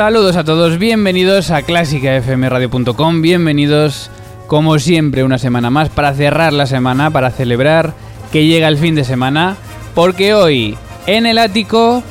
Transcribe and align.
Saludos 0.00 0.36
a 0.36 0.44
todos, 0.44 0.78
bienvenidos 0.78 1.50
a 1.50 1.60
clásicafmradio.com, 1.60 3.20
bienvenidos 3.20 4.10
como 4.46 4.78
siempre 4.78 5.24
una 5.24 5.36
semana 5.36 5.68
más 5.68 5.90
para 5.90 6.14
cerrar 6.14 6.54
la 6.54 6.66
semana, 6.66 7.10
para 7.10 7.30
celebrar 7.30 7.92
que 8.32 8.46
llega 8.46 8.68
el 8.68 8.78
fin 8.78 8.94
de 8.94 9.04
semana, 9.04 9.58
porque 9.94 10.32
hoy 10.32 10.78
en 11.06 11.26
el 11.26 11.36
ático 11.36 12.02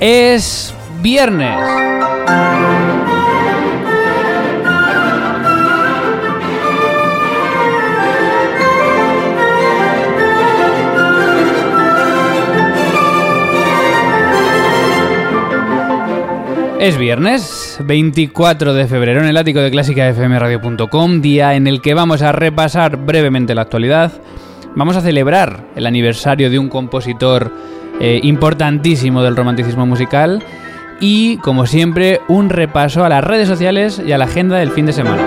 es 0.00 0.74
viernes. 1.00 1.56
Es 16.80 16.96
viernes, 16.96 17.76
24 17.84 18.72
de 18.72 18.86
febrero, 18.86 19.20
en 19.20 19.26
el 19.26 19.36
ático 19.36 19.58
de 19.58 19.72
clásicafmradio.com, 19.72 21.20
día 21.20 21.54
en 21.54 21.66
el 21.66 21.82
que 21.82 21.92
vamos 21.92 22.22
a 22.22 22.30
repasar 22.30 22.96
brevemente 22.98 23.52
la 23.56 23.62
actualidad. 23.62 24.12
Vamos 24.76 24.94
a 24.94 25.00
celebrar 25.00 25.64
el 25.74 25.86
aniversario 25.86 26.50
de 26.50 26.58
un 26.60 26.68
compositor 26.68 27.50
eh, 27.98 28.20
importantísimo 28.22 29.24
del 29.24 29.34
romanticismo 29.34 29.86
musical 29.86 30.40
y, 31.00 31.38
como 31.38 31.66
siempre, 31.66 32.20
un 32.28 32.48
repaso 32.48 33.04
a 33.04 33.08
las 33.08 33.24
redes 33.24 33.48
sociales 33.48 34.00
y 34.06 34.12
a 34.12 34.18
la 34.18 34.26
agenda 34.26 34.58
del 34.58 34.70
fin 34.70 34.86
de 34.86 34.92
semana. 34.92 35.26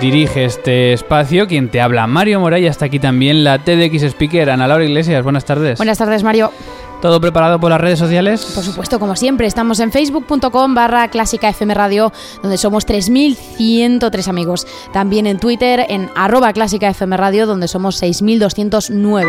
Dirige 0.00 0.44
este 0.44 0.92
espacio, 0.92 1.46
quien 1.46 1.70
te 1.70 1.80
habla, 1.80 2.06
Mario 2.06 2.40
Mora, 2.40 2.58
y 2.58 2.66
hasta 2.66 2.84
aquí 2.86 2.98
también 2.98 3.44
la 3.44 3.58
TDX 3.58 4.02
Speaker, 4.02 4.50
Ana 4.50 4.66
Laura 4.66 4.84
Iglesias. 4.84 5.22
Buenas 5.22 5.44
tardes. 5.44 5.78
Buenas 5.78 5.98
tardes, 5.98 6.22
Mario. 6.22 6.52
¿Todo 7.00 7.20
preparado 7.20 7.60
por 7.60 7.70
las 7.70 7.80
redes 7.80 7.98
sociales? 7.98 8.52
Por 8.54 8.64
supuesto, 8.64 8.98
como 8.98 9.16
siempre, 9.16 9.46
estamos 9.46 9.80
en 9.80 9.92
facebook.com 9.92 10.74
barra 10.74 11.08
clásica 11.08 11.48
FM 11.48 11.74
Radio, 11.74 12.12
donde 12.42 12.56
somos 12.56 12.86
3.103 12.86 14.28
amigos. 14.28 14.66
También 14.92 15.26
en 15.26 15.38
Twitter, 15.38 15.84
en 15.88 16.10
arroba 16.14 16.52
clásica 16.52 16.88
FM 16.88 17.16
Radio, 17.16 17.46
donde 17.46 17.68
somos 17.68 18.02
6.209. 18.02 19.26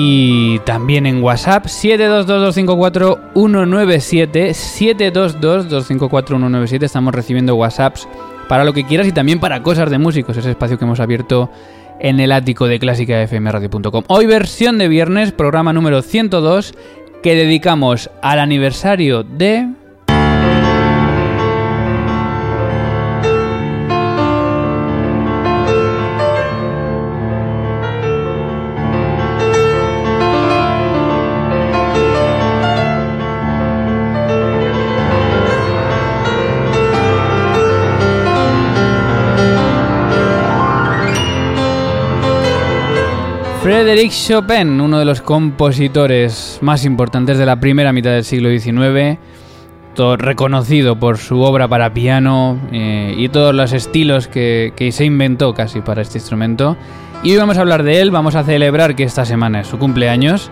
Y 0.00 0.60
también 0.60 1.06
en 1.06 1.24
WhatsApp 1.24 1.66
722254197 1.66 4.54
722254197 4.54 6.84
estamos 6.84 7.12
recibiendo 7.12 7.56
WhatsApps 7.56 8.06
para 8.48 8.62
lo 8.62 8.72
que 8.72 8.84
quieras 8.84 9.08
y 9.08 9.12
también 9.12 9.40
para 9.40 9.64
cosas 9.64 9.90
de 9.90 9.98
músicos, 9.98 10.36
ese 10.36 10.52
espacio 10.52 10.78
que 10.78 10.84
hemos 10.84 11.00
abierto 11.00 11.50
en 11.98 12.20
el 12.20 12.30
ático 12.30 12.68
de 12.68 12.78
clásicafmradio.com. 12.78 14.04
Hoy 14.06 14.26
versión 14.26 14.78
de 14.78 14.86
viernes, 14.86 15.32
programa 15.32 15.72
número 15.72 16.00
102 16.00 16.74
que 17.20 17.34
dedicamos 17.34 18.08
al 18.22 18.38
aniversario 18.38 19.24
de 19.24 19.68
Frédéric 43.68 44.12
Chopin, 44.12 44.80
uno 44.80 44.98
de 44.98 45.04
los 45.04 45.20
compositores 45.20 46.58
más 46.62 46.86
importantes 46.86 47.36
de 47.36 47.44
la 47.44 47.60
primera 47.60 47.92
mitad 47.92 48.12
del 48.12 48.24
siglo 48.24 48.48
XIX, 48.48 49.18
reconocido 50.16 50.98
por 50.98 51.18
su 51.18 51.42
obra 51.42 51.68
para 51.68 51.92
piano 51.92 52.58
eh, 52.72 53.14
y 53.18 53.28
todos 53.28 53.54
los 53.54 53.74
estilos 53.74 54.26
que, 54.26 54.72
se 54.90 55.04
inventó 55.04 55.52
casi 55.52 55.82
para 55.82 56.00
este 56.00 56.16
instrumento. 56.16 56.78
Y 57.22 57.32
hoy 57.32 57.36
vamos 57.36 57.58
a 57.58 57.60
hablar 57.60 57.82
de 57.82 58.00
él, 58.00 58.10
vamos 58.10 58.36
a 58.36 58.42
celebrar 58.42 58.96
que 58.96 59.02
esta 59.02 59.26
semana 59.26 59.60
es 59.60 59.66
su 59.66 59.78
cumpleaños 59.78 60.50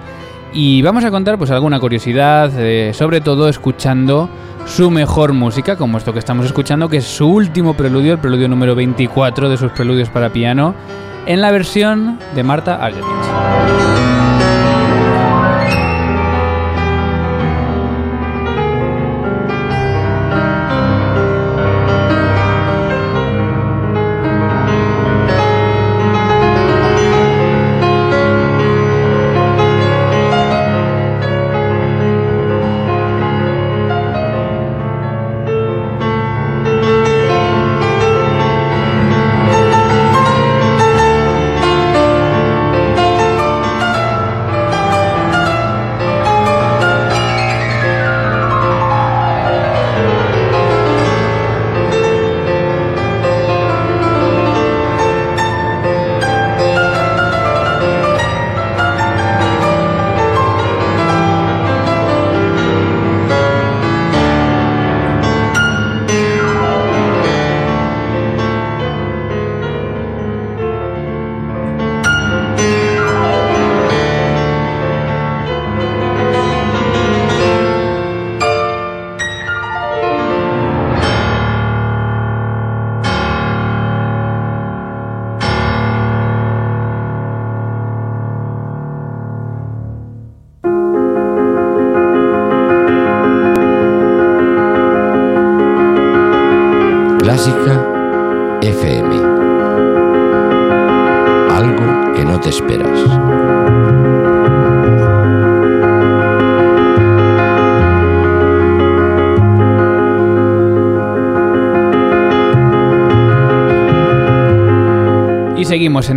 y 0.53 0.83
vamos 0.83 1.03
a 1.03 1.11
contar 1.11 1.39
pues 1.39 1.51
alguna 1.51 1.81
curiosidad, 1.81 2.53
eh, 2.59 2.93
sobre 2.93 3.23
todo 3.23 3.49
escuchando 3.49 4.29
su 4.67 4.91
mejor 4.91 5.33
música, 5.33 5.77
como 5.77 5.99
esto 5.99 6.13
que 6.13 6.19
estamos 6.19 6.45
escuchando, 6.45 6.89
que 6.89 6.99
es 6.99 7.05
su 7.05 7.27
último 7.29 7.75
preludio, 7.75 8.13
el 8.13 8.19
preludio 8.19 8.49
número 8.49 8.75
24 8.75 9.49
de 9.49 9.57
sus 9.57 9.73
preludios 9.73 10.11
para 10.11 10.31
piano 10.31 10.75
en 11.27 11.41
la 11.41 11.51
versión 11.51 12.19
de 12.35 12.43
Marta 12.43 12.77
Argerich. 12.77 14.26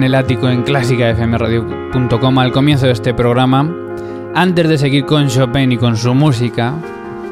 El 0.09 0.15
ático 0.15 0.49
en 0.49 0.63
clásicafmradio.com 0.63 2.39
al 2.39 2.51
comienzo 2.51 2.87
de 2.87 2.93
este 2.93 3.13
programa. 3.13 3.71
Antes 4.33 4.67
de 4.67 4.79
seguir 4.79 5.05
con 5.05 5.27
Chopin 5.27 5.71
y 5.71 5.77
con 5.77 5.97
su 5.97 6.15
música 6.15 6.73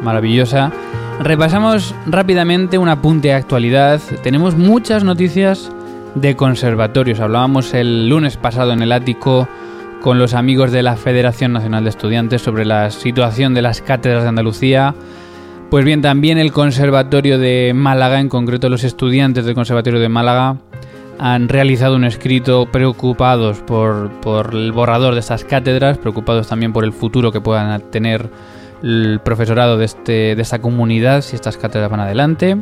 maravillosa, 0.03 0.71
repasamos 1.19 1.95
rápidamente 2.05 2.77
un 2.77 2.87
apunte 2.87 3.29
de 3.29 3.33
actualidad. 3.33 3.99
Tenemos 4.21 4.55
muchas 4.55 5.03
noticias 5.03 5.71
de 6.13 6.35
conservatorios. 6.35 7.19
Hablábamos 7.19 7.73
el 7.73 8.09
lunes 8.09 8.37
pasado 8.37 8.73
en 8.73 8.83
el 8.83 8.91
ático 8.91 9.47
con 10.03 10.19
los 10.19 10.35
amigos 10.35 10.71
de 10.71 10.83
la 10.83 10.97
Federación 10.97 11.53
Nacional 11.53 11.83
de 11.83 11.89
Estudiantes 11.89 12.43
sobre 12.43 12.63
la 12.63 12.91
situación 12.91 13.55
de 13.55 13.63
las 13.63 13.81
cátedras 13.81 14.21
de 14.21 14.29
Andalucía. 14.29 14.93
Pues 15.71 15.83
bien, 15.83 16.03
también 16.03 16.37
el 16.37 16.51
Conservatorio 16.51 17.39
de 17.39 17.73
Málaga, 17.73 18.19
en 18.19 18.29
concreto 18.29 18.69
los 18.69 18.83
estudiantes 18.83 19.45
del 19.45 19.55
Conservatorio 19.55 19.99
de 19.99 20.09
Málaga, 20.09 20.57
han 21.19 21.49
realizado 21.49 21.95
un 21.95 22.03
escrito 22.03 22.67
preocupados 22.71 23.59
por, 23.59 24.11
por, 24.21 24.53
el 24.53 24.71
borrador 24.71 25.13
de 25.13 25.19
estas 25.19 25.43
cátedras, 25.43 25.97
preocupados 25.97 26.47
también 26.47 26.73
por 26.73 26.83
el 26.83 26.93
futuro 26.93 27.31
que 27.31 27.41
puedan 27.41 27.81
tener 27.91 28.29
el 28.83 29.19
profesorado 29.23 29.77
de, 29.77 29.85
este, 29.85 30.35
de 30.35 30.41
esta 30.41 30.59
comunidad 30.59 31.21
si 31.21 31.35
estas 31.35 31.57
cátedras 31.57 31.89
van 31.89 32.01
adelante. 32.01 32.57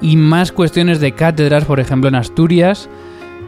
Y 0.00 0.16
más 0.16 0.52
cuestiones 0.52 1.00
de 1.00 1.12
cátedras, 1.12 1.64
por 1.64 1.80
ejemplo 1.80 2.08
en 2.08 2.14
Asturias. 2.16 2.88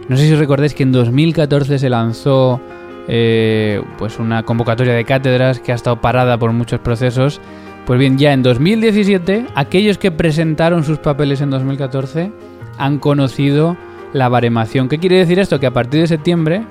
No 0.09 0.17
sé 0.17 0.29
si 0.29 0.35
recordáis 0.35 0.75
que 0.75 0.83
en 0.83 0.93
2014 0.93 1.79
se 1.79 1.89
lanzó 1.89 2.61
eh, 3.09 3.83
pues 3.99 4.19
una 4.19 4.43
convocatoria 4.45 4.93
de 4.93 5.05
cátedras 5.05 5.61
que 5.61 5.73
ha 5.73 5.75
estado 5.75 6.01
parada 6.01 6.39
por 6.39 6.53
muchos 6.53 6.81
procesos. 6.81 7.41
Pues 7.87 7.99
bien, 7.99 8.17
ya 8.19 8.33
en 8.33 8.43
2017, 8.43 9.47
aquellos 9.55 9.99
que 9.99 10.11
presentaron 10.11 10.85
sus 10.85 10.99
papeles 10.99 11.41
en 11.41 11.51
2014 11.51 12.33
han 12.79 12.99
conocido 12.99 13.77
la 14.15 14.31
baremación. 14.31 14.89
¿Qué 14.89 14.99
quiere 14.99 15.19
decir 15.19 15.39
esto? 15.39 15.61
Que 15.61 15.67
a 15.67 15.73
partir 15.73 16.01
de 16.01 16.07
septiembre 16.07 16.63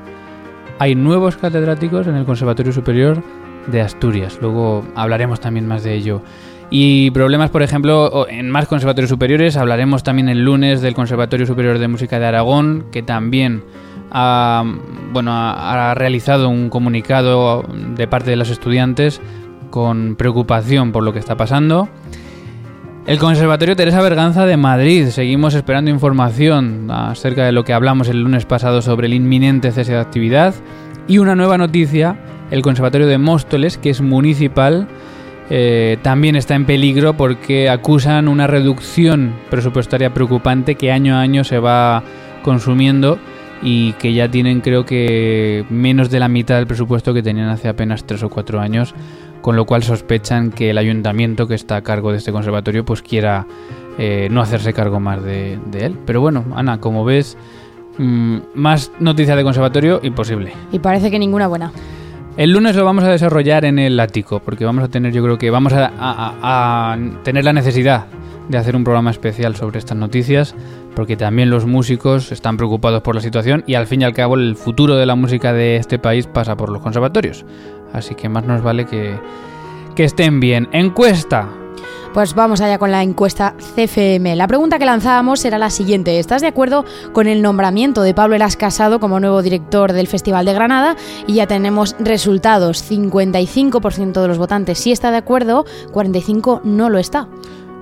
hay 0.79 0.95
nuevos 0.95 1.37
catedráticos 1.37 2.07
en 2.07 2.15
el 2.15 2.25
Conservatorio 2.25 2.71
Superior 2.73 3.21
de 3.67 3.81
Asturias. 3.81 4.39
Luego 4.41 4.83
hablaremos 4.95 5.39
también 5.39 5.67
más 5.67 5.83
de 5.83 5.93
ello. 5.93 6.21
Y 6.71 7.11
problemas, 7.11 7.51
por 7.51 7.61
ejemplo, 7.61 8.27
en 8.27 8.49
más 8.49 8.67
conservatorios 8.67 9.09
superiores. 9.09 9.57
Hablaremos 9.57 10.01
también 10.01 10.29
el 10.29 10.43
lunes 10.43 10.81
del 10.81 10.95
Conservatorio 10.95 11.45
Superior 11.45 11.77
de 11.77 11.87
Música 11.87 12.17
de 12.17 12.25
Aragón, 12.25 12.85
que 12.91 13.03
también 13.03 13.63
ha, 14.09 14.63
bueno, 15.11 15.31
ha 15.33 15.93
realizado 15.93 16.49
un 16.49 16.69
comunicado 16.69 17.63
de 17.95 18.07
parte 18.07 18.31
de 18.31 18.37
los 18.37 18.49
estudiantes 18.49 19.21
con 19.69 20.15
preocupación 20.15 20.91
por 20.91 21.03
lo 21.03 21.13
que 21.13 21.19
está 21.19 21.35
pasando. 21.35 21.89
El 23.05 23.19
Conservatorio 23.19 23.75
Teresa 23.75 24.01
Berganza 24.01 24.45
de 24.45 24.55
Madrid. 24.55 25.07
Seguimos 25.07 25.55
esperando 25.55 25.91
información 25.91 26.89
acerca 26.89 27.45
de 27.45 27.51
lo 27.51 27.65
que 27.65 27.73
hablamos 27.73 28.07
el 28.07 28.21
lunes 28.21 28.45
pasado 28.45 28.81
sobre 28.81 29.07
el 29.07 29.13
inminente 29.13 29.73
cese 29.73 29.91
de 29.91 29.99
actividad. 29.99 30.55
Y 31.05 31.17
una 31.17 31.35
nueva 31.35 31.57
noticia, 31.57 32.17
el 32.49 32.61
Conservatorio 32.61 33.07
de 33.07 33.17
Móstoles, 33.17 33.77
que 33.77 33.89
es 33.89 33.99
municipal, 33.99 34.87
eh, 35.49 35.97
también 36.01 36.37
está 36.37 36.55
en 36.55 36.63
peligro 36.63 37.17
porque 37.17 37.69
acusan 37.69 38.29
una 38.29 38.47
reducción 38.47 39.33
presupuestaria 39.49 40.13
preocupante 40.13 40.75
que 40.75 40.93
año 40.93 41.17
a 41.17 41.19
año 41.19 41.43
se 41.43 41.59
va 41.59 42.03
consumiendo 42.41 43.19
y 43.61 43.93
que 43.93 44.13
ya 44.13 44.29
tienen 44.29 44.61
creo 44.61 44.85
que 44.85 45.65
menos 45.69 46.09
de 46.09 46.19
la 46.19 46.29
mitad 46.29 46.55
del 46.55 46.67
presupuesto 46.67 47.13
que 47.13 47.21
tenían 47.21 47.49
hace 47.49 47.67
apenas 47.67 48.05
tres 48.05 48.23
o 48.23 48.29
cuatro 48.29 48.61
años 48.61 48.95
con 49.43 49.57
lo 49.57 49.65
cual 49.65 49.83
sospechan 49.83 50.51
que 50.51 50.69
el 50.69 50.77
ayuntamiento 50.77 51.47
que 51.47 51.53
está 51.53 51.75
a 51.75 51.81
cargo 51.81 52.11
de 52.11 52.17
este 52.17 52.31
conservatorio 52.31 52.85
pues 52.85 53.01
quiera 53.01 53.45
eh, 53.99 54.29
no 54.31 54.39
hacerse 54.41 54.71
cargo 54.71 55.01
más 55.01 55.21
de, 55.21 55.59
él. 55.73 55.97
Pero 56.05 56.21
bueno, 56.21 56.45
Ana, 56.55 56.79
como 56.79 57.03
ves, 57.03 57.37
mm, 57.97 58.37
más 58.55 58.89
noticias 59.01 59.35
de 59.35 59.43
conservatorio 59.43 59.99
imposible. 60.01 60.53
Y 60.71 60.79
parece 60.79 61.11
que 61.11 61.19
ninguna 61.19 61.47
buena. 61.47 61.73
El 62.37 62.53
lunes 62.53 62.77
lo 62.77 62.85
vamos 62.85 63.03
a 63.03 63.09
desarrollar 63.09 63.65
en 63.65 63.79
el 63.79 63.99
ático, 63.99 64.39
porque 64.39 64.63
vamos 64.63 64.85
a 64.85 64.87
tener, 64.87 65.11
yo 65.11 65.21
creo 65.21 65.37
que 65.37 65.51
vamos 65.51 65.73
a, 65.73 65.91
a 65.99 66.97
tener 67.25 67.43
la 67.43 67.51
necesidad 67.51 68.05
de 68.47 68.57
hacer 68.57 68.77
un 68.77 68.85
programa 68.85 69.11
especial 69.11 69.57
sobre 69.57 69.79
estas 69.79 69.97
noticias, 69.97 70.55
porque 70.95 71.17
también 71.17 71.49
los 71.49 71.65
músicos 71.65 72.31
están 72.31 72.55
preocupados 72.55 73.01
por 73.01 73.13
la 73.13 73.21
situación 73.21 73.65
y 73.67 73.73
al 73.73 73.87
fin 73.87 74.01
y 74.01 74.05
al 74.05 74.13
cabo 74.13 74.35
el 74.35 74.55
futuro 74.55 74.95
de 74.95 75.05
la 75.05 75.15
música 75.15 75.51
de 75.51 75.75
este 75.75 75.99
país 75.99 76.27
pasa 76.27 76.55
por 76.55 76.69
los 76.69 76.81
conservatorios. 76.81 77.45
Así 77.93 78.15
que 78.15 78.27
más 78.27 78.45
nos 78.45 78.61
vale 78.61 78.85
que, 78.85 79.19
que 79.95 80.03
estén 80.03 80.39
bien. 80.39 80.67
Encuesta. 80.71 81.47
Pues 82.13 82.35
vamos 82.35 82.61
allá 82.61 82.77
con 82.77 82.91
la 82.91 83.01
encuesta 83.01 83.55
CFM. 83.75 84.35
La 84.35 84.47
pregunta 84.47 84.77
que 84.77 84.85
lanzábamos 84.85 85.43
era 85.45 85.57
la 85.57 85.71
siguiente. 85.71 86.19
¿Estás 86.19 86.43
de 86.43 86.47
acuerdo 86.47 86.85
con 87.11 87.27
el 87.27 87.41
nombramiento 87.41 88.03
de 88.03 88.13
Pablo 88.13 88.35
Eras 88.35 88.55
Casado 88.55 88.99
como 88.99 89.19
nuevo 89.19 89.41
director 89.41 89.93
del 89.93 90.07
Festival 90.07 90.45
de 90.45 90.53
Granada? 90.53 90.95
Y 91.25 91.35
ya 91.35 91.47
tenemos 91.47 91.95
resultados. 91.97 92.87
55% 92.87 94.21
de 94.21 94.27
los 94.27 94.37
votantes 94.37 94.77
sí 94.77 94.91
está 94.91 95.09
de 95.09 95.17
acuerdo, 95.17 95.65
45% 95.91 96.61
no 96.63 96.91
lo 96.91 96.99
está. 96.99 97.27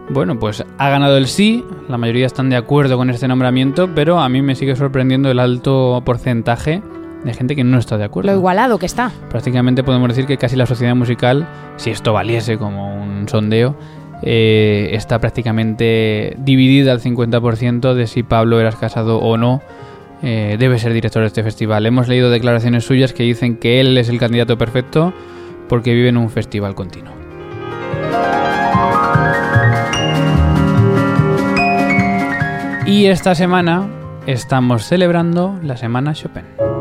Bueno, 0.09 0.39
pues 0.39 0.63
ha 0.77 0.89
ganado 0.89 1.17
el 1.17 1.27
sí, 1.27 1.65
la 1.89 1.97
mayoría 1.97 2.25
están 2.25 2.49
de 2.49 2.55
acuerdo 2.55 2.95
con 2.95 3.09
este 3.09 3.27
nombramiento, 3.27 3.89
pero 3.93 4.19
a 4.19 4.29
mí 4.29 4.41
me 4.41 4.55
sigue 4.55 4.77
sorprendiendo 4.77 5.29
el 5.29 5.39
alto 5.39 6.01
porcentaje 6.05 6.81
de 7.23 7.33
gente 7.33 7.56
que 7.56 7.63
no 7.63 7.77
está 7.77 7.97
de 7.97 8.06
acuerdo. 8.06 8.31
Lo 8.31 8.38
igualado 8.38 8.77
que 8.77 8.85
está. 8.85 9.12
Prácticamente 9.29 9.83
podemos 9.83 10.09
decir 10.09 10.25
que 10.25 10.38
casi 10.38 10.56
la 10.56 10.65
sociedad 10.65 10.95
musical, 10.95 11.47
si 11.77 11.91
esto 11.91 12.13
valiese 12.13 12.57
como 12.57 12.95
un 12.95 13.27
sondeo, 13.27 13.75
eh, 14.23 14.89
está 14.94 15.19
prácticamente 15.19 16.35
dividida 16.38 16.91
al 16.91 17.01
50% 17.01 17.94
de 17.94 18.07
si 18.07 18.23
Pablo 18.23 18.59
eras 18.59 18.75
casado 18.75 19.19
o 19.19 19.38
no. 19.38 19.62
Eh, 20.23 20.57
debe 20.59 20.77
ser 20.77 20.94
director 20.94 21.21
de 21.21 21.27
este 21.27 21.44
festival. 21.44 21.85
Hemos 21.85 22.07
leído 22.07 22.29
declaraciones 22.29 22.85
suyas 22.85 23.13
que 23.13 23.23
dicen 23.23 23.57
que 23.57 23.79
él 23.81 23.97
es 23.97 24.07
el 24.09 24.19
candidato 24.19 24.57
perfecto 24.57 25.13
porque 25.68 25.94
vive 25.94 26.09
en 26.09 26.18
un 26.18 26.29
festival 26.29 26.75
continuo. 26.75 27.13
Y 32.85 33.06
esta 33.06 33.33
semana 33.35 33.87
estamos 34.28 34.85
celebrando 34.85 35.57
la 35.63 35.78
Semana 35.78 36.13
Chopin. 36.13 36.81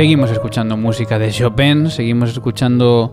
Seguimos 0.00 0.30
escuchando 0.30 0.78
música 0.78 1.18
de 1.18 1.30
Chopin, 1.30 1.90
seguimos 1.90 2.30
escuchando 2.30 3.12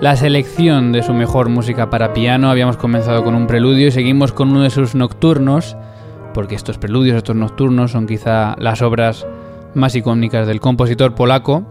la 0.00 0.14
selección 0.14 0.92
de 0.92 1.02
su 1.02 1.12
mejor 1.12 1.48
música 1.48 1.90
para 1.90 2.12
piano. 2.12 2.50
Habíamos 2.50 2.76
comenzado 2.76 3.24
con 3.24 3.34
un 3.34 3.48
preludio 3.48 3.88
y 3.88 3.90
seguimos 3.90 4.30
con 4.30 4.50
uno 4.50 4.62
de 4.62 4.70
sus 4.70 4.94
nocturnos, 4.94 5.76
porque 6.32 6.54
estos 6.54 6.78
preludios, 6.78 7.16
estos 7.16 7.34
nocturnos 7.34 7.90
son 7.90 8.06
quizá 8.06 8.54
las 8.60 8.80
obras 8.80 9.26
más 9.74 9.96
icónicas 9.96 10.46
del 10.46 10.60
compositor 10.60 11.16
polaco. 11.16 11.66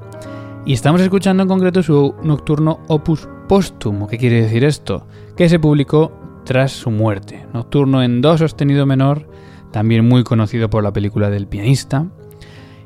Y 0.65 0.73
estamos 0.73 1.00
escuchando 1.00 1.43
en 1.43 1.47
concreto 1.47 1.81
su 1.81 2.13
nocturno 2.21 2.81
Opus 2.89 3.29
Póstumo. 3.47 4.09
¿Qué 4.09 4.17
quiere 4.17 4.41
decir 4.41 4.65
esto? 4.65 5.07
Que 5.38 5.47
se 5.47 5.57
publicó 5.57 6.12
tras 6.43 6.73
su 6.73 6.91
muerte. 6.91 7.45
Nocturno 7.53 8.03
en 8.03 8.19
do 8.19 8.38
sostenido 8.38 8.85
menor, 8.85 9.25
también 9.71 10.05
muy 10.05 10.25
conocido 10.25 10.69
por 10.69 10.83
la 10.83 10.91
película 10.91 11.29
del 11.29 11.47
pianista. 11.47 12.07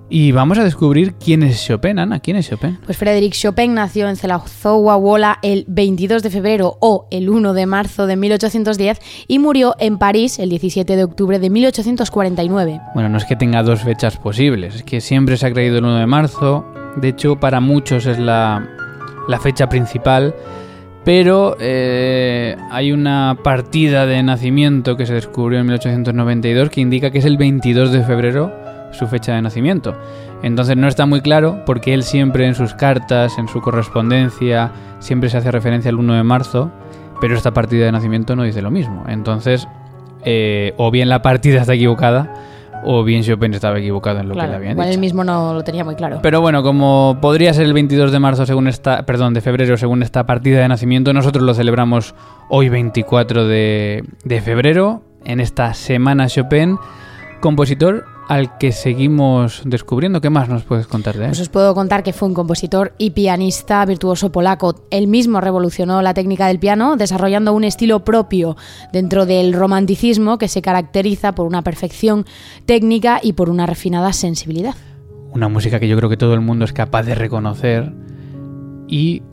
Y 0.10 0.32
vamos 0.32 0.58
a 0.58 0.64
descubrir 0.64 1.16
quién 1.16 1.44
es 1.44 1.66
Chopin, 1.66 2.00
Ana. 2.00 2.22
¿Quién 2.22 2.38
es 2.38 2.50
Chopin? 2.50 2.78
Pues 2.86 2.98
Frédéric 2.98 3.34
Chopin 3.34 3.74
nació 3.74 4.08
en 4.08 4.16
Wola 4.64 5.40
el 5.42 5.66
22 5.68 6.24
de 6.24 6.30
febrero 6.30 6.78
o 6.80 7.08
el 7.12 7.30
1 7.30 7.54
de 7.54 7.66
marzo 7.66 8.08
de 8.08 8.16
1810 8.16 9.00
y 9.28 9.40
murió 9.40 9.76
en 9.80 9.98
París 9.98 10.40
el 10.40 10.50
17 10.50 10.96
de 10.96 11.04
octubre 11.04 11.40
de 11.40 11.50
1849. 11.50 12.82
Bueno, 12.94 13.10
no 13.10 13.18
es 13.18 13.26
que 13.26 13.36
tenga 13.36 13.64
dos 13.64 13.82
fechas 13.82 14.18
posibles, 14.18 14.76
es 14.76 14.84
que 14.84 15.02
siempre 15.02 15.36
se 15.36 15.46
ha 15.46 15.52
creído 15.52 15.80
el 15.80 15.84
1 15.84 15.98
de 15.98 16.08
marzo. 16.08 16.66
De 16.96 17.10
hecho, 17.10 17.38
para 17.38 17.60
muchos 17.60 18.06
es 18.06 18.18
la, 18.18 18.66
la 19.28 19.40
fecha 19.40 19.68
principal. 19.68 20.34
Pero 21.04 21.56
eh, 21.62 22.58
hay 22.70 22.92
una 22.92 23.38
partida 23.42 24.06
de 24.06 24.22
nacimiento 24.24 24.98
que 24.98 25.06
se 25.06 25.14
descubrió 25.14 25.60
en 25.60 25.66
1892 25.68 26.70
que 26.70 26.82
indica 26.82 27.12
que 27.12 27.20
es 27.20 27.26
el 27.26 27.38
22 27.38 27.94
de 27.94 28.04
febrero 28.04 28.67
su 28.92 29.08
fecha 29.08 29.34
de 29.34 29.42
nacimiento. 29.42 29.96
Entonces 30.44 30.78
no 30.78 30.88
está 30.88 31.06
muy 31.06 31.22
claro 31.22 31.64
porque 31.66 31.94
él 31.94 32.04
siempre 32.04 32.46
en 32.46 32.56
sus 32.56 32.74
cartas, 32.74 33.38
en 33.38 33.48
su 33.48 33.62
correspondencia, 33.62 34.72
siempre 35.00 35.30
se 35.30 35.38
hace 35.38 35.52
referencia 35.52 35.90
al 35.90 35.96
1 35.96 36.14
de 36.14 36.24
marzo, 36.24 36.72
pero 37.20 37.36
esta 37.36 37.54
partida 37.54 37.86
de 37.86 37.92
nacimiento 37.92 38.36
no 38.36 38.44
dice 38.44 38.62
lo 38.62 38.72
mismo. 38.72 39.04
Entonces, 39.08 39.68
eh, 40.24 40.74
o 40.78 40.92
bien 40.92 41.10
la 41.10 41.22
partida 41.22 41.62
está 41.62 41.74
equivocada, 41.74 42.34
o 42.84 43.04
bien 43.04 43.24
Chopin 43.24 43.54
estaba 43.54 43.80
equivocado 43.80 44.20
en 44.20 44.30
lo 44.30 44.36
que 44.36 44.48
le 44.48 44.56
habían 44.56 44.78
dicho. 44.78 44.88
Él 44.88 45.00
mismo 45.00 45.24
no 45.24 45.54
lo 45.54 45.64
tenía 45.64 45.84
muy 45.84 45.96
claro. 45.96 46.20
Pero 46.22 46.42
bueno, 46.42 46.62
como 46.62 47.18
podría 47.20 47.54
ser 47.54 47.66
el 47.66 47.74
22 47.74 48.12
de 48.12 48.20
marzo 48.20 48.46
según 48.46 48.68
esta, 48.68 49.06
perdón, 49.06 49.34
de 49.34 49.42
febrero 49.42 49.78
según 49.78 50.04
esta 50.04 50.26
partida 50.26 50.60
de 50.60 50.68
nacimiento, 50.68 51.12
nosotros 51.14 51.44
lo 51.44 51.54
celebramos 51.54 52.14
hoy 52.50 52.70
24 52.70 53.48
de, 53.48 54.04
de 54.24 54.42
febrero 54.42 55.02
en 55.26 55.40
esta 55.40 55.74
semana 55.74 56.28
Chopin, 56.28 56.78
compositor 57.42 58.06
al 58.28 58.58
que 58.58 58.72
seguimos 58.72 59.62
descubriendo. 59.66 60.22
¿Qué 60.22 60.30
más 60.30 60.50
nos 60.50 60.64
puedes 60.64 60.88
contar 60.88 61.18
de 61.18 61.26
él? 61.26 61.30
Pues 61.30 61.42
os 61.42 61.50
puedo 61.50 61.74
contar 61.74 62.04
que 62.04 62.14
fue 62.14 62.28
un 62.28 62.34
compositor 62.34 62.94
y 62.98 63.12
pianista 63.12 63.86
virtuoso 63.86 64.32
polaco. 64.32 64.76
Él 64.90 65.08
mismo 65.08 65.42
revolucionó 65.42 66.02
la 66.02 66.14
técnica 66.14 66.48
del 66.48 66.60
piano, 66.60 66.98
desarrollando 66.98 67.54
un 67.54 67.64
estilo 67.64 68.04
propio 68.04 68.58
dentro 68.92 69.26
del 69.26 69.54
romanticismo 69.54 70.38
que 70.38 70.48
se 70.48 70.62
caracteriza 70.62 71.34
por 71.34 71.48
una 71.48 71.62
perfección 71.62 72.26
técnica 72.66 73.20
y 73.22 73.34
por 73.34 73.50
una 73.50 73.66
refinada 73.66 74.12
sensibilidad. 74.14 74.76
Una 75.32 75.48
música 75.50 75.80
que 75.80 75.88
yo 75.88 75.98
creo 75.98 76.10
que 76.10 76.18
todo 76.18 76.34
el 76.34 76.42
mundo 76.42 76.66
es 76.66 76.74
capaz 76.74 77.04
de 77.04 77.16
reconocer 77.16 77.94
y 78.88 79.24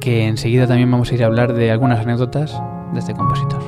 que 0.00 0.26
enseguida 0.26 0.66
también 0.66 0.90
vamos 0.90 1.10
a 1.10 1.14
ir 1.14 1.22
a 1.22 1.26
hablar 1.26 1.54
de 1.54 1.70
algunas 1.70 2.00
anécdotas 2.00 2.60
de 2.92 3.00
este 3.00 3.14
compositor. 3.14 3.62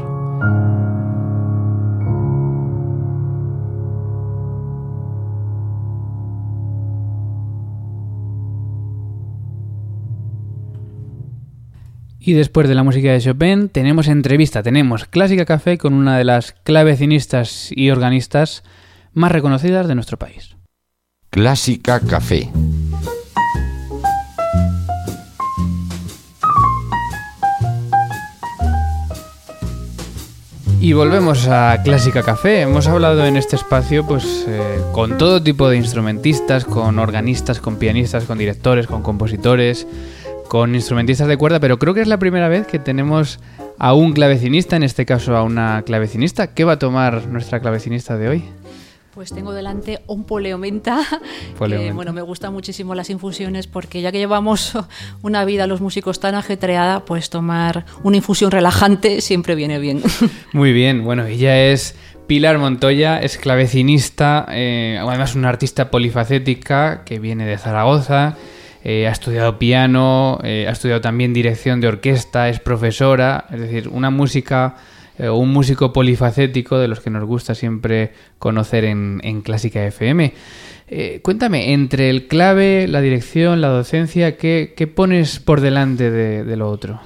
Y 12.30 12.34
después 12.34 12.68
de 12.68 12.76
la 12.76 12.84
música 12.84 13.10
de 13.10 13.20
Chopin 13.20 13.68
tenemos 13.68 14.06
entrevista, 14.06 14.62
tenemos 14.62 15.04
Clásica 15.04 15.44
Café 15.44 15.78
con 15.78 15.94
una 15.94 16.16
de 16.16 16.22
las 16.22 16.52
clavecinistas 16.52 17.70
y 17.72 17.90
organistas 17.90 18.62
más 19.12 19.32
reconocidas 19.32 19.88
de 19.88 19.96
nuestro 19.96 20.16
país. 20.16 20.54
Clásica 21.30 21.99
Café. 21.99 22.49
Y 30.80 30.92
volvemos 30.92 31.49
a 31.49 31.82
Clásica 31.82 32.22
Café. 32.22 32.60
Hemos 32.60 32.87
hablado 32.87 33.26
en 33.26 33.37
este 33.37 33.56
espacio 33.56 34.06
pues 34.06 34.46
eh, 34.46 34.80
con 34.92 35.18
todo 35.18 35.42
tipo 35.42 35.68
de 35.68 35.78
instrumentistas, 35.78 36.64
con 36.64 37.00
organistas, 37.00 37.58
con 37.58 37.75
pianistas, 37.75 38.22
con 38.22 38.38
directores, 38.38 38.87
con 38.87 39.02
compositores, 39.02 39.88
con 40.50 40.75
instrumentistas 40.75 41.28
de 41.28 41.37
cuerda, 41.37 41.61
pero 41.61 41.78
creo 41.78 41.95
que 41.95 42.00
es 42.00 42.09
la 42.09 42.19
primera 42.19 42.49
vez 42.49 42.66
que 42.66 42.80
tenemos 42.80 43.38
a 43.78 43.95
un 43.95 44.12
clavecinista, 44.12 44.75
en 44.75 44.83
este 44.83 45.07
caso 45.07 45.37
a 45.37 45.45
una 45.45 45.83
clavecinista. 45.87 46.54
¿Qué 46.54 46.64
va 46.64 46.73
a 46.73 46.78
tomar 46.80 47.28
nuestra 47.28 47.61
clavecinista 47.61 48.16
de 48.19 48.28
hoy? 48.28 48.45
Pues 49.14 49.33
tengo 49.33 49.52
delante 49.52 50.00
un 50.09 50.25
poleomenta, 50.25 51.07
que 51.57 51.92
bueno, 51.92 52.12
me 52.12 52.23
gustan 52.23 52.52
muchísimo 52.52 52.97
las 52.97 53.11
infusiones 53.11 53.69
porque 53.69 54.00
ya 54.00 54.11
que 54.11 54.19
llevamos 54.19 54.76
una 55.23 55.45
vida 55.45 55.69
los 55.69 55.80
músicos 55.80 56.19
tan 56.19 56.35
ajetreada, 56.35 57.04
pues 57.04 57.30
tomar 57.30 57.85
una 58.02 58.16
infusión 58.16 58.50
relajante 58.50 59.21
siempre 59.21 59.54
viene 59.54 59.78
bien. 59.78 60.02
Muy 60.52 60.73
bien, 60.73 61.04
bueno, 61.04 61.26
ella 61.26 61.62
es 61.66 61.95
Pilar 62.26 62.59
Montoya, 62.59 63.21
es 63.21 63.38
clavecinista, 63.38 64.47
eh, 64.50 64.99
además 65.00 65.37
una 65.37 65.49
artista 65.49 65.92
polifacética 65.92 67.04
que 67.04 67.21
viene 67.21 67.47
de 67.47 67.57
Zaragoza, 67.57 68.37
eh, 68.82 69.06
ha 69.06 69.10
estudiado 69.10 69.58
piano, 69.58 70.38
eh, 70.42 70.66
ha 70.66 70.72
estudiado 70.72 71.02
también 71.02 71.34
dirección 71.34 71.80
de 71.80 71.88
orquesta, 71.88 72.49
es 72.49 72.60
profesora, 72.60 73.44
es 73.50 73.60
decir, 73.60 73.88
una 73.88 74.08
música 74.10 74.76
o 75.18 75.22
eh, 75.22 75.30
un 75.30 75.52
músico 75.52 75.92
polifacético 75.92 76.78
de 76.78 76.88
los 76.88 77.00
que 77.00 77.10
nos 77.10 77.25
gusta 77.25 77.54
siempre 77.54 78.14
conocer 78.38 78.84
en, 78.84 79.42
Clásica 79.42 79.84
FM. 79.84 80.32
cuéntame, 81.22 81.75
entre 81.75 82.08
el 82.08 82.26
clave, 82.26 82.88
la 82.88 83.02
dirección, 83.02 83.60
la 83.60 83.68
docencia, 83.68 84.38
¿qué, 84.38 84.92
pones 84.94 85.40
por 85.40 85.60
delante 85.60 86.10
de, 86.10 86.56
lo 86.56 86.70
otro? 86.70 87.00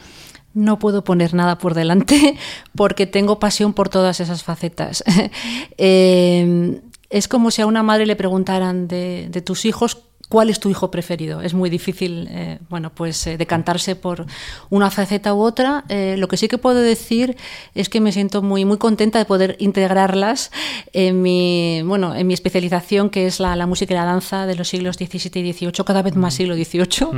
No 0.53 0.79
puedo 0.79 1.03
poner 1.03 1.35
nada 1.35 1.59
por 1.59 1.75
delante 1.75 2.37
porque 2.77 3.09
tengo 3.09 3.41
pasión 3.41 3.73
por 3.73 3.89
todas 3.89 4.21
esas 4.21 4.45
facetas. 4.45 5.03
es 5.77 7.29
como 7.29 7.51
si 7.51 7.63
a 7.63 7.67
una 7.67 7.83
madre 7.83 8.07
le 8.07 8.15
preguntaran 8.15 8.87
de, 8.87 9.27
de 9.29 9.43
tus 9.43 9.65
hijos 9.65 10.04
¿Cuál 10.29 10.49
es 10.49 10.59
tu 10.59 10.71
hijo 10.71 10.91
preferido? 10.91 11.43
Es 11.43 11.53
muy 11.53 11.69
difícil, 11.69 12.29
eh, 12.31 12.59
bueno, 12.71 12.91
pues 12.95 13.27
eh, 13.27 13.37
decantarse 13.37 13.95
por 13.95 14.25
una 14.71 14.91
faceta 14.91 15.35
u 15.35 15.43
otra. 15.43 15.85
Eh, 15.89 16.17
lo 16.19 16.29
que 16.29 16.37
sí 16.37 16.49
que 16.49 16.57
puedo 16.57 16.81
decir 16.81 17.37
es 17.75 17.89
que 17.89 18.01
me 18.01 18.11
siento 18.11 18.41
muy, 18.41 18.65
muy 18.65 18.79
contenta 18.79 19.19
de 19.19 19.27
poder 19.27 19.57
integrarlas 19.59 20.51
en 20.93 21.21
mi, 21.21 21.83
bueno, 21.85 22.15
en 22.15 22.27
mi 22.27 22.33
especialización, 22.33 23.11
que 23.11 23.27
es 23.27 23.39
la, 23.39 23.67
música 23.67 23.93
y 23.93 23.97
la 23.97 24.07
danza 24.07 24.47
de 24.47 24.55
los 24.55 24.69
siglos 24.69 24.97
XVII 24.97 25.41
y 25.41 25.53
XVIII, 25.53 25.85
cada 25.85 26.03
vez 26.03 26.17
más 26.17 26.35
siglo 26.35 26.55
XVIII. 26.55 27.09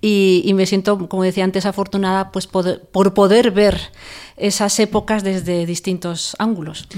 y, 0.00 0.52
me 0.54 0.66
siento, 0.66 1.08
como 1.08 1.24
decía 1.24 1.44
antes, 1.44 1.66
afortunada 1.66 2.30
pues 2.30 2.46
por 2.46 3.14
poder 3.14 3.50
ver 3.50 3.80
esas 4.36 4.78
épocas 4.80 5.22
desde 5.22 5.66
distintos 5.66 6.36
ángulos. 6.38 6.88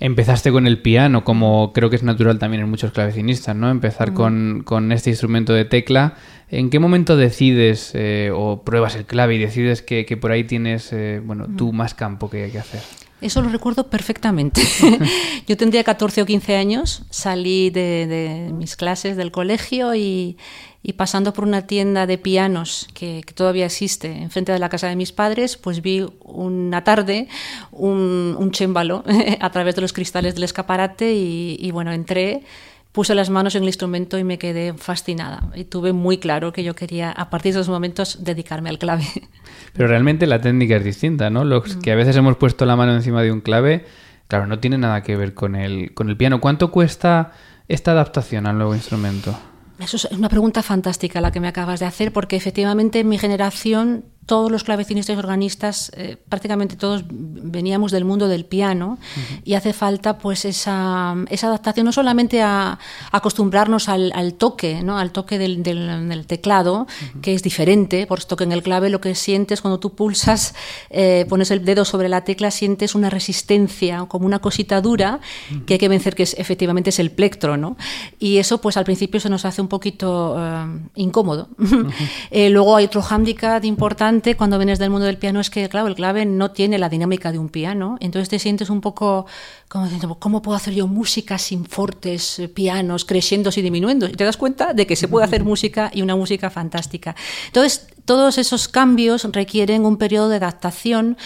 Empezaste 0.00 0.50
con 0.50 0.66
el 0.66 0.80
piano, 0.80 1.24
como 1.24 1.72
creo 1.72 1.90
que 1.90 1.96
es 1.96 2.02
natural 2.02 2.38
también 2.38 2.62
en 2.62 2.70
muchos 2.70 2.92
clavecinistas, 2.92 3.54
¿no? 3.54 3.70
Empezar 3.70 4.14
con, 4.14 4.92
este 4.92 5.10
instrumento 5.10 5.52
de 5.52 5.64
tecla. 5.64 6.16
¿En 6.50 6.70
qué 6.70 6.78
momento 6.78 7.16
decides 7.16 7.92
eh, 7.94 8.30
o 8.34 8.62
pruebas 8.62 8.96
el 8.96 9.04
clave 9.04 9.36
y 9.36 9.38
decides 9.38 9.80
que, 9.80 10.04
por 10.20 10.32
ahí 10.32 10.44
tienes, 10.44 10.92
eh, 10.92 11.20
bueno, 11.24 11.46
tú 11.56 11.72
más 11.72 11.94
campo 11.94 12.28
que, 12.28 12.50
que 12.50 12.58
hacer? 12.58 12.82
Eso 13.20 13.40
lo 13.40 13.48
recuerdo 13.48 13.88
perfectamente. 13.88 14.60
Yo 15.46 15.56
tendría 15.56 15.84
14 15.84 16.22
o 16.22 16.26
15 16.26 16.56
años, 16.56 17.04
salí 17.10 17.70
de 17.70 18.50
mis 18.52 18.74
clases 18.74 19.16
del 19.16 19.30
colegio 19.30 19.94
y, 19.94 20.36
y 20.82 20.94
pasando 20.94 21.32
por 21.32 21.44
una 21.44 21.66
tienda 21.66 22.06
de 22.06 22.18
pianos 22.18 22.88
que, 22.94 23.22
todavía 23.34 23.66
existe 23.66 24.10
enfrente 24.10 24.52
de 24.52 24.58
la 24.58 24.68
casa 24.68 24.88
de 24.88 24.96
mis 24.96 25.12
padres, 25.12 25.56
pues 25.56 25.80
vi 25.80 26.04
una 26.20 26.82
tarde 26.82 27.28
un, 27.70 28.36
un 28.38 28.50
chémbalo 28.50 29.04
a 29.40 29.50
través 29.50 29.76
de 29.76 29.80
los 29.80 29.92
cristales 29.92 30.34
del 30.34 30.44
escaparate 30.44 31.14
y, 31.14 31.70
bueno, 31.70 31.92
entré 31.92 32.42
puse 32.90 33.14
las 33.14 33.30
manos 33.30 33.54
en 33.54 33.62
el 33.62 33.70
instrumento 33.70 34.18
y 34.18 34.24
me 34.24 34.38
quedé 34.38 34.74
fascinada. 34.74 35.44
Y 35.54 35.64
tuve 35.64 35.94
muy 35.94 36.18
claro 36.18 36.52
que 36.52 36.62
yo 36.62 36.74
quería, 36.74 37.10
a 37.10 37.30
partir 37.30 37.54
de 37.54 37.60
esos 37.60 37.70
momentos, 37.70 38.22
dedicarme 38.22 38.68
al 38.68 38.78
clave. 38.78 39.04
Pero 39.72 39.88
realmente 39.88 40.26
la 40.26 40.42
técnica 40.42 40.76
es 40.76 40.84
distinta, 40.84 41.30
¿no? 41.30 41.44
Los 41.44 41.76
que 41.76 41.90
a 41.90 41.94
veces 41.94 42.14
hemos 42.16 42.36
puesto 42.36 42.66
la 42.66 42.76
mano 42.76 42.94
encima 42.94 43.22
de 43.22 43.32
un 43.32 43.40
clave, 43.40 43.86
claro, 44.28 44.46
no 44.46 44.58
tiene 44.58 44.76
nada 44.76 45.02
que 45.02 45.16
ver 45.16 45.32
con 45.32 45.56
el, 45.56 45.94
con 45.94 46.10
el 46.10 46.18
piano. 46.18 46.38
¿Cuánto 46.42 46.70
cuesta 46.70 47.32
esta 47.66 47.92
adaptación 47.92 48.46
al 48.46 48.58
nuevo 48.58 48.74
instrumento? 48.74 49.34
Eso 49.82 49.96
es 49.96 50.04
una 50.12 50.28
pregunta 50.28 50.62
fantástica 50.62 51.20
la 51.20 51.32
que 51.32 51.40
me 51.40 51.48
acabas 51.48 51.80
de 51.80 51.86
hacer, 51.86 52.12
porque 52.12 52.36
efectivamente 52.36 53.00
en 53.00 53.08
mi 53.08 53.18
generación 53.18 54.04
todos 54.26 54.52
los 54.52 54.62
clavecinistas 54.62 55.16
y 55.16 55.18
organistas, 55.18 55.90
eh, 55.96 56.16
prácticamente 56.28 56.76
todos 56.76 57.04
veníamos 57.08 57.90
del 57.90 58.04
mundo 58.04 58.28
del 58.28 58.44
piano 58.44 58.98
y 59.44 59.54
hace 59.54 59.72
falta 59.72 60.18
pues 60.18 60.44
esa, 60.44 61.16
esa, 61.28 61.48
adaptación 61.48 61.86
no 61.86 61.92
solamente 61.92 62.40
a, 62.40 62.78
acostumbrarnos 63.10 63.88
al, 63.88 64.34
toque, 64.34 64.82
¿no? 64.82 64.96
al 64.98 65.10
toque 65.10 65.38
del, 65.38 65.62
del, 65.62 66.26
teclado, 66.26 66.86
que 67.20 67.34
es 67.34 67.42
diferente, 67.42 68.06
por 68.06 68.20
esto 68.20 68.36
que 68.36 68.44
en 68.44 68.52
el 68.52 68.62
clave 68.62 68.90
lo 68.90 69.00
que 69.00 69.14
sientes 69.14 69.60
cuando 69.60 69.80
tú 69.80 69.94
pulsas, 69.94 70.54
eh, 70.90 71.26
pones 71.28 71.50
el 71.50 71.64
dedo 71.64 71.84
sobre 71.84 72.08
la 72.08 72.22
tecla, 72.22 72.50
sientes 72.52 72.94
una 72.94 73.10
resistencia, 73.10 74.06
como 74.08 74.26
una 74.26 74.38
cosita 74.38 74.80
dura 74.80 75.20
que 75.66 75.74
hay 75.74 75.78
que 75.78 75.88
vencer, 75.88 76.14
que 76.14 76.22
es, 76.22 76.34
efectivamente 76.38 76.90
es 76.90 77.00
el 77.00 77.10
plectro, 77.10 77.56
¿no? 77.56 77.76
Y 78.20 78.38
eso 78.38 78.58
pues 78.58 78.76
al 78.76 78.84
principio 78.84 79.18
se 79.18 79.28
nos 79.28 79.44
hace 79.44 79.60
un 79.60 79.68
poquito 79.68 80.36
eh, 80.38 80.66
incómodo. 80.94 81.48
luego 82.30 82.76
hay 82.76 82.84
otro 82.84 83.02
hándicap 83.02 83.64
importante 83.64 84.11
cuando 84.36 84.58
vienes 84.58 84.78
del 84.78 84.90
mundo 84.90 85.06
del 85.06 85.16
piano 85.16 85.40
es 85.40 85.48
que, 85.48 85.68
claro, 85.68 85.86
el 85.86 85.94
clave 85.94 86.26
no 86.26 86.50
tiene 86.50 86.78
la 86.78 86.88
dinámica 86.88 87.32
de 87.32 87.38
un 87.38 87.48
piano, 87.48 87.96
entonces 88.00 88.28
te 88.28 88.38
sientes 88.38 88.68
un 88.68 88.80
poco 88.80 89.26
como 89.72 89.86
diciendo, 89.86 90.14
¿cómo 90.18 90.42
puedo 90.42 90.54
hacer 90.54 90.74
yo 90.74 90.86
música 90.86 91.38
sin 91.38 91.64
fortes, 91.64 92.38
eh, 92.38 92.46
pianos, 92.46 93.06
creciendo 93.06 93.48
y 93.56 93.62
disminuyendo? 93.62 94.06
Y 94.06 94.12
te 94.12 94.22
das 94.22 94.36
cuenta 94.36 94.74
de 94.74 94.86
que 94.86 94.96
se 94.96 95.08
puede 95.08 95.24
hacer 95.24 95.44
música 95.44 95.90
y 95.94 96.02
una 96.02 96.14
música 96.14 96.50
fantástica. 96.50 97.16
Entonces, 97.46 97.86
todos 98.04 98.36
esos 98.36 98.68
cambios 98.68 99.24
requieren 99.32 99.86
un 99.86 99.96
periodo 99.96 100.28
de 100.28 100.36
adaptación 100.36 101.16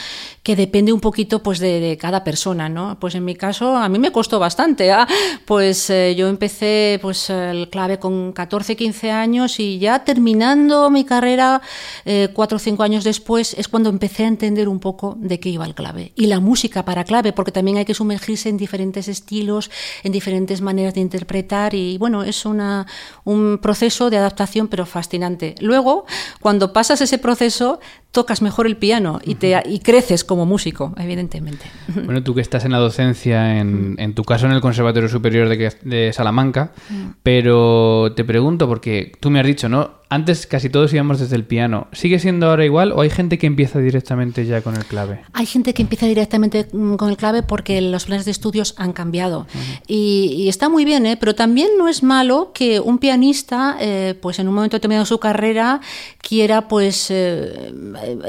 que 0.43 0.55
depende 0.55 0.93
un 0.93 1.00
poquito 1.00 1.43
pues 1.43 1.59
de, 1.59 1.99
cada 2.00 2.23
persona, 2.23 2.69
¿no? 2.69 2.99
Pues 3.00 3.15
en 3.15 3.25
mi 3.25 3.35
caso 3.35 3.76
a 3.76 3.88
mí 3.88 3.99
me 3.99 4.12
costó 4.12 4.38
bastante, 4.38 4.93
¿ah? 4.93 5.09
pues 5.45 5.91
eh, 5.91 6.15
yo 6.17 6.29
empecé 6.29 6.99
pues 7.03 7.31
el 7.31 7.69
clave 7.71 7.99
con 7.99 8.33
14, 8.33 8.76
15 8.76 9.11
años 9.11 9.59
y 9.59 9.79
ya 9.79 10.05
terminando 10.05 10.91
mi 10.91 11.05
carrera 11.05 11.62
eh, 12.05 12.29
cuatro 12.33 12.57
o 12.57 12.59
cinco 12.59 12.83
años 12.83 13.03
después 13.05 13.55
es 13.55 13.69
cuando 13.69 13.88
empecé 13.88 14.25
a 14.25 14.29
entender 14.29 14.69
un 14.69 14.79
poco 14.79 15.17
de 15.19 15.41
qué 15.41 15.49
iba 15.49 15.65
el 15.65 15.75
clave 15.75 16.12
y 16.15 16.26
la 16.26 16.41
música 16.41 16.85
para 16.85 17.05
clave, 17.05 17.33
porque 17.33 17.53
también 17.53 17.79
hay 17.79 17.85
que 17.85 17.95
sumergirse 17.95 18.36
en 18.45 18.59
diferentes 18.59 19.09
estilos, 19.09 19.71
en 20.02 20.12
diferentes 20.12 20.61
maneras 20.61 20.95
de 20.95 21.00
interpretar 21.00 21.75
y 21.75 21.97
bueno, 21.97 22.25
es 22.25 22.45
una, 22.45 22.87
un 23.25 23.59
proceso 23.62 24.11
de 24.11 24.19
adaptación 24.19 24.69
pero 24.69 24.85
fascinante. 24.85 25.55
Luego, 25.61 26.05
cuando 26.40 26.73
pasas 26.73 27.00
ese 27.00 27.19
proceso, 27.19 27.81
tocas 28.16 28.40
mejor 28.40 28.66
el 28.66 28.78
piano 28.78 29.21
y, 29.23 29.35
te, 29.35 29.62
y 29.66 29.81
creces 29.81 30.25
como 30.25 30.47
músico, 30.47 30.95
evidentemente. 30.97 31.66
Bueno, 32.05 32.23
tú 32.23 32.35
que 32.35 32.40
estás 32.40 32.64
en 32.64 32.73
la 32.73 32.78
docencia, 32.78 33.61
en, 33.61 33.95
en 33.99 34.14
tu 34.14 34.25
caso 34.25 34.47
en 34.47 34.52
el 34.52 34.61
Conservatorio 34.61 35.09
Superior 35.09 35.49
de, 35.49 35.73
de 35.83 36.12
Salamanca, 36.12 36.73
mm. 36.88 37.09
pero 37.23 38.12
te 38.16 38.25
pregunto, 38.25 38.69
porque 38.69 39.12
tú 39.21 39.31
me 39.31 39.40
has 39.40 39.47
dicho, 39.47 39.69
¿no? 39.69 39.97
Antes 40.09 40.47
casi 40.47 40.71
todos 40.71 40.93
íbamos 40.95 41.19
desde 41.19 41.35
el 41.35 41.45
piano. 41.45 41.88
¿Sigue 41.93 42.21
siendo 42.21 42.49
ahora 42.49 42.64
igual 42.64 42.93
o 42.93 43.00
hay 43.00 43.11
gente 43.11 43.38
que 43.38 43.49
empieza 43.49 43.81
directamente 43.81 44.47
ya 44.47 44.62
con 44.62 44.76
el 44.76 44.85
clave? 44.85 45.23
Hay 45.33 45.47
gente 45.47 45.75
que 45.75 45.83
empieza 45.83 46.07
directamente 46.07 46.69
mm, 46.73 46.95
con 46.95 47.11
el 47.11 47.16
clave 47.16 47.43
porque 47.43 47.81
los 47.81 48.05
planes 48.05 48.25
de 48.26 48.33
estudios 48.33 48.75
han 48.76 48.92
cambiado. 48.92 49.47
y, 49.87 50.49
está 50.49 50.68
muy 50.68 50.85
bien, 50.85 51.06
¿eh? 51.06 51.16
pero 51.16 51.35
también 51.35 51.71
no 51.78 51.88
es 51.88 52.02
malo 52.02 52.52
que 52.52 52.78
un 52.80 52.99
pianista, 52.99 53.76
eh, 53.80 54.14
pues 54.21 54.38
en 54.38 54.49
un 54.49 54.54
momento 54.54 54.76
determinado 54.76 55.04
de 55.04 55.09
su 55.09 55.18
carrera, 55.18 55.80
quiera 56.18 56.68
pues 56.68 57.11
eh, 57.11 57.73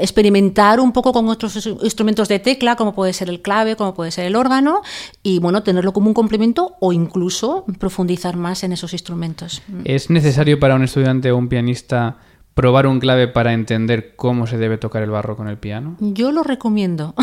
experimentar 0.00 0.80
un 0.80 0.92
poco 0.92 1.12
con 1.12 1.28
otros 1.28 1.66
instrumentos 1.82 2.28
de 2.28 2.38
tecla, 2.38 2.76
como 2.76 2.94
puede 2.94 3.12
ser 3.12 3.28
el 3.28 3.42
clave, 3.42 3.76
como 3.76 3.94
puede 3.94 4.10
ser 4.10 4.24
el 4.24 4.36
órgano, 4.36 4.82
y 5.22 5.38
bueno, 5.38 5.62
tenerlo 5.62 5.92
como 5.92 6.08
un 6.08 6.14
complemento 6.14 6.76
o 6.80 6.92
incluso 6.92 7.64
profundizar 7.78 8.36
más 8.36 8.64
en 8.64 8.72
esos 8.72 8.92
instrumentos. 8.92 9.62
¿Es 9.84 10.10
necesario 10.10 10.58
para 10.58 10.74
un 10.74 10.84
estudiante 10.84 11.30
o 11.30 11.36
un 11.36 11.48
pianista 11.48 12.18
probar 12.58 12.88
un 12.88 12.98
clave 12.98 13.28
para 13.28 13.52
entender 13.52 14.16
cómo 14.16 14.48
se 14.48 14.58
debe 14.58 14.78
tocar 14.78 15.04
el 15.04 15.10
barro 15.10 15.36
con 15.36 15.46
el 15.46 15.58
piano? 15.58 15.96
Yo 16.00 16.32
lo 16.32 16.42
recomiendo. 16.42 17.14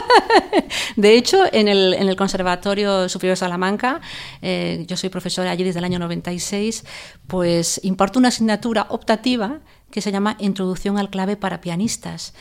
de 0.96 1.16
hecho, 1.16 1.38
en 1.50 1.66
el, 1.66 2.14
Conservatorio 2.14 3.08
Superior 3.08 3.32
de 3.32 3.40
Salamanca, 3.40 4.00
eh, 4.40 4.84
yo 4.86 4.96
soy 4.96 5.10
profesora 5.10 5.50
allí 5.50 5.64
desde 5.64 5.80
el 5.80 5.84
año 5.84 5.98
96, 5.98 6.84
pues 7.26 7.80
imparto 7.82 8.20
una 8.20 8.28
asignatura 8.28 8.86
optativa 8.90 9.58
que 9.90 10.00
se 10.00 10.12
llama 10.12 10.36
Introducción 10.38 10.96
al 10.96 11.10
clave 11.10 11.36
para 11.36 11.60
pianistas. 11.60 12.32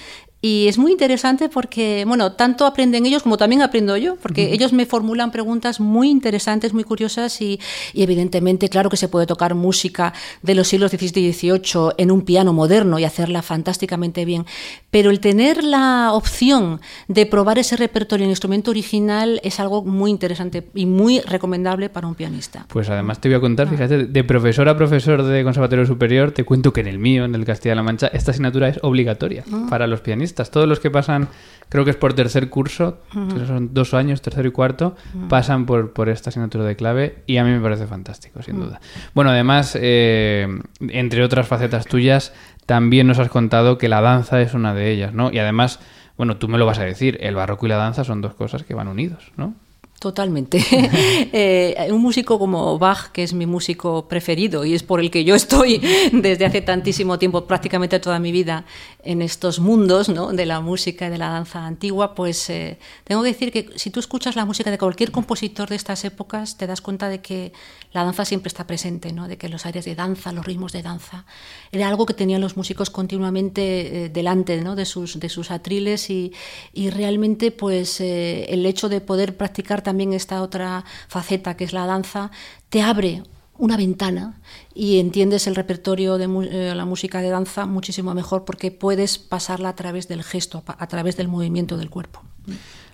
Y 0.43 0.67
es 0.67 0.79
muy 0.79 0.91
interesante 0.91 1.49
porque, 1.49 2.03
bueno, 2.07 2.31
tanto 2.31 2.65
aprenden 2.65 3.05
ellos 3.05 3.21
como 3.21 3.37
también 3.37 3.61
aprendo 3.61 3.95
yo, 3.95 4.15
porque 4.15 4.51
ellos 4.51 4.73
me 4.73 4.87
formulan 4.87 5.29
preguntas 5.29 5.79
muy 5.79 6.09
interesantes, 6.09 6.73
muy 6.73 6.83
curiosas 6.83 7.39
y, 7.41 7.59
evidentemente, 7.93 8.67
claro 8.67 8.89
que 8.89 8.97
se 8.97 9.07
puede 9.07 9.27
tocar 9.27 9.53
música 9.53 10.13
de 10.41 10.55
los 10.55 10.67
siglos 10.67 10.89
XVII 10.91 11.27
y 11.27 11.33
XVIII 11.33 11.91
en 11.97 12.09
un 12.09 12.23
piano 12.23 12.53
moderno 12.53 12.97
y 12.97 13.03
hacerla 13.03 13.43
fantásticamente 13.43 14.25
bien, 14.25 14.47
pero 14.89 15.11
el 15.11 15.19
tener 15.19 15.63
la 15.63 16.11
opción 16.13 16.81
de 17.07 17.27
probar 17.27 17.59
ese 17.59 17.77
repertorio 17.77 18.23
en 18.23 18.31
instrumento 18.31 18.71
original 18.71 19.39
es 19.43 19.59
algo 19.59 19.83
muy 19.83 20.09
interesante 20.09 20.67
y 20.73 20.87
muy 20.87 21.19
recomendable 21.19 21.89
para 21.89 22.07
un 22.07 22.15
pianista. 22.15 22.65
Pues 22.69 22.89
además 22.89 23.21
te 23.21 23.29
voy 23.29 23.35
a 23.35 23.41
contar, 23.41 23.67
ah. 23.67 23.71
fíjate, 23.71 24.05
de 24.05 24.23
profesor 24.23 24.67
a 24.69 24.75
profesor 24.75 25.21
de 25.21 25.43
Conservatorio 25.43 25.85
Superior, 25.85 26.31
te 26.31 26.43
cuento 26.43 26.73
que 26.73 26.81
en 26.81 26.87
el 26.87 26.97
mío, 26.97 27.25
en 27.25 27.35
el 27.35 27.45
Castilla-La 27.45 27.83
Mancha, 27.83 28.07
esta 28.07 28.31
asignatura 28.31 28.69
es 28.69 28.79
obligatoria 28.81 29.43
ah. 29.51 29.67
para 29.69 29.85
los 29.85 30.01
pianistas 30.01 30.30
todos 30.33 30.67
los 30.67 30.79
que 30.79 30.89
pasan, 30.89 31.27
creo 31.69 31.85
que 31.85 31.91
es 31.91 31.97
por 31.97 32.13
tercer 32.13 32.49
curso, 32.49 32.99
son 33.47 33.73
dos 33.73 33.93
años, 33.93 34.21
tercero 34.21 34.47
y 34.47 34.51
cuarto, 34.51 34.95
pasan 35.29 35.65
por, 35.65 35.93
por 35.93 36.09
esta 36.09 36.29
asignatura 36.29 36.63
de 36.63 36.75
clave 36.75 37.23
y 37.27 37.37
a 37.37 37.43
mí 37.43 37.51
me 37.51 37.59
parece 37.59 37.87
fantástico, 37.87 38.41
sin 38.41 38.59
duda. 38.59 38.79
Bueno, 39.13 39.31
además, 39.31 39.77
eh, 39.79 40.47
entre 40.79 41.23
otras 41.23 41.47
facetas 41.47 41.85
tuyas, 41.85 42.33
también 42.65 43.07
nos 43.07 43.19
has 43.19 43.29
contado 43.29 43.77
que 43.77 43.89
la 43.89 44.01
danza 44.01 44.41
es 44.41 44.53
una 44.53 44.73
de 44.73 44.91
ellas, 44.91 45.13
¿no? 45.13 45.31
Y 45.31 45.39
además, 45.39 45.79
bueno, 46.17 46.37
tú 46.37 46.47
me 46.47 46.57
lo 46.57 46.65
vas 46.65 46.79
a 46.79 46.83
decir, 46.83 47.17
el 47.21 47.35
barroco 47.35 47.65
y 47.65 47.69
la 47.69 47.77
danza 47.77 48.03
son 48.03 48.21
dos 48.21 48.33
cosas 48.33 48.63
que 48.63 48.73
van 48.73 48.87
unidos, 48.87 49.31
¿no? 49.37 49.55
Totalmente. 50.01 50.57
Eh, 51.33 51.87
un 51.91 52.01
músico 52.01 52.37
como 52.39 52.77
Bach, 52.77 53.11
que 53.11 53.23
es 53.23 53.33
mi 53.33 53.45
músico 53.45 54.07
preferido 54.07 54.65
y 54.65 54.73
es 54.73 54.83
por 54.83 54.99
el 54.99 55.09
que 55.09 55.23
yo 55.23 55.35
estoy 55.35 55.81
desde 56.11 56.45
hace 56.45 56.61
tantísimo 56.61 57.17
tiempo, 57.19 57.45
prácticamente 57.45 57.99
toda 57.99 58.19
mi 58.19 58.31
vida, 58.31 58.65
en 59.03 59.21
estos 59.21 59.59
mundos 59.59 60.09
¿no? 60.09 60.31
de 60.31 60.45
la 60.45 60.59
música 60.59 61.07
y 61.07 61.09
de 61.09 61.17
la 61.17 61.29
danza 61.29 61.65
antigua, 61.65 62.13
pues 62.15 62.49
eh, 62.49 62.79
tengo 63.03 63.23
que 63.23 63.29
decir 63.29 63.51
que 63.51 63.69
si 63.75 63.91
tú 63.91 63.99
escuchas 63.99 64.35
la 64.35 64.45
música 64.45 64.71
de 64.71 64.77
cualquier 64.77 65.11
compositor 65.11 65.69
de 65.69 65.75
estas 65.75 66.03
épocas, 66.03 66.57
te 66.57 66.67
das 66.67 66.81
cuenta 66.81 67.07
de 67.07 67.21
que 67.21 67.53
la 67.93 68.03
danza 68.03 68.25
siempre 68.25 68.49
está 68.49 68.67
presente, 68.67 69.13
¿no? 69.13 69.27
de 69.27 69.37
que 69.37 69.47
los 69.47 69.65
áreas 69.65 69.85
de 69.85 69.95
danza, 69.95 70.31
los 70.31 70.45
ritmos 70.45 70.73
de 70.73 70.81
danza, 70.81 71.25
era 71.71 71.87
algo 71.87 72.05
que 72.05 72.13
tenían 72.13 72.41
los 72.41 72.57
músicos 72.57 72.89
continuamente 72.89 74.05
eh, 74.05 74.09
delante 74.09 74.59
¿no? 74.61 74.75
de, 74.75 74.85
sus, 74.85 75.19
de 75.19 75.29
sus 75.29 75.49
atriles 75.49 76.09
y, 76.09 76.33
y 76.73 76.89
realmente 76.89 77.51
pues 77.51 78.01
el 78.01 78.65
hecho 78.65 78.89
de 78.89 79.01
poder 79.01 79.37
practicar 79.37 79.81
también 79.91 80.13
esta 80.13 80.41
otra 80.41 80.85
faceta 81.09 81.57
que 81.57 81.65
es 81.65 81.73
la 81.73 81.85
danza, 81.85 82.31
te 82.69 82.81
abre 82.81 83.23
una 83.57 83.75
ventana 83.75 84.39
y 84.73 84.99
entiendes 84.99 85.47
el 85.47 85.55
repertorio 85.55 86.17
de 86.17 86.27
eh, 86.49 86.73
la 86.73 86.85
música 86.85 87.19
de 87.19 87.29
danza 87.29 87.65
muchísimo 87.65 88.13
mejor 88.13 88.45
porque 88.45 88.71
puedes 88.71 89.19
pasarla 89.19 89.67
a 89.67 89.75
través 89.75 90.07
del 90.07 90.23
gesto, 90.23 90.63
a, 90.65 90.87
través 90.87 91.17
del 91.17 91.27
movimiento 91.27 91.75
del 91.75 91.89
cuerpo. 91.89 92.21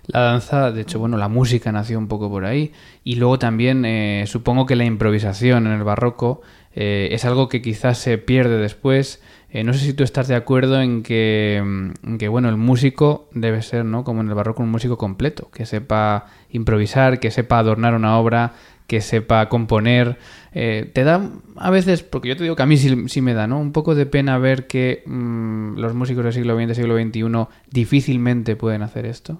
La 0.08 0.22
danza, 0.22 0.72
de 0.72 0.80
hecho, 0.80 0.98
bueno, 0.98 1.16
la 1.18 1.28
música 1.28 1.70
nació 1.70 1.98
un 1.98 2.08
poco 2.08 2.28
por 2.28 2.44
ahí 2.44 2.72
y 3.04 3.14
luego 3.14 3.38
también 3.38 3.84
eh, 3.84 4.24
supongo 4.26 4.66
que 4.66 4.74
la 4.74 4.84
improvisación 4.84 5.68
en 5.68 5.74
el 5.74 5.84
barroco 5.84 6.40
eh, 6.74 7.10
es 7.12 7.24
algo 7.24 7.48
que 7.48 7.62
quizás 7.62 7.98
se 7.98 8.18
pierde 8.18 8.58
después. 8.58 9.22
No 9.52 9.72
sé 9.72 9.80
si 9.80 9.94
tú 9.94 10.04
estás 10.04 10.28
de 10.28 10.34
acuerdo 10.34 10.80
en 10.80 11.02
que, 11.02 11.62
mm, 11.64 12.06
en 12.06 12.18
que, 12.18 12.28
bueno, 12.28 12.48
el 12.48 12.56
músico 12.56 13.28
debe 13.32 13.62
ser, 13.62 13.84
¿no? 13.84 14.04
Como 14.04 14.20
en 14.20 14.28
el 14.28 14.34
barroco, 14.34 14.62
un 14.62 14.70
músico 14.70 14.98
completo, 14.98 15.50
que 15.50 15.64
sepa 15.66 16.26
improvisar, 16.50 17.18
que 17.18 17.30
sepa 17.30 17.58
adornar 17.58 17.94
una 17.94 18.18
obra, 18.18 18.52
que 18.86 19.00
sepa 19.00 19.48
componer. 19.48 20.18
Eh, 20.52 20.90
te 20.94 21.04
da 21.04 21.30
a 21.56 21.70
veces, 21.70 22.02
porque 22.02 22.28
yo 22.28 22.36
te 22.36 22.42
digo 22.42 22.56
que 22.56 22.62
a 22.62 22.66
mí 22.66 22.76
sí, 22.76 23.20
me 23.20 23.34
da, 23.34 23.46
¿no? 23.46 23.58
Un 23.60 23.72
poco 23.72 23.94
de 23.94 24.06
pena 24.06 24.38
ver 24.38 24.66
que 24.66 25.02
mm, 25.06 25.78
los 25.78 25.94
músicos 25.94 26.24
del 26.24 26.32
siglo 26.32 26.56
XX, 26.56 26.74
siglo 26.74 26.96
XXI 26.96 27.22
difícilmente 27.70 28.56
pueden 28.56 28.82
hacer 28.82 29.06
esto. 29.06 29.38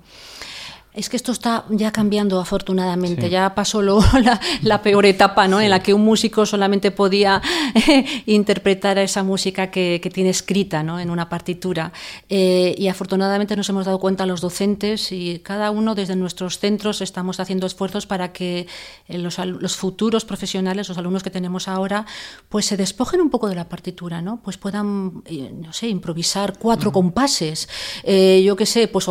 Es 0.98 1.08
que 1.08 1.16
esto 1.16 1.30
está 1.30 1.64
ya 1.70 1.92
cambiando 1.92 2.40
afortunadamente, 2.40 3.30
ya 3.30 3.54
pasó 3.54 3.82
lo, 3.82 4.00
la, 4.62 4.82
peor 4.82 5.06
etapa 5.06 5.46
¿no? 5.46 5.60
en 5.60 5.70
la 5.70 5.80
que 5.80 5.94
un 5.94 6.04
músico 6.04 6.44
solamente 6.44 6.90
podía 6.90 7.40
interpretar 8.26 8.98
esa 8.98 9.22
música 9.22 9.70
que, 9.70 10.00
tiene 10.12 10.30
escrita 10.30 10.82
¿no? 10.82 10.98
en 10.98 11.10
una 11.10 11.28
partitura. 11.28 11.92
Eh, 12.28 12.74
y 12.76 12.88
afortunadamente 12.88 13.54
nos 13.54 13.68
hemos 13.68 13.86
dado 13.86 14.00
cuenta 14.00 14.26
los 14.26 14.40
docentes 14.40 15.12
y 15.12 15.38
cada 15.38 15.70
uno 15.70 15.94
desde 15.94 16.16
nuestros 16.16 16.58
centros 16.58 17.00
estamos 17.00 17.38
haciendo 17.38 17.68
esfuerzos 17.68 18.06
para 18.06 18.32
que 18.32 18.66
eh, 19.06 19.18
los, 19.18 19.38
los, 19.38 19.76
futuros 19.76 20.24
profesionales, 20.24 20.88
los 20.88 20.98
alumnos 20.98 21.22
que 21.22 21.30
tenemos 21.30 21.68
ahora, 21.68 22.06
pues 22.48 22.66
se 22.66 22.76
despojen 22.76 23.20
un 23.20 23.30
poco 23.30 23.48
de 23.48 23.54
la 23.54 23.68
partitura, 23.68 24.20
¿no? 24.20 24.40
pues 24.42 24.58
puedan, 24.58 25.22
eh, 25.26 25.52
no 25.54 25.72
sé, 25.72 25.86
improvisar 25.86 26.58
cuatro 26.58 26.90
compases, 26.90 27.68
yo 28.02 28.56
qué 28.56 28.66
sé, 28.66 28.88
pues 28.88 29.06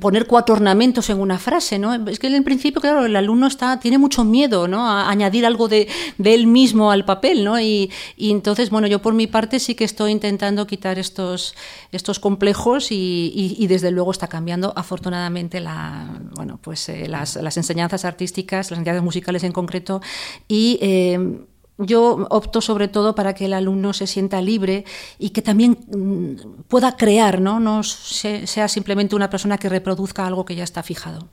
poner 0.00 0.26
cuatro 0.26 0.56
ornamentos 0.56 1.11
en 1.12 1.20
una 1.20 1.38
frase, 1.38 1.78
¿no? 1.78 1.94
Es 2.08 2.18
que 2.18 2.26
en 2.26 2.34
el 2.34 2.44
principio, 2.44 2.80
claro, 2.80 3.04
el 3.04 3.14
alumno 3.16 3.46
está, 3.46 3.78
tiene 3.78 3.98
mucho 3.98 4.24
miedo, 4.24 4.68
¿no? 4.68 4.88
A 4.88 5.10
añadir 5.10 5.46
algo 5.46 5.68
de, 5.68 5.88
él 6.22 6.46
mismo 6.46 6.90
al 6.90 7.04
papel, 7.04 7.44
¿no? 7.44 7.60
Y, 7.60 7.90
entonces, 8.18 8.70
bueno, 8.70 8.86
yo 8.86 9.00
por 9.00 9.14
mi 9.14 9.26
parte 9.26 9.58
sí 9.58 9.74
que 9.74 9.84
estoy 9.84 10.12
intentando 10.12 10.66
quitar 10.66 10.98
estos, 10.98 11.54
estos 11.92 12.18
complejos 12.18 12.88
y, 12.90 13.66
desde 13.68 13.90
luego 13.90 14.10
está 14.10 14.28
cambiando 14.28 14.72
afortunadamente 14.76 15.60
la, 15.60 16.20
bueno, 16.34 16.58
pues, 16.60 16.88
eh, 16.88 17.08
las, 17.08 17.36
enseñanzas 17.56 18.04
artísticas, 18.04 18.70
las 18.70 18.78
enseñanzas 18.78 19.04
musicales 19.04 19.44
en 19.44 19.52
concreto 19.52 20.00
y... 20.48 20.78
Eh, 20.82 21.46
yo 21.78 22.26
opto 22.30 22.60
sobre 22.60 22.88
todo 22.88 23.14
para 23.14 23.34
que 23.34 23.46
el 23.46 23.52
alumno 23.52 23.92
se 23.92 24.06
sienta 24.06 24.40
libre 24.40 24.84
y 25.18 25.30
que 25.30 25.42
también 25.42 25.78
mm, 25.88 26.64
pueda 26.68 26.96
crear, 26.96 27.40
¿no? 27.40 27.60
no 27.60 27.82
sea 27.82 28.68
simplemente 28.68 29.16
una 29.16 29.30
persona 29.30 29.58
que 29.58 29.68
reproduzca 29.68 30.26
algo 30.26 30.44
que 30.44 30.54
ya 30.54 30.64
está 30.64 30.82
fijado. 30.82 31.28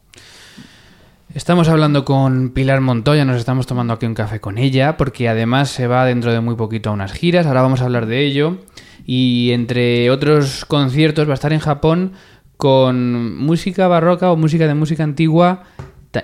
Estamos 1.34 1.69
hablando 1.69 2.06
con 2.06 2.49
Pilar 2.49 2.82
Montoya, 2.82 3.23
nos 3.23 3.38
estamos 3.38 3.67
tomando 3.67 3.93
aquí 3.93 4.08
un 4.08 4.15
café 4.15 4.39
con 4.39 4.58
ella, 4.58 4.97
porque 4.97 5.30
además 5.30 5.69
se 5.69 5.86
va 5.86 6.04
dentro 6.06 6.34
de 6.34 6.41
muy 6.41 6.56
poquito 6.56 6.89
a 6.89 6.93
unas 6.93 7.12
giras, 7.12 7.45
ahora 7.45 7.62
vamos 7.62 7.82
a 7.82 7.86
hablar 7.86 8.08
de 8.08 8.25
ello. 8.25 8.58
Y 9.06 9.52
entre 9.52 10.10
otros 10.10 10.65
conciertos 10.65 11.28
va 11.28 11.32
a 11.32 11.36
estar 11.36 11.54
en 11.54 11.60
Japón 11.60 12.13
con 12.58 13.38
música 13.38 13.88
barroca 13.88 14.32
o 14.32 14.38
música 14.38 14.67
de 14.67 14.73
música 14.73 15.04
antigua 15.04 15.63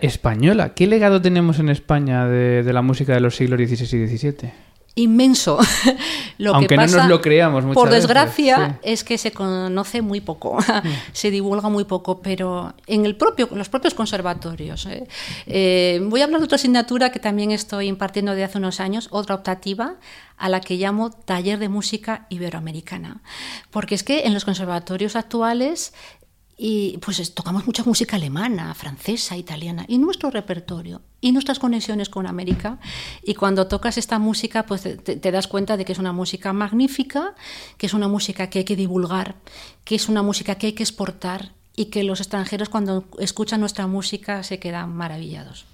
española. 0.01 0.73
¿Qué 0.73 0.87
legado 0.87 1.21
tenemos 1.21 1.59
en 1.59 1.69
España 1.69 2.25
de, 2.27 2.63
la 2.71 2.81
música 2.81 3.13
de 3.13 3.19
los 3.19 3.35
siglos 3.35 3.59
XVI 3.59 4.03
y 4.03 4.17
XVII? 4.17 4.65
inmenso. 4.95 5.59
lo 6.37 6.55
Aunque 6.55 6.77
no 6.77 6.87
nos 6.87 7.07
lo 7.07 7.21
creamos 7.21 7.65
muchas 7.65 7.75
Por 7.75 7.89
desgracia, 7.89 8.79
es 8.81 9.03
que 9.03 9.17
se 9.17 9.31
conoce 9.31 10.01
muy 10.01 10.21
poco, 10.21 10.57
se 11.11 11.31
divulga 11.31 11.69
muy 11.69 11.83
poco, 11.83 12.21
pero 12.21 12.73
en 12.87 13.05
el 13.05 13.15
propio, 13.15 13.49
los 13.51 13.69
propios 13.69 13.93
conservatorios. 13.93 14.85
¿eh? 14.85 15.07
Eh, 15.47 15.99
voy 16.03 16.21
a 16.21 16.23
hablar 16.23 16.39
de 16.39 16.45
otra 16.45 16.55
asignatura 16.55 17.11
que 17.11 17.19
también 17.19 17.51
estoy 17.51 17.87
impartiendo 17.87 18.31
desde 18.31 18.45
hace 18.45 18.57
unos 18.57 18.79
años, 18.79 19.09
otra 19.11 19.35
optativa, 19.35 19.95
a 20.37 20.49
la 20.49 20.59
que 20.59 20.75
llamo 20.75 21.11
Taller 21.11 21.59
de 21.59 21.69
Música 21.69 22.25
Iberoamericana. 22.29 23.21
Porque 23.71 23.95
es 23.95 24.03
que 24.03 24.23
en 24.25 24.33
los 24.33 24.45
conservatorios 24.45 25.15
actuales 25.15 25.93
y 26.57 26.97
pues 26.99 27.33
tocamos 27.33 27.65
mucha 27.65 27.83
música 27.83 28.15
alemana, 28.15 28.73
francesa, 28.73 29.35
italiana, 29.35 29.85
y 29.87 29.97
nuestro 29.97 30.29
repertorio, 30.29 31.01
y 31.19 31.31
nuestras 31.33 31.59
conexiones 31.59 32.09
con 32.09 32.27
América. 32.27 32.79
Y 33.23 33.33
cuando 33.35 33.67
tocas 33.67 33.97
esta 33.97 34.19
música, 34.19 34.65
pues 34.65 34.83
te, 34.83 35.31
das 35.31 35.47
cuenta 35.47 35.75
de 35.75 35.83
que 35.83 35.91
es 35.91 35.99
una 35.99 36.13
música 36.13 36.53
magnífica, 36.53 37.35
que 37.77 37.87
es 37.87 37.93
una 37.93 38.07
música 38.07 38.49
que 38.49 38.59
hay 38.59 38.65
que 38.65 38.77
divulgar, 38.77 39.35
que 39.83 39.95
es 39.95 40.07
una 40.07 40.21
música 40.21 40.55
que 40.55 40.67
hay 40.67 40.73
que 40.73 40.83
exportar, 40.83 41.51
y 41.75 41.85
que 41.85 42.05
los 42.05 42.21
extranjeros 42.21 42.69
cuando 42.69 43.03
escuchan 43.19 43.59
nuestra 43.59 43.85
música 43.85 44.43
se 44.43 44.59
quedan 44.59 44.95
maravillados. 44.95 45.65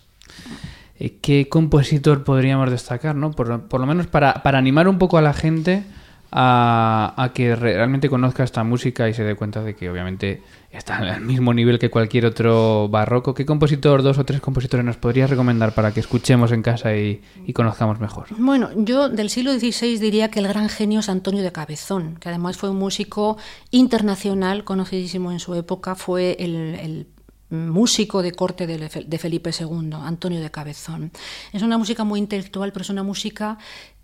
Eh, 0.98 1.18
¿Qué 1.22 1.48
compositor 1.48 2.24
podríamos 2.24 2.72
destacar, 2.72 3.16
no? 3.16 3.32
Por, 3.32 3.68
por 3.68 3.80
lo 3.80 3.86
menos 3.86 4.08
para, 4.08 4.42
para 4.42 4.58
animar 4.58 4.88
un 4.88 4.98
poco 4.98 5.20
a 5.20 5.22
la 5.22 5.34
gente 5.34 5.84
a, 6.32 7.32
que 7.34 7.56
realmente 7.56 8.10
conozca 8.10 8.44
esta 8.44 8.64
música 8.64 9.10
y 9.10 9.14
se 9.14 9.24
dé 9.24 9.36
cuenta 9.36 9.62
de 9.62 9.76
que 9.76 9.90
obviamente 9.90 10.42
está 10.72 10.98
al 10.98 11.22
mismo 11.22 11.54
nivel 11.54 11.78
que 11.78 11.90
cualquier 11.90 12.26
otro 12.26 12.88
barroco. 12.88 13.34
¿Qué 13.34 13.46
compositor, 13.46 14.02
dos 14.02 14.18
o 14.18 14.24
tres 14.24 14.40
compositores 14.40 14.86
nos 14.86 14.96
podrías 14.96 15.30
recomendar 15.30 15.74
para 15.74 15.94
que 15.94 16.00
escuchemos 16.00 16.54
en 16.54 16.62
casa 16.62 16.96
y, 16.96 17.22
conozcamos 17.54 18.00
mejor? 18.00 18.28
Bueno, 18.38 18.70
yo 18.76 19.10
del 19.10 19.30
siglo 19.30 19.52
XVI 19.52 20.00
diría 20.00 20.32
que 20.32 20.40
el 20.40 20.48
gran 20.48 20.70
genio 20.70 21.02
es 21.02 21.10
Antonio 21.10 21.44
de 21.44 21.52
Cabezón, 21.52 22.16
que 22.16 22.30
además 22.30 22.58
fue 22.58 22.70
un 22.70 22.78
músico 22.78 23.38
internacional, 23.72 24.64
conocidísimo 24.64 25.34
en 25.34 25.40
su 25.40 25.54
época, 25.56 25.96
fue 25.96 26.38
el, 26.40 27.08
músico 27.50 28.22
de 28.22 28.32
corte 28.32 28.66
de 28.66 29.18
Felipe 29.20 29.52
II, 29.52 29.90
Antonio 29.94 30.40
de 30.40 30.50
Cabezón. 30.50 31.12
Es 31.52 31.62
una 31.62 31.78
música 31.78 32.06
muy 32.06 32.18
intelectual, 32.18 32.72
pero 32.72 32.84
es 32.84 32.90
una 32.90 33.04
música 33.04 33.58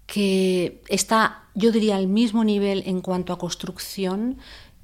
que 0.08 0.82
está, 0.88 1.44
yo 1.54 1.72
diría, 1.72 1.98
al 1.98 2.08
mismo 2.08 2.44
nivel 2.44 2.82
en 2.88 3.02
cuanto 3.02 3.34
a 3.34 3.38
construcción 3.38 4.40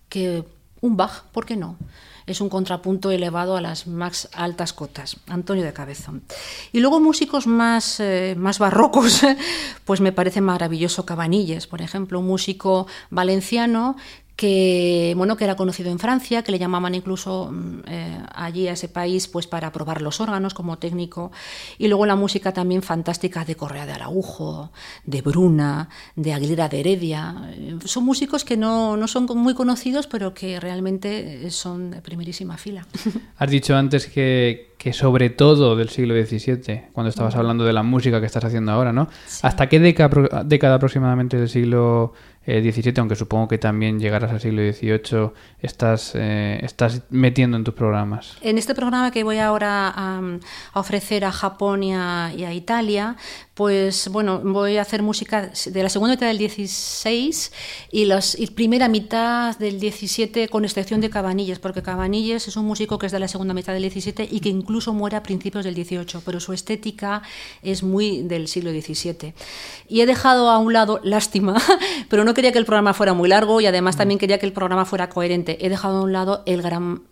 que 0.10 0.44
un 0.82 0.98
Bach, 0.98 1.24
¿por 1.32 1.46
qué 1.46 1.56
no? 1.56 1.78
Es 2.26 2.40
un 2.40 2.50
contrapunto 2.50 3.10
elevado 3.10 3.58
a 3.58 3.62
las 3.62 3.88
más 3.88 4.30
altas 4.34 4.74
cotas. 4.74 5.18
Antonio 5.28 5.64
de 5.64 5.74
Cabezón. 5.74 6.24
Y 6.72 6.80
luego 6.80 7.00
músicos 7.00 7.48
más, 7.48 8.00
eh, 8.00 8.36
más 8.38 8.60
barrocos, 8.60 9.22
pues 9.86 10.02
me 10.02 10.12
parece 10.12 10.42
maravilloso 10.42 11.06
Cabanilles, 11.06 11.68
por 11.68 11.82
ejemplo, 11.82 12.20
un 12.20 12.28
músico 12.28 12.86
valenciano 13.10 13.96
que 14.36 15.14
bueno 15.16 15.38
que 15.38 15.44
era 15.44 15.56
conocido 15.56 15.92
en 15.92 16.00
Francia, 16.00 16.44
que 16.44 16.52
le 16.52 16.60
llamaban 16.60 16.96
incluso 16.96 17.50
mm, 17.52 17.80
eh, 17.88 18.20
allí 18.34 18.68
a 18.68 18.74
ese 18.74 18.88
país 18.88 19.28
pues 19.28 19.48
para 19.48 19.72
probar 19.72 20.02
los 20.02 20.20
órganos 20.22 20.54
como 20.54 20.78
técnico 20.78 21.32
y 21.78 21.88
luego 21.88 22.06
la 22.06 22.16
música 22.16 22.52
también 22.52 22.82
fantástica 22.82 23.46
de 23.46 23.56
Correa 23.56 23.86
de 23.86 23.94
Araujo, 23.94 24.72
de 25.06 25.22
Bruna, 25.22 25.90
de 26.16 26.34
Aguilera 26.34 26.68
de 26.68 26.80
Heredia, 26.80 27.52
eh, 27.54 27.78
son 27.86 28.06
músicos 28.06 28.44
que 28.44 28.58
no, 28.58 28.98
no 28.98 29.08
son 29.08 29.26
muy 29.38 29.54
conocidos 29.54 30.08
pero 30.08 30.34
que 30.34 30.60
realmente 30.60 31.50
son 31.52 31.92
de 31.92 32.02
primerísima 32.02 32.58
fila. 32.58 32.86
Has 33.38 33.50
dicho 33.50 33.76
antes 33.76 34.08
que, 34.08 34.73
que 34.84 34.92
sobre 34.92 35.30
todo 35.30 35.78
del 35.78 35.88
siglo 35.88 36.14
XVII, 36.14 36.88
cuando 36.92 37.10
estabas 37.10 37.38
hablando 37.38 37.64
de 37.64 37.72
la 37.72 37.84
música 37.84 38.20
que 38.20 38.26
estás 38.26 38.44
haciendo 38.44 38.74
ahora, 38.74 38.92
¿no? 38.92 39.08
¿Hasta 39.42 39.70
qué 39.70 39.80
década, 39.80 40.44
década 40.44 40.76
aproximadamente 40.76 41.38
del 41.38 41.48
siglo 41.48 42.12
17, 42.46 42.90
eh, 42.90 43.00
aunque 43.00 43.16
supongo 43.16 43.48
que 43.48 43.58
también 43.58 44.00
llegarás 44.00 44.32
al 44.32 44.42
siglo 44.42 44.62
XVIII, 44.62 45.32
estás, 45.62 46.12
eh, 46.16 46.60
estás 46.62 47.04
metiendo 47.10 47.56
en 47.56 47.64
tus 47.64 47.74
programas. 47.74 48.36
En 48.42 48.58
este 48.58 48.76
programa 48.76 49.12
que 49.12 49.24
voy 49.24 49.38
ahora 49.38 49.94
a, 49.96 50.22
ofrecer 50.74 51.24
a 51.24 51.32
Japón 51.32 51.84
y 51.84 51.94
a, 51.94 52.32
Italia, 52.54 53.16
pues 53.54 54.10
bueno, 54.10 54.40
voy 54.40 54.78
a 54.78 54.82
hacer 54.82 55.02
música 55.02 55.52
de 55.66 55.84
la 55.84 55.90
segunda 55.90 56.16
mitad 56.16 56.28
del 56.28 56.38
16 56.38 57.54
y 57.92 58.06
la 58.06 58.20
primera 58.54 58.90
mitad 58.90 59.58
del 59.58 59.80
17 59.80 60.50
con 60.50 60.66
excepción 60.66 61.00
de 61.00 61.10
Cabanilles, 61.10 61.60
porque 61.60 61.82
Cabanilles 61.82 62.48
es 62.48 62.58
un 62.58 62.66
músico 62.66 63.00
que 63.00 63.06
es 63.06 63.12
de 63.12 63.20
la 63.20 63.28
segunda 63.30 63.54
mitad 63.54 63.74
del 63.74 63.84
17 63.84 64.28
y 64.30 64.42
que 64.42 64.50
incluso 64.74 64.92
muere 64.92 65.16
a 65.16 65.22
principios 65.22 65.66
del 65.66 65.76
18, 65.76 66.24
pero 66.26 66.40
su 66.40 66.52
estética 66.52 67.22
es 67.62 67.84
muy 67.84 68.24
del 68.24 68.48
siglo 68.48 68.72
XVII. 68.72 69.36
Y 69.88 70.02
he 70.02 70.08
dejado 70.08 70.50
a 70.50 70.58
un 70.58 70.74
lado, 70.74 71.00
lástima, 71.04 71.62
pero 72.10 72.24
no 72.24 72.34
quería 72.34 72.52
que 72.52 72.58
el 72.58 72.66
programa 72.66 72.96
fuera 72.96 73.14
muy 73.14 73.30
largo 73.30 73.62
y 73.62 73.68
además 73.68 73.98
también 73.98 74.18
quería 74.18 74.40
que 74.40 74.48
el 74.48 74.52
programa 74.52 74.86
fuera 74.86 75.10
coherente. 75.10 75.64
He 75.64 75.70
dejado 75.70 76.00
a 76.00 76.02
un 76.02 76.12
lado 76.12 76.42
el 76.48 76.64
gran 76.64 77.04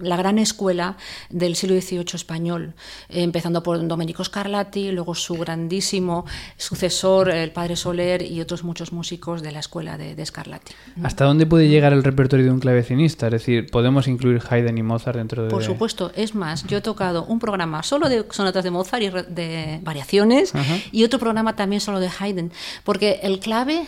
la 0.00 0.16
gran 0.16 0.38
escuela 0.38 0.96
del 1.30 1.56
siglo 1.56 1.80
XVIII 1.80 2.04
español, 2.14 2.74
empezando 3.08 3.62
por 3.62 3.86
Domenico 3.86 4.24
Scarlatti, 4.24 4.92
luego 4.92 5.14
su 5.14 5.34
grandísimo 5.34 6.24
sucesor, 6.56 7.30
el 7.30 7.52
padre 7.52 7.76
Soler 7.76 8.22
y 8.22 8.40
otros 8.40 8.64
muchos 8.64 8.92
músicos 8.92 9.42
de 9.42 9.52
la 9.52 9.60
escuela 9.60 9.98
de, 9.98 10.14
de, 10.14 10.26
Scarlatti. 10.26 10.72
¿Hasta 11.02 11.24
dónde 11.24 11.46
puede 11.46 11.68
llegar 11.68 11.92
el 11.92 12.02
repertorio 12.04 12.46
de 12.46 12.52
un 12.52 12.60
clavecinista? 12.60 13.26
Es 13.26 13.32
decir, 13.32 13.70
¿podemos 13.70 14.08
incluir 14.08 14.42
Haydn 14.48 14.78
y 14.78 14.82
Mozart 14.82 15.16
dentro 15.16 15.44
de...? 15.44 15.50
Por 15.50 15.62
supuesto, 15.62 16.12
es 16.14 16.34
más, 16.34 16.66
yo 16.66 16.78
he 16.78 16.82
tocado 16.82 17.24
un 17.24 17.38
programa 17.38 17.82
solo 17.82 18.08
de 18.08 18.24
sonatas 18.30 18.64
de 18.64 18.70
Mozart 18.70 19.02
y 19.02 19.10
de 19.10 19.80
variaciones 19.82 20.52
y 20.92 21.04
otro 21.04 21.18
programa 21.18 21.56
también 21.56 21.80
solo 21.80 22.00
de 22.00 22.10
Haydn, 22.18 22.52
porque 22.84 23.20
el 23.22 23.40
clave 23.40 23.86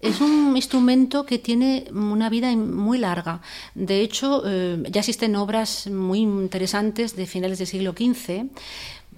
es 0.00 0.20
un 0.20 0.54
instrumento 0.56 1.24
que 1.24 1.38
tiene 1.38 1.86
una 1.92 2.28
vida 2.28 2.54
muy 2.54 2.98
larga. 2.98 3.40
De 3.74 4.00
hecho, 4.00 4.42
eh, 4.46 4.82
ya 4.90 5.00
existen 5.00 5.36
obras 5.36 5.86
muy 5.86 6.20
interesantes 6.20 7.16
de 7.16 7.26
finales 7.26 7.58
del 7.58 7.66
siglo 7.66 7.92
XV 7.92 8.46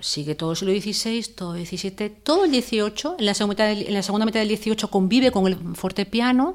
sigue 0.00 0.34
todo 0.34 0.52
el 0.52 0.56
siglo 0.56 0.72
XVI, 0.72 1.34
todo 1.34 1.54
el 1.54 1.66
XVII, 1.66 2.10
todo 2.22 2.44
el 2.44 2.50
XVIII, 2.50 3.16
en 3.18 3.26
la, 3.26 3.34
segunda 3.34 3.54
mitad 3.54 3.66
del, 3.66 3.86
en 3.88 3.94
la 3.94 4.02
segunda 4.02 4.26
mitad 4.26 4.40
del 4.40 4.56
XVIII 4.56 4.88
convive 4.90 5.30
con 5.30 5.46
el 5.46 5.56
fortepiano 5.74 6.54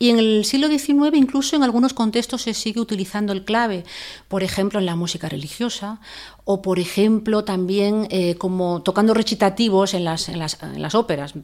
y 0.00 0.08
en 0.08 0.18
el 0.18 0.46
siglo 0.46 0.66
XIX 0.66 1.14
incluso 1.14 1.54
en 1.54 1.62
algunos 1.62 1.92
contextos 1.92 2.42
se 2.42 2.54
sigue 2.54 2.80
utilizando 2.80 3.34
el 3.34 3.44
clave, 3.44 3.84
por 4.28 4.42
ejemplo 4.42 4.80
en 4.80 4.86
la 4.86 4.96
música 4.96 5.28
religiosa 5.28 6.00
o 6.44 6.62
por 6.62 6.78
ejemplo 6.78 7.44
también 7.44 8.08
eh, 8.10 8.34
como 8.36 8.82
tocando 8.82 9.12
recitativos 9.12 9.92
en 9.92 10.04
las, 10.04 10.30
en 10.30 10.38
las, 10.38 10.60
en 10.62 10.80
las, 10.80 10.94
óperas, 10.94 11.34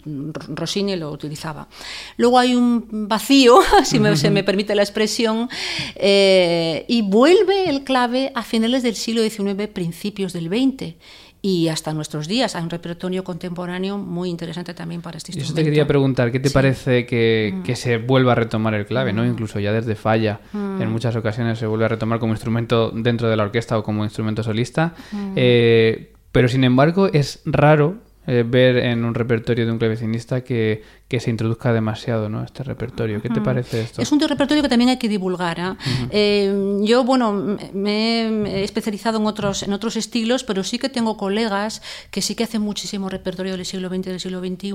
Rossini 0.48 0.96
lo 0.96 1.10
utilizaba. 1.12 1.68
Luego 2.16 2.38
hay 2.38 2.54
un 2.54 3.06
vacío, 3.06 3.60
si 3.84 4.00
se 4.16 4.30
me 4.30 4.42
permite 4.42 4.74
la 4.74 4.82
expresión, 4.82 5.50
eh, 5.94 6.86
y 6.88 7.02
vuelve 7.02 7.68
el 7.68 7.84
clave 7.84 8.32
a 8.34 8.42
finales 8.42 8.82
del 8.82 8.96
siglo 8.96 9.22
XIX, 9.22 9.68
principios 9.68 10.32
del 10.32 10.48
XX 10.48 10.94
y 11.46 11.68
hasta 11.68 11.92
nuestros 11.92 12.26
días. 12.26 12.56
Hay 12.56 12.64
un 12.64 12.70
repertorio 12.70 13.22
contemporáneo 13.22 13.98
muy 13.98 14.30
interesante 14.30 14.74
también 14.74 15.00
para 15.00 15.18
este 15.18 15.30
instrumento. 15.30 15.52
Eso 15.52 15.54
te 15.54 15.64
quería 15.64 15.86
preguntar, 15.86 16.32
¿qué 16.32 16.40
te 16.40 16.50
parece 16.50 17.06
que, 17.06 17.54
mm. 17.54 17.62
que, 17.62 17.76
se 17.76 17.98
vuelva 17.98 18.32
a 18.32 18.34
retomar 18.46 18.74
el 18.74 18.86
clave? 18.86 19.12
¿no? 19.12 19.22
Mm. 19.22 19.26
Incluso 19.26 19.60
ya 19.60 19.72
desde 19.72 19.94
falla, 19.94 20.40
mm. 20.52 20.82
en 20.82 20.90
muchas 20.90 21.14
ocasiones 21.16 21.58
se 21.58 21.66
vuelve 21.66 21.84
a 21.84 21.88
retomar 21.88 22.18
como 22.18 22.32
instrumento 22.32 22.90
dentro 22.90 23.28
de 23.28 23.36
la 23.36 23.44
orquesta 23.44 23.78
o 23.78 23.82
como 23.82 24.04
instrumento 24.04 24.42
solista. 24.42 24.94
Eh, 25.36 26.12
pero 26.32 26.48
sin 26.48 26.64
embargo 26.64 27.08
es 27.12 27.40
raro 27.44 27.96
eh, 28.26 28.44
ver 28.46 28.78
en 28.78 29.04
un 29.04 29.14
repertorio 29.14 29.64
de 29.64 29.70
un 29.72 29.78
clavecinista 29.78 30.42
que, 30.42 30.82
que 31.08 31.20
se 31.20 31.30
introduzca 31.30 31.72
demasiado 31.72 32.28
¿no? 32.28 32.42
este 32.42 32.64
repertorio. 32.64 33.22
¿Qué 33.22 33.28
te 33.28 33.40
parece 33.40 33.82
esto? 33.82 34.02
Es 34.02 34.10
un 34.10 34.20
repertorio 34.20 34.62
que 34.62 34.68
también 34.68 34.90
hay 34.90 34.98
que 34.98 35.08
divulgar. 35.08 35.60
¿eh? 35.60 35.74
Eh, 36.10 36.80
yo, 36.82 37.04
bueno, 37.04 37.56
me 37.72 38.22
he 38.22 38.64
especializado 38.64 39.18
en 39.18 39.26
otros, 39.26 39.62
en 39.62 39.72
otros 39.72 39.96
estilos, 39.96 40.42
pero 40.42 40.64
sí 40.64 40.78
que 40.78 40.88
tengo 40.88 41.16
colegas 41.16 41.80
que 42.10 42.22
sí 42.22 42.34
que 42.34 42.44
hacen 42.44 42.62
muchísimo 42.62 43.08
repertorio 43.08 43.56
del 43.56 43.64
siglo 43.64 43.88
XX 43.88 43.98
y 43.98 44.10
del 44.10 44.20
siglo 44.20 44.40
XXI 44.40 44.74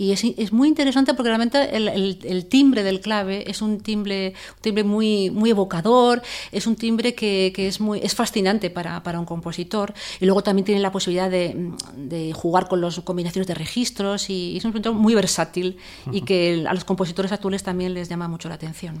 y 0.00 0.12
es, 0.12 0.24
es 0.24 0.50
muy 0.50 0.68
interesante 0.68 1.12
porque 1.12 1.28
realmente 1.28 1.76
el, 1.76 1.88
el, 1.88 2.46
timbre 2.46 2.82
del 2.82 3.00
clave 3.00 3.50
es 3.50 3.60
un 3.60 3.80
timbre, 3.80 4.32
un 4.56 4.62
timbre 4.62 4.82
muy, 4.82 5.28
muy 5.28 5.50
evocador, 5.50 6.22
es 6.52 6.66
un 6.66 6.76
timbre 6.76 7.14
que, 7.14 7.52
que 7.54 7.68
es, 7.68 7.80
muy, 7.80 8.00
es 8.02 8.14
fascinante 8.14 8.70
para, 8.70 9.02
para, 9.02 9.20
un 9.20 9.26
compositor 9.26 9.92
y 10.18 10.24
luego 10.24 10.42
también 10.42 10.64
tiene 10.64 10.80
la 10.80 10.90
posibilidad 10.90 11.30
de, 11.30 11.72
de 11.96 12.32
jugar 12.32 12.66
con 12.66 12.80
las 12.80 12.98
combinaciones 13.00 13.46
de 13.46 13.54
registros 13.54 14.30
y, 14.30 14.56
es 14.56 14.64
un 14.64 14.68
instrumento 14.68 14.94
muy 14.94 15.14
versátil 15.14 15.49
y 15.56 16.22
que 16.22 16.64
a 16.68 16.74
los 16.74 16.84
compositores 16.84 17.32
actuales 17.32 17.62
también 17.62 17.94
les 17.94 18.08
llama 18.08 18.28
mucho 18.28 18.48
la 18.48 18.54
atención. 18.54 18.98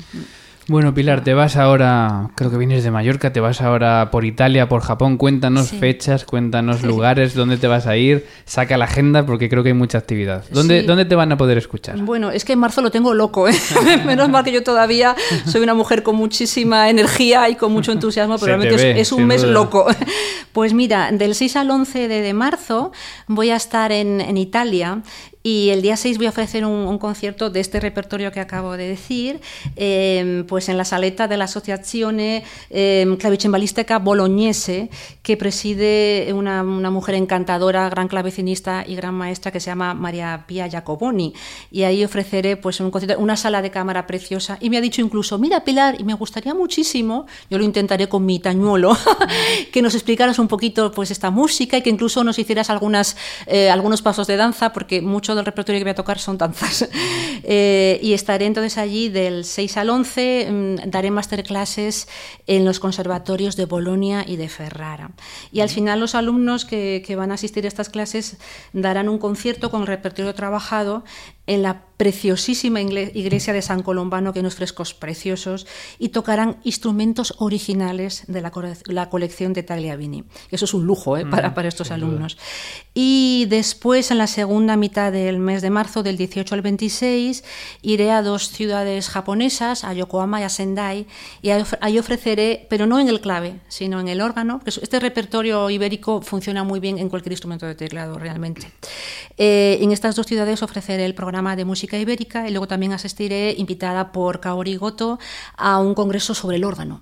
Bueno, 0.70 0.94
Pilar, 0.94 1.24
te 1.24 1.34
vas 1.34 1.56
ahora, 1.56 2.30
creo 2.36 2.48
que 2.48 2.56
vienes 2.56 2.84
de 2.84 2.92
Mallorca, 2.92 3.32
te 3.32 3.40
vas 3.40 3.60
ahora 3.60 4.12
por 4.12 4.24
Italia, 4.24 4.68
por 4.68 4.82
Japón. 4.82 5.16
Cuéntanos 5.16 5.70
fechas, 5.70 6.24
cuéntanos 6.24 6.84
lugares, 6.84 7.34
dónde 7.34 7.56
te 7.56 7.66
vas 7.66 7.88
a 7.88 7.96
ir, 7.96 8.24
saca 8.44 8.76
la 8.76 8.84
agenda 8.84 9.26
porque 9.26 9.48
creo 9.48 9.64
que 9.64 9.70
hay 9.70 9.74
mucha 9.74 9.98
actividad. 9.98 10.44
¿Dónde, 10.52 10.84
¿dónde 10.84 11.06
te 11.06 11.16
van 11.16 11.32
a 11.32 11.36
poder 11.36 11.58
escuchar? 11.58 11.98
Bueno, 11.98 12.30
es 12.30 12.44
que 12.44 12.52
en 12.52 12.60
marzo 12.60 12.82
lo 12.82 12.92
tengo 12.92 13.14
loco, 13.14 13.48
¿eh? 13.48 13.54
menos 14.06 14.28
mal 14.28 14.44
que 14.44 14.52
yo 14.52 14.62
todavía 14.62 15.16
soy 15.44 15.60
una 15.62 15.74
mujer 15.74 16.04
con 16.04 16.14
muchísima 16.14 16.88
energía 16.88 17.48
y 17.48 17.56
con 17.56 17.72
mucho 17.72 17.90
entusiasmo, 17.90 18.38
pero 18.38 18.58
realmente 18.58 19.00
es, 19.00 19.10
un 19.10 19.26
mes 19.26 19.42
loco. 19.42 19.86
Pues 20.52 20.74
mira, 20.74 21.12
del 21.12 21.36
6 21.36 21.56
al 21.56 21.70
11 21.70 22.08
de, 22.08 22.34
marzo 22.34 22.90
voy 23.28 23.50
a 23.50 23.56
estar 23.56 23.92
en, 23.92 24.20
en 24.20 24.36
Italia 24.36 25.00
y 25.42 25.70
el 25.70 25.80
día 25.80 25.96
6 25.96 26.18
voy 26.18 26.26
a 26.26 26.30
ofrecer 26.30 26.66
un, 26.66 26.98
concierto 26.98 27.48
de 27.48 27.60
este 27.60 27.80
repertorio 27.80 28.30
que 28.30 28.40
acabo 28.40 28.76
de 28.76 28.86
decir, 28.86 29.40
em, 29.76 30.44
pues 30.44 30.68
en 30.68 30.76
la 30.76 30.84
saleta 30.84 31.28
de 31.28 31.38
la 31.38 31.44
Asociazione 31.44 32.44
eh, 32.68 33.06
Clavicembalistica 33.18 33.98
Bolognese, 33.98 34.90
que 35.22 35.38
preside 35.38 36.30
una, 36.34 36.62
una, 36.62 36.90
mujer 36.90 37.14
encantadora, 37.14 37.88
gran 37.88 38.08
clavecinista 38.08 38.84
y 38.86 38.96
gran 38.96 39.14
maestra 39.14 39.50
que 39.50 39.60
se 39.60 39.70
llama 39.70 39.94
María 39.94 40.44
Pia 40.46 40.68
Jacoboni. 40.70 41.32
Y 41.70 41.84
ahí 41.84 42.04
ofreceré 42.04 42.58
pues 42.58 42.80
un 42.80 42.90
concierto, 42.90 43.18
una 43.18 43.36
sala 43.36 43.62
de 43.62 43.70
cámara 43.70 44.06
preciosa. 44.06 44.58
Y 44.60 44.68
me 44.68 44.76
ha 44.76 44.82
dicho 44.82 45.00
incluso, 45.00 45.38
mira 45.38 45.64
Pilar, 45.64 45.98
y 45.98 46.04
me 46.04 46.12
gustaría 46.14 46.52
muchísimo, 46.52 47.26
yo 47.48 47.56
lo 47.56 47.64
intentaré 47.64 48.10
con 48.10 48.26
mi 48.26 48.40
tañuelo, 48.40 48.94
que 49.72 49.80
nos 49.80 49.94
explicaras 49.94 50.38
un 50.38 50.48
poquito 50.48 50.92
pues 50.92 51.10
esta 51.10 51.30
música 51.30 51.78
y 51.78 51.82
que 51.82 51.90
incluso 51.90 52.24
nos 52.24 52.38
hicieras 52.38 52.68
algunas, 52.68 53.16
eh, 53.46 53.70
algunos 53.70 54.02
pasos 54.02 54.26
de 54.26 54.36
danza, 54.36 54.74
porque 54.74 55.00
mucho 55.30 55.36
del 55.36 55.46
repertorio 55.46 55.78
que 55.78 55.84
voy 55.84 55.92
a 55.92 55.94
tocar 55.94 56.18
son 56.18 56.38
danzas. 56.38 56.88
Eh, 57.42 57.98
y 58.02 58.12
estaré 58.12 58.44
entonces 58.44 58.76
allí 58.76 59.08
del 59.08 59.44
6 59.46 59.78
al 59.78 59.88
11, 59.88 60.48
mm, 60.50 60.90
daré 60.90 61.10
masterclasses 61.10 62.06
en 62.46 62.66
los 62.66 62.78
conservatorios 62.78 63.56
de 63.56 63.64
Bolonia 63.64 64.24
y 64.26 64.36
de 64.36 64.48
Ferrara. 64.48 65.12
Y 65.50 65.60
al 65.60 65.70
final 65.70 66.00
los 66.00 66.14
alumnos 66.14 66.66
que, 66.66 67.02
que 67.04 67.16
van 67.16 67.30
a 67.30 67.34
asistir 67.34 67.64
a 67.64 67.68
estas 67.68 67.88
clases 67.88 68.36
darán 68.74 69.08
un 69.08 69.18
concierto 69.18 69.70
con 69.70 69.80
el 69.80 69.86
repertorio 69.86 70.34
trabajado 70.34 71.02
en 71.46 71.62
la 71.62 71.84
preciosísima 72.00 72.80
iglesia 72.80 73.52
de 73.52 73.60
San 73.60 73.82
Colombano, 73.82 74.32
que 74.32 74.40
unos 74.40 74.54
frescos 74.54 74.94
preciosos, 74.94 75.66
y 75.98 76.08
tocarán 76.08 76.56
instrumentos 76.64 77.34
originales 77.36 78.24
de 78.26 78.40
la, 78.40 79.10
colección 79.10 79.52
de 79.52 79.62
Tagliavini. 79.62 80.24
Eso 80.50 80.64
es 80.64 80.72
un 80.72 80.86
lujo 80.86 81.18
¿eh? 81.18 81.26
para, 81.26 81.52
para, 81.52 81.68
estos 81.68 81.90
alumnos. 81.90 82.38
Y 82.94 83.46
después, 83.50 84.10
en 84.10 84.16
la 84.16 84.28
segunda 84.28 84.76
mitad 84.76 85.12
del 85.12 85.38
mes 85.38 85.60
de 85.60 85.68
marzo, 85.68 86.02
del 86.02 86.16
18 86.16 86.54
al 86.54 86.62
26, 86.62 87.44
iré 87.82 88.10
a 88.12 88.22
dos 88.22 88.48
ciudades 88.48 89.10
japonesas, 89.10 89.84
a 89.84 89.92
Yokohama 89.92 90.40
y 90.40 90.44
a 90.44 90.48
Sendai, 90.48 91.06
y 91.42 91.50
ahí 91.50 91.98
ofreceré, 91.98 92.66
pero 92.70 92.86
no 92.86 92.98
en 92.98 93.08
el 93.08 93.20
clave, 93.20 93.60
sino 93.68 94.00
en 94.00 94.08
el 94.08 94.22
órgano, 94.22 94.60
que 94.60 94.70
este 94.70 95.00
repertorio 95.00 95.68
ibérico 95.68 96.22
funciona 96.22 96.64
muy 96.64 96.80
bien 96.80 96.98
en 96.98 97.10
cualquier 97.10 97.32
instrumento 97.32 97.66
de 97.66 97.74
teclado, 97.74 98.18
realmente. 98.18 98.72
Eh, 99.36 99.78
en 99.82 99.92
estas 99.92 100.16
dos 100.16 100.26
ciudades 100.26 100.62
ofreceré 100.62 101.04
el 101.04 101.14
programa 101.14 101.29
de 101.30 101.64
música 101.64 101.96
ibérica 101.96 102.48
y 102.48 102.50
luego 102.50 102.66
también 102.66 102.92
asistiré 102.92 103.54
invitada 103.56 104.10
por 104.12 104.40
Kaori 104.40 104.76
Goto 104.76 105.18
a 105.56 105.78
un 105.78 105.94
congreso 105.94 106.34
sobre 106.34 106.56
el 106.56 106.64
órgano. 106.64 107.00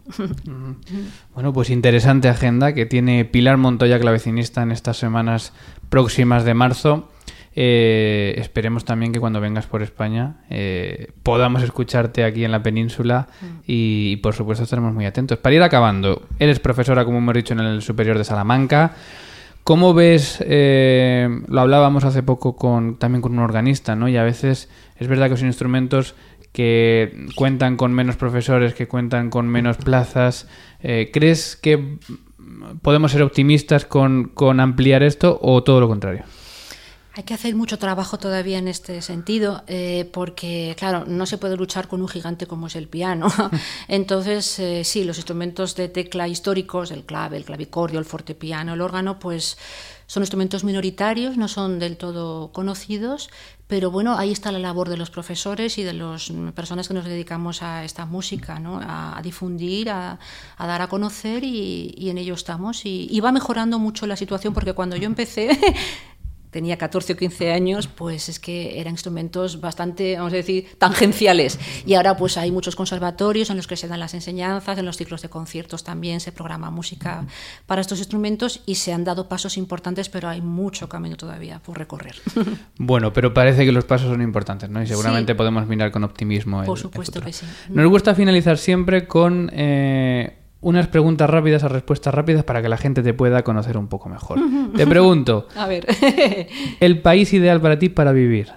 Bueno, 1.35 1.53
pues 1.53 1.71
interesante 1.71 2.29
agenda 2.29 2.73
que 2.73 2.85
tiene 2.85 3.25
Pilar 3.25 3.57
Montoya, 3.59 4.01
clavecinista, 4.01 4.63
en 4.63 4.73
estas 4.73 4.97
semanas 4.97 5.53
próximas 5.89 6.45
de 6.45 6.55
marzo. 6.55 7.09
Eh, 7.55 8.35
esperemos 8.39 8.85
también 8.85 9.13
que 9.13 9.21
cuando 9.21 9.41
vengas 9.41 9.67
por 9.67 9.83
España 9.83 10.37
eh, 10.51 11.13
podamos 11.23 11.63
escucharte 11.63 12.25
aquí 12.25 12.45
en 12.45 12.53
la 12.53 12.63
península 12.63 13.29
mm. 13.41 13.47
y, 13.67 14.17
por 14.17 14.35
supuesto 14.35 14.65
estaremos 14.65 14.93
muy 14.93 15.07
atentos. 15.07 15.39
Para 15.39 15.55
ir 15.55 15.63
acabando, 15.63 16.23
eres 16.39 16.61
profesora, 16.61 17.05
como 17.05 17.19
hemos 17.19 17.35
dicho, 17.35 17.55
en 17.55 17.61
el 17.61 17.83
Superior 17.83 18.19
de 18.19 18.25
Salamanca. 18.25 18.95
¿Cómo 19.69 19.93
ves, 19.93 20.43
eh, 20.47 21.29
lo 21.47 21.61
hablábamos 21.61 22.05
hace 22.05 22.23
poco 22.23 22.57
con, 22.57 22.99
también 22.99 23.21
con 23.21 23.33
un 23.33 23.41
organista, 23.41 23.95
¿no? 23.97 24.09
Y 24.09 24.17
a 24.17 24.23
veces 24.23 24.71
es 24.97 25.09
verdad 25.09 25.29
que 25.29 25.37
son 25.37 25.49
instrumentos 25.49 26.15
que 26.53 27.27
cuentan 27.35 27.77
con 27.77 27.93
menos 27.93 28.17
profesores, 28.17 28.73
que 28.73 28.89
cuentan 28.89 29.29
con 29.29 29.47
menos 29.47 29.77
plazas. 29.77 30.49
Eh, 30.81 31.11
¿Crees 31.13 31.55
que 31.55 31.99
podemos 32.81 33.13
ser 33.13 33.21
optimistas 33.21 33.85
con, 33.85 34.31
con 34.33 34.59
ampliar 34.59 35.03
esto 35.03 35.39
o 35.43 35.63
todo 35.63 35.81
lo 35.81 35.89
contrario? 35.89 36.25
Hay 37.15 37.25
que 37.25 37.35
hacer 37.35 37.57
mucho 37.57 37.79
trabajo 37.79 38.19
todavía 38.19 38.59
en 38.59 38.69
este 38.69 39.03
sentido, 39.03 39.65
eh, 39.67 40.09
porque, 40.13 40.77
claro, 40.79 41.05
no 41.05 41.27
se 41.27 41.37
puede 41.37 41.57
luchar 41.57 41.89
con 41.89 42.01
un 42.01 42.09
gigante 42.09 42.47
como 42.47 42.69
es 42.69 42.77
el 42.77 42.87
piano. 42.87 43.27
Entonces, 43.89 44.59
eh, 44.61 44.85
sí, 44.85 45.03
los 45.03 45.17
instrumentos 45.17 45.75
de 45.75 45.89
tecla 45.89 46.29
históricos, 46.29 46.93
el 46.93 47.05
clave, 47.05 47.37
el 47.37 47.45
clavicordio, 47.45 47.99
el 47.99 48.05
fortepiano, 48.05 48.75
el 48.75 48.81
órgano, 48.81 49.19
pues 49.19 49.59
son 50.07 50.23
instrumentos 50.23 50.65
minoritarios, 50.65 51.37
no 51.37 51.49
son 51.49 51.79
del 51.79 51.97
todo 51.99 52.51
conocidos, 52.53 53.29
pero 53.67 53.91
bueno, 53.91 54.17
ahí 54.17 54.33
está 54.33 54.51
la 54.53 54.59
labor 54.59 54.89
de 54.89 54.97
los 54.97 55.11
profesores 55.11 55.77
y 55.77 55.83
de 55.83 55.93
las 55.93 56.33
personas 56.55 56.89
que 56.89 56.95
nos 56.95 57.05
dedicamos 57.05 57.63
a 57.63 57.85
esta 57.85 58.07
música, 58.07 58.59
¿no? 58.59 58.81
a, 58.83 59.21
difundir, 59.23 59.91
a, 59.91 60.19
dar 60.59 60.81
a 60.81 60.89
conocer 60.89 61.45
y, 61.45 62.09
en 62.09 62.17
ello 62.17 62.33
estamos. 62.33 62.87
Y 62.87 63.21
va 63.21 63.33
mejorando 63.33 63.79
mucho 63.79 64.07
la 64.07 64.17
situación 64.17 64.55
porque 64.55 64.73
cuando 64.73 64.97
yo 64.97 65.05
empecé 65.05 65.59
tenía 66.51 66.77
14 66.77 67.13
o 67.13 67.17
15 67.17 67.53
años, 67.53 67.89
pues 67.89 68.29
es 68.29 68.39
que 68.39 68.81
eran 68.81 68.95
instrumentos 68.95 69.61
bastante, 69.61 70.17
vamos 70.17 70.33
a 70.33 70.37
decir, 70.37 70.69
tangenciales. 70.79 71.59
Y 71.87 71.95
ahora 71.95 72.17
pues 72.17 72.37
hay 72.37 72.51
muchos 72.51 72.77
conservatorios 72.77 73.51
en 73.51 73.57
los 73.57 73.67
que 73.67 73.77
se 73.77 73.89
dan 73.89 74.01
las 74.01 74.15
enseñanzas, 74.15 74.79
en 74.79 74.87
los 74.87 74.97
ciclos 74.97 75.23
de 75.23 75.29
conciertos 75.29 75.85
también 75.85 76.21
se 76.21 76.33
programa 76.33 76.71
música 76.71 77.27
para 77.67 77.81
estos 77.81 77.99
instrumentos 77.99 78.63
y 78.67 78.77
se 78.77 78.93
han 78.93 79.05
dado 79.05 79.29
pasos 79.29 79.57
importantes, 79.57 80.09
pero 80.09 80.29
hay 80.29 80.41
mucho 80.41 80.89
camino 80.89 81.17
todavía 81.17 81.61
por 81.61 81.79
recorrer. 81.79 82.17
Bueno, 82.81 83.13
pero 83.13 83.35
parece 83.35 83.65
que 83.65 83.73
los 83.73 83.85
pasos 83.85 84.09
son 84.09 84.23
importantes, 84.23 84.71
¿no? 84.71 84.83
Y 84.83 84.87
seguramente 84.87 85.35
podemos 85.35 85.67
mirar 85.67 85.91
con 85.91 86.05
optimismo. 86.05 86.65
Por 86.65 86.79
supuesto 86.79 87.21
que 87.21 87.33
sí. 87.33 87.45
Nos 87.69 87.87
gusta 87.89 88.15
finalizar 88.15 88.57
siempre 88.57 89.07
con... 89.07 89.51
Eh, 89.53 90.38
unas 90.61 90.89
preguntas 90.89 91.31
rápidas 91.31 91.63
a 91.65 91.69
respuestas 91.69 92.15
rápidas 92.15 92.45
para 92.45 92.63
que 92.63 92.69
la 92.69 92.77
gente 92.77 93.03
te 93.03 93.15
pueda 93.15 93.43
conocer 93.43 93.77
un 93.77 93.89
poco 93.89 94.09
mejor. 94.09 94.41
Te 94.77 94.87
pregunto, 94.87 95.49
a 95.57 95.67
ver, 95.67 95.87
¿el 96.81 97.01
país 97.01 97.33
ideal 97.33 97.61
para 97.61 97.79
ti 97.79 97.89
para 97.89 98.13
vivir? 98.13 98.49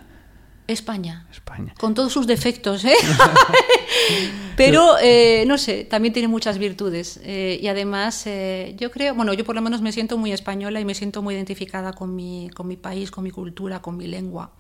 España. 0.68 1.28
España. 1.32 1.74
Con 1.80 1.94
todos 1.94 2.14
sus 2.14 2.28
defectos, 2.28 2.86
¿eh? 2.86 2.94
Pero, 4.56 4.96
eh, 5.02 5.44
no 5.48 5.58
sé, 5.58 5.86
también 5.86 6.14
tiene 6.14 6.28
muchas 6.28 6.58
virtudes. 6.58 7.20
Eh, 7.24 7.60
y 7.62 7.68
además, 7.68 8.26
eh, 8.26 8.76
yo 8.78 8.92
creo, 8.92 9.16
bueno, 9.16 9.34
yo 9.34 9.44
por 9.44 9.56
lo 9.56 9.62
menos 9.62 9.82
me 9.82 9.92
siento 9.92 10.18
muy 10.18 10.32
española 10.32 10.80
y 10.80 10.86
me 10.86 10.94
siento 10.94 11.22
muy 11.22 11.36
identificada 11.36 11.94
con 11.94 12.16
mi, 12.16 12.50
con 12.54 12.68
mi 12.68 12.78
país, 12.78 13.12
con 13.12 13.24
mi 13.24 13.32
cultura, 13.32 13.82
con 13.82 13.98
mi 13.98 14.08
lengua. 14.08 14.52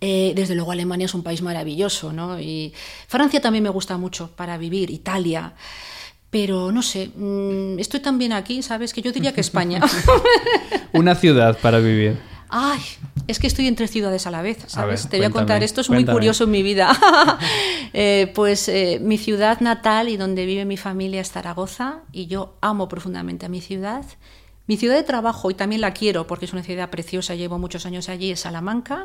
desde 0.00 0.54
luego, 0.54 0.72
Alemania 0.72 1.06
es 1.06 1.14
un 1.14 1.22
país 1.22 1.42
maravilloso, 1.42 2.12
¿no? 2.12 2.40
Y 2.40 2.72
Francia 3.08 3.40
también 3.40 3.64
me 3.64 3.70
gusta 3.70 3.96
mucho 3.96 4.30
para 4.36 4.56
vivir, 4.56 4.90
Italia. 4.90 5.54
Pero 6.34 6.72
no 6.72 6.82
sé, 6.82 7.12
mm, 7.14 7.78
estoy 7.78 8.00
también 8.00 8.32
aquí, 8.32 8.60
¿sabes? 8.60 8.92
Que 8.92 9.00
yo 9.02 9.12
diría 9.12 9.32
que 9.32 9.40
España. 9.40 9.80
Una 10.92 11.14
ciudad 11.14 11.56
para 11.60 11.78
vivir. 11.78 12.18
Ay, 12.48 12.80
es 13.28 13.38
que 13.38 13.46
estoy 13.46 13.68
en 13.68 13.76
tres 13.76 13.92
ciudades 13.92 14.26
a 14.26 14.32
la 14.32 14.42
vez, 14.42 14.58
¿sabes? 14.66 15.08
Te 15.08 15.18
voy 15.18 15.26
a 15.26 15.30
contar, 15.30 15.62
esto 15.62 15.80
es 15.80 15.90
muy 15.90 16.04
curioso 16.04 16.42
en 16.42 16.50
mi 16.50 16.64
vida. 16.64 16.90
Eh, 17.96 18.32
pues 18.34 18.68
eh, 18.68 18.98
mi 19.00 19.18
ciudad 19.18 19.60
natal 19.60 20.08
y 20.08 20.16
donde 20.16 20.46
vive 20.46 20.64
mi 20.64 20.76
familia 20.76 21.20
es 21.20 21.30
Zaragoza 21.30 22.00
y 22.10 22.26
yo 22.26 22.56
amo 22.60 22.88
profundamente 22.88 23.46
a 23.46 23.48
mi 23.48 23.60
ciudad. 23.60 24.04
Mi 24.66 24.76
ciudad 24.78 24.94
de 24.94 25.02
trabajo, 25.02 25.50
y 25.50 25.54
también 25.54 25.80
la 25.80 25.92
quiero 25.92 26.26
porque 26.26 26.46
es 26.46 26.52
una 26.52 26.62
ciudad 26.62 26.88
preciosa, 26.88 27.34
llevo 27.34 27.58
muchos 27.58 27.84
años 27.84 28.08
allí, 28.08 28.30
es 28.30 28.40
Salamanca. 28.40 29.04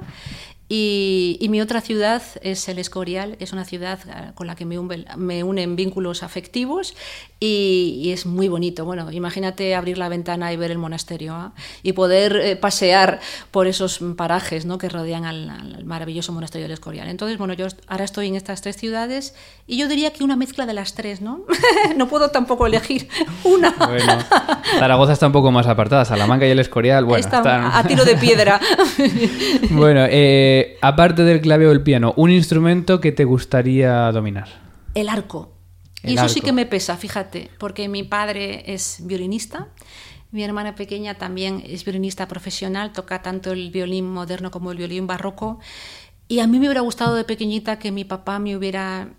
Y, 0.71 1.47
mi 1.49 1.61
otra 1.61 1.81
ciudad 1.81 2.21
es 2.43 2.69
El 2.69 2.77
Escorial, 2.77 3.35
es 3.39 3.53
una 3.53 3.65
ciudad 3.65 3.99
eh, 4.07 4.31
con 4.35 4.45
la 4.45 4.55
que 4.55 4.65
me, 4.65 4.77
me 5.17 5.43
unen 5.43 5.75
vínculos 5.75 6.21
afectivos 6.21 6.93
y, 7.39 8.11
es 8.11 8.27
muy 8.27 8.49
bonito. 8.49 8.85
Bueno, 8.85 9.11
imagínate 9.11 9.73
abrir 9.73 9.97
la 9.97 10.09
ventana 10.09 10.53
y 10.53 10.57
ver 10.57 10.69
el 10.69 10.77
monasterio 10.77 11.33
¿ah? 11.33 11.53
y 11.81 11.93
poder 11.93 12.35
eh, 12.35 12.55
pasear 12.55 13.19
por 13.49 13.65
esos 13.65 13.99
parajes 14.15 14.65
¿no? 14.65 14.77
que 14.77 14.89
rodean 14.89 15.25
al, 15.25 15.83
maravilloso 15.85 16.33
monasterio 16.33 16.65
del 16.65 16.73
Escorial. 16.73 17.07
Entonces, 17.07 17.39
bueno, 17.39 17.55
yo 17.55 17.65
ahora 17.87 18.03
estoy 18.03 18.27
en 18.27 18.35
estas 18.35 18.61
tres 18.61 18.77
ciudades 18.77 19.33
y 19.65 19.77
yo 19.77 19.87
diría 19.87 20.13
que 20.13 20.23
una 20.23 20.35
mezcla 20.35 20.67
de 20.67 20.73
las 20.73 20.93
tres, 20.93 21.21
¿no? 21.21 21.45
no 21.95 22.07
puedo 22.07 22.29
tampoco 22.29 22.67
elegir 22.67 23.07
una. 23.43 23.71
Bueno, 23.71 24.19
Zaragoza 24.77 25.13
está 25.13 25.25
un 25.25 25.33
poco 25.33 25.48
más 25.51 25.67
apartada, 25.67 26.05
Salamanca 26.05 26.47
y 26.47 26.51
el 26.51 26.59
Escorial, 26.59 27.05
bueno, 27.05 27.19
están... 27.19 27.43
a 27.45 27.83
tiro 27.83 28.05
de 28.05 28.15
piedra. 28.15 28.59
bueno, 29.71 30.05
eh 30.09 30.77
aparte 30.81 31.23
del 31.23 31.41
clave 31.41 31.67
o 31.67 31.71
el 31.71 31.81
piano, 31.81 32.13
un 32.17 32.31
instrumento 32.31 32.99
que 32.99 33.11
te 33.11 33.25
gustaría 33.25 34.11
dominar. 34.11 34.47
El 34.95 35.09
arco. 35.09 35.53
y 36.03 36.15
eso 36.15 36.29
sí 36.29 36.41
que 36.41 36.53
me 36.53 36.65
pesa, 36.65 36.97
fíjate, 36.97 37.49
porque 37.57 37.87
mi 37.87 38.03
padre 38.03 38.63
es 38.73 38.99
violinista. 39.01 39.67
Mi 40.31 40.43
hermana 40.43 40.75
pequeña 40.75 41.15
también 41.15 41.63
es 41.65 41.83
violinista 41.83 42.27
profesional, 42.27 42.93
toca 42.93 43.21
tanto 43.21 43.51
el 43.51 43.71
violín 43.71 44.11
moderno 44.11 44.51
como 44.51 44.71
el 44.71 44.77
violín 44.77 45.07
barroco. 45.07 45.59
Y 46.27 46.39
a 46.39 46.47
mí 46.47 46.59
me 46.59 46.67
hubiera 46.67 46.81
gustado 46.81 47.15
de 47.15 47.23
pequeñita 47.23 47.79
que 47.79 47.91
mi 47.91 48.05
papá 48.05 48.37
me 48.37 48.55
hubiera, 48.55 49.09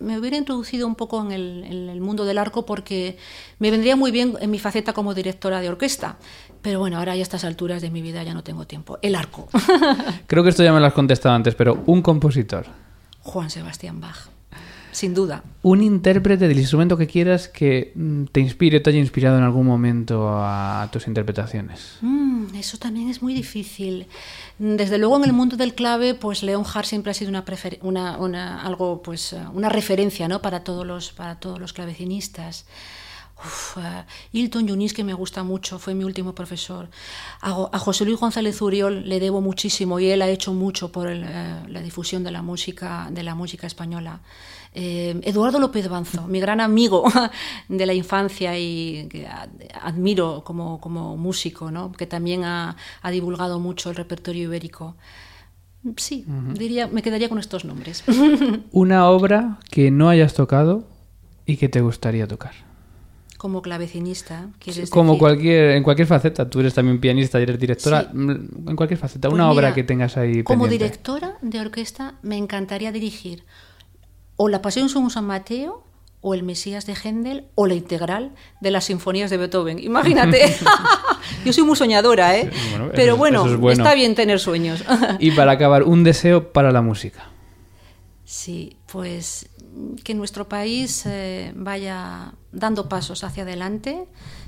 me 0.00 0.18
hubiera 0.18 0.36
introducido 0.36 0.86
un 0.86 0.94
poco 0.94 1.20
en 1.20 1.32
el, 1.32 1.64
en 1.64 1.88
el, 1.88 2.00
mundo 2.00 2.24
del 2.24 2.38
arco 2.38 2.66
porque 2.66 3.16
me 3.58 3.70
vendría 3.70 3.96
muy 3.96 4.10
bien 4.10 4.36
en 4.40 4.50
mi 4.50 4.58
faceta 4.58 4.92
como 4.92 5.14
directora 5.14 5.60
de 5.60 5.68
orquesta. 5.68 6.16
Pero 6.62 6.78
bueno, 6.78 6.98
ahora 6.98 7.12
a 7.12 7.16
estas 7.16 7.44
alturas 7.44 7.82
de 7.82 7.90
mi 7.90 8.02
vida 8.02 8.22
ya 8.22 8.34
no 8.34 8.42
tengo 8.42 8.66
tiempo. 8.66 8.98
El 9.02 9.14
arco. 9.14 9.48
Creo 10.26 10.42
que 10.42 10.50
esto 10.50 10.62
ya 10.62 10.72
me 10.72 10.80
lo 10.80 10.86
has 10.86 10.92
contestado 10.92 11.34
antes, 11.34 11.54
pero 11.54 11.82
un 11.86 12.02
compositor. 12.02 12.66
Juan 13.20 13.50
Sebastián 13.50 14.00
Bach. 14.00 14.39
Sin 14.92 15.14
duda. 15.14 15.44
Un 15.62 15.82
intérprete 15.82 16.48
del 16.48 16.58
instrumento 16.58 16.96
que 16.96 17.06
quieras 17.06 17.48
que 17.48 17.92
mm, 17.94 18.24
te 18.32 18.40
inspire, 18.40 18.80
te 18.80 18.90
haya 18.90 18.98
inspirado 18.98 19.38
en 19.38 19.44
algún 19.44 19.66
momento 19.66 20.28
a, 20.30 20.88
tus 20.90 21.06
interpretaciones. 21.06 21.98
Mm, 22.00 22.54
eso 22.56 22.78
también 22.78 23.08
es 23.08 23.22
muy 23.22 23.34
difícil. 23.34 24.06
Desde 24.58 24.98
luego 24.98 25.16
en 25.16 25.24
el 25.24 25.32
mundo 25.32 25.56
del 25.56 25.74
clave, 25.74 26.14
pues 26.14 26.42
Leon 26.42 26.64
Hart 26.74 26.86
siempre 26.86 27.12
ha 27.12 27.14
sido 27.14 27.30
una, 27.82 28.18
una, 28.18 28.62
algo, 28.62 29.02
pues, 29.02 29.36
una 29.52 29.68
referencia 29.68 30.28
¿no? 30.28 30.42
para, 30.42 30.64
todos 30.64 30.86
los, 30.86 31.12
para 31.12 31.38
todos 31.38 31.60
los 31.60 31.72
clavecinistas. 31.72 32.66
Uf, 33.42 33.78
Hilton 34.32 34.66
Yunis, 34.66 34.92
que 34.92 35.02
me 35.02 35.14
gusta 35.14 35.42
mucho, 35.42 35.78
fue 35.78 35.94
mi 35.94 36.04
último 36.04 36.34
profesor. 36.34 36.88
A, 37.40 37.78
José 37.78 38.04
Luis 38.04 38.18
González 38.18 38.60
Uriol 38.60 39.08
le 39.08 39.18
debo 39.18 39.40
muchísimo 39.40 39.98
y 39.98 40.10
él 40.10 40.20
ha 40.20 40.28
hecho 40.28 40.52
mucho 40.52 40.92
por 40.92 41.08
eh, 41.08 41.24
la 41.66 41.80
difusión 41.80 42.22
de 42.22 42.30
la 42.30 42.42
música, 42.42 43.08
de 43.10 43.22
la 43.22 43.34
música 43.34 43.66
española. 43.66 44.20
Eh, 44.72 45.20
Eduardo 45.24 45.58
López 45.58 45.88
Banzo, 45.88 46.28
mi 46.28 46.38
gran 46.38 46.60
amigo 46.60 47.04
de 47.68 47.86
la 47.86 47.92
infancia 47.92 48.56
y 48.58 49.08
que 49.08 49.26
admiro 49.80 50.44
como, 50.44 50.80
como 50.80 51.16
músico, 51.16 51.70
¿no? 51.70 51.90
que 51.92 52.06
también 52.06 52.44
ha, 52.44 52.76
ha, 53.02 53.10
divulgado 53.10 53.58
mucho 53.58 53.90
el 53.90 53.96
repertorio 53.96 54.44
ibérico. 54.44 54.96
Sí, 55.96 56.24
diría, 56.54 56.86
me 56.86 57.02
quedaría 57.02 57.28
con 57.28 57.38
estos 57.38 57.64
nombres. 57.64 58.04
Una 58.70 59.08
obra 59.08 59.58
que 59.70 59.90
no 59.90 60.08
hayas 60.08 60.34
tocado 60.34 60.84
y 61.46 61.56
que 61.56 61.68
te 61.68 61.80
gustaría 61.80 62.28
tocar 62.28 62.52
como 63.40 63.62
clavecinista. 63.62 64.50
como 64.90 65.16
cualquier 65.16 65.70
en 65.70 65.82
cualquier 65.82 66.06
faceta. 66.06 66.50
Tú 66.50 66.60
eres 66.60 66.74
también 66.74 67.00
pianista 67.00 67.40
y 67.40 67.44
eres 67.44 67.58
directora. 67.58 68.10
Mm, 68.12 68.68
en 68.68 68.76
cualquier 68.76 69.00
faceta. 69.00 69.30
Pues 69.30 69.34
una 69.34 69.50
obra 69.50 69.72
que 69.72 69.82
tengas 69.82 70.18
ahí. 70.18 70.42
Como 70.42 70.68
directora 70.68 71.38
de 71.40 71.58
orquesta 71.58 72.16
me 72.20 72.36
encantaría 72.36 72.92
dirigir 72.92 73.44
o 74.42 74.48
La 74.48 74.62
Pasión 74.62 74.88
son 74.88 75.10
San 75.10 75.26
Mateo 75.26 75.84
o 76.22 76.32
El 76.32 76.44
Mesías 76.44 76.86
de 76.86 76.94
Händel 76.94 77.48
o 77.56 77.66
la 77.66 77.74
integral 77.74 78.32
de 78.62 78.70
las 78.70 78.84
sinfonías 78.84 79.28
de 79.28 79.36
Beethoven. 79.36 79.78
Imagínate. 79.78 80.56
Yo 81.44 81.52
soy 81.52 81.62
muy 81.62 81.76
soñadora, 81.76 82.38
¿eh? 82.38 82.50
Pero 82.94 83.18
bueno, 83.18 83.44
está 83.70 83.92
bien 83.94 84.14
tener 84.14 84.40
sueños. 84.40 84.82
y 85.18 85.32
para 85.32 85.52
acabar, 85.52 85.82
un 85.82 86.04
deseo 86.04 86.54
para 86.54 86.72
la 86.72 86.80
música. 86.80 87.28
Sí, 88.24 88.78
pues 88.90 89.50
que 90.04 90.14
nuestro 90.14 90.48
país 90.48 91.04
eh, 91.04 91.52
vaya 91.54 92.32
dando 92.50 92.88
pasos 92.88 93.24
hacia 93.24 93.42
adelante, 93.42 94.06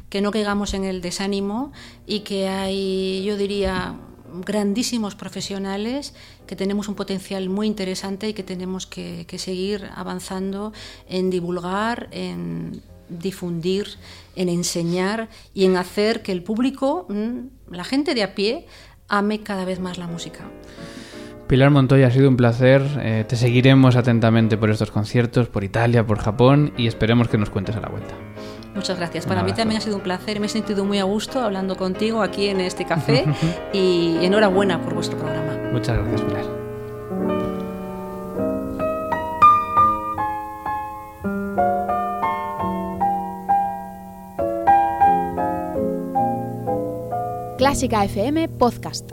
que 0.09 0.23
no 0.23 0.31
caigamos 0.31 0.73
en 0.73 0.85
el 0.85 1.03
desánimo 1.03 1.71
y 2.07 2.21
que 2.21 2.49
hay, 2.49 3.25
yo 3.25 3.37
diría, 3.37 3.97
grandísimos 4.41 5.15
profesionales, 5.15 6.15
que 6.47 6.57
tenemos 6.57 6.89
un 6.89 6.95
potencial 6.95 7.49
muy 7.49 7.67
interesante 7.67 8.29
y 8.29 8.35
que 8.35 8.43
tenemos 8.43 8.87
que, 8.87 9.27
seguir 9.39 9.89
avanzando 9.95 10.73
en 11.09 11.31
divulgar, 11.31 12.09
en 12.13 12.83
difundir, 13.09 13.87
en 14.37 14.49
enseñar 14.49 15.29
y 15.55 15.65
en 15.65 15.77
hacer 15.77 16.23
que 16.23 16.33
el 16.33 16.43
público, 16.43 17.07
mm, 17.09 17.75
la 17.75 17.85
gente 17.85 18.15
de 18.15 18.23
a 18.23 18.35
pie, 18.35 18.67
ame 19.09 19.41
cada 19.41 19.65
vez 19.65 19.81
más 19.81 19.99
la 19.99 20.07
música. 20.07 20.45
Pilar 21.47 21.71
Montoya, 21.71 22.07
ha 22.07 22.11
sido 22.11 22.31
un 22.31 22.37
placer. 22.39 22.83
Eh, 23.03 23.25
te 23.29 23.37
seguiremos 23.37 23.97
atentamente 23.97 24.57
por 24.57 24.71
estos 24.71 24.91
conciertos, 24.91 25.49
por 25.49 25.65
Italia, 25.65 26.07
por 26.07 26.19
Japón 26.19 26.73
y 26.79 26.87
esperemos 26.87 27.29
que 27.29 27.37
nos 27.37 27.51
cuentes 27.51 27.77
a 27.77 27.81
la 27.81 27.89
vuelta. 27.89 28.15
Muchas 28.75 28.99
gracias. 28.99 29.27
Para 29.27 29.43
mí 29.43 29.53
también 29.53 29.79
ha 29.79 29.85
sido 29.85 29.97
un 29.97 30.03
placer. 30.03 30.41
Me 30.41 30.47
he 30.47 30.49
sentido 30.49 30.85
muy 30.85 30.99
a 30.99 31.05
gusto 31.05 31.41
hablando 31.41 31.77
contigo 31.77 32.23
aquí 32.23 32.49
en 32.49 32.61
este 32.61 32.85
café 32.85 33.25
y 33.73 34.17
enhorabuena 34.23 34.81
por 34.81 34.95
vuestro 34.95 35.19
programa. 35.19 35.53
Muchas 35.73 35.97
gracias, 35.97 36.23
Pilar. 36.23 36.63
Clásica 47.59 48.05
FM 48.05 48.49
Podcast. 48.49 49.13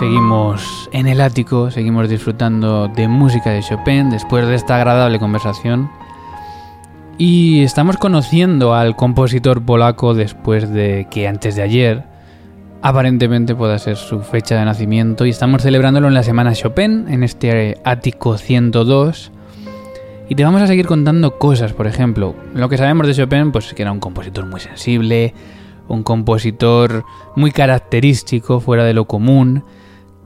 Seguimos 0.00 0.88
en 0.92 1.08
el 1.08 1.20
ático, 1.20 1.70
seguimos 1.70 2.08
disfrutando 2.08 2.88
de 2.88 3.06
música 3.06 3.50
de 3.50 3.60
Chopin 3.60 4.08
después 4.08 4.46
de 4.46 4.54
esta 4.54 4.76
agradable 4.76 5.18
conversación. 5.18 5.90
Y 7.18 7.62
estamos 7.64 7.98
conociendo 7.98 8.72
al 8.72 8.96
compositor 8.96 9.62
polaco 9.62 10.14
después 10.14 10.70
de 10.70 11.06
que 11.10 11.28
antes 11.28 11.54
de 11.54 11.60
ayer 11.60 12.04
aparentemente 12.80 13.54
pueda 13.54 13.78
ser 13.78 13.96
su 13.96 14.20
fecha 14.20 14.58
de 14.58 14.64
nacimiento 14.64 15.26
y 15.26 15.30
estamos 15.30 15.60
celebrándolo 15.60 16.08
en 16.08 16.14
la 16.14 16.22
semana 16.22 16.54
Chopin, 16.54 17.04
en 17.10 17.22
este 17.22 17.76
ático 17.84 18.38
102. 18.38 19.32
Y 20.30 20.34
te 20.34 20.44
vamos 20.44 20.62
a 20.62 20.66
seguir 20.66 20.86
contando 20.86 21.38
cosas, 21.38 21.74
por 21.74 21.86
ejemplo, 21.86 22.34
lo 22.54 22.70
que 22.70 22.78
sabemos 22.78 23.06
de 23.06 23.12
Chopin, 23.12 23.52
pues 23.52 23.74
que 23.74 23.82
era 23.82 23.92
un 23.92 24.00
compositor 24.00 24.46
muy 24.46 24.60
sensible, 24.60 25.34
un 25.88 26.02
compositor 26.02 27.04
muy 27.36 27.50
característico, 27.50 28.60
fuera 28.60 28.84
de 28.84 28.94
lo 28.94 29.04
común, 29.04 29.62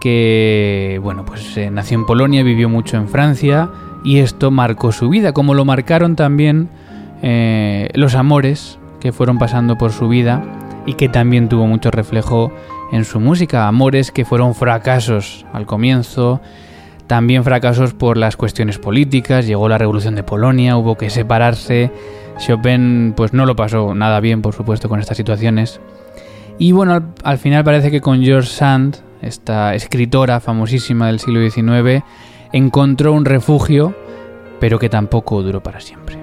que 0.00 1.00
bueno, 1.02 1.24
pues 1.24 1.56
eh, 1.56 1.70
nació 1.70 1.98
en 1.98 2.06
Polonia, 2.06 2.42
vivió 2.42 2.68
mucho 2.68 2.96
en 2.96 3.08
Francia 3.08 3.70
y 4.04 4.18
esto 4.18 4.50
marcó 4.50 4.92
su 4.92 5.08
vida, 5.08 5.32
como 5.32 5.54
lo 5.54 5.64
marcaron 5.64 6.16
también 6.16 6.68
eh, 7.22 7.88
los 7.94 8.14
amores 8.14 8.78
que 9.00 9.12
fueron 9.12 9.38
pasando 9.38 9.76
por 9.78 9.92
su 9.92 10.08
vida 10.08 10.42
y 10.86 10.94
que 10.94 11.08
también 11.08 11.48
tuvo 11.48 11.66
mucho 11.66 11.90
reflejo 11.90 12.52
en 12.92 13.04
su 13.04 13.20
música, 13.20 13.66
amores 13.66 14.12
que 14.12 14.24
fueron 14.24 14.54
fracasos 14.54 15.46
al 15.52 15.66
comienzo, 15.66 16.40
también 17.06 17.44
fracasos 17.44 17.94
por 17.94 18.16
las 18.16 18.36
cuestiones 18.36 18.78
políticas, 18.78 19.46
llegó 19.46 19.68
la 19.68 19.78
revolución 19.78 20.14
de 20.14 20.22
Polonia, 20.22 20.76
hubo 20.76 20.96
que 20.96 21.10
separarse, 21.10 21.90
Chopin 22.38 23.14
pues 23.16 23.32
no 23.32 23.46
lo 23.46 23.56
pasó 23.56 23.94
nada 23.94 24.20
bien 24.20 24.42
por 24.42 24.54
supuesto 24.54 24.88
con 24.88 25.00
estas 25.00 25.16
situaciones. 25.16 25.80
Y 26.58 26.72
bueno, 26.72 27.02
al, 27.24 27.38
final 27.38 27.64
parece 27.64 27.90
que 27.90 28.00
con 28.00 28.22
George 28.22 28.48
Sand, 28.48 28.98
esta 29.24 29.74
escritora 29.74 30.40
famosísima 30.40 31.08
del 31.08 31.20
siglo 31.20 31.40
XIX, 31.48 32.04
encontró 32.52 33.12
un 33.12 33.24
refugio, 33.24 33.94
pero 34.60 34.78
que 34.78 34.88
tampoco 34.88 35.42
duró 35.42 35.62
para 35.62 35.80
siempre. 35.80 36.16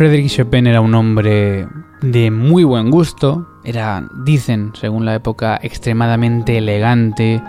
Frédéric 0.00 0.28
Chopin 0.28 0.66
era 0.66 0.80
un 0.80 0.94
hombre 0.94 1.68
de 2.00 2.30
muy 2.30 2.64
buen 2.64 2.90
gusto, 2.90 3.46
era, 3.64 4.08
dicen, 4.24 4.72
según 4.72 5.04
la 5.04 5.14
época, 5.14 5.60
extremadamente 5.62 6.56
elegante, 6.56 7.42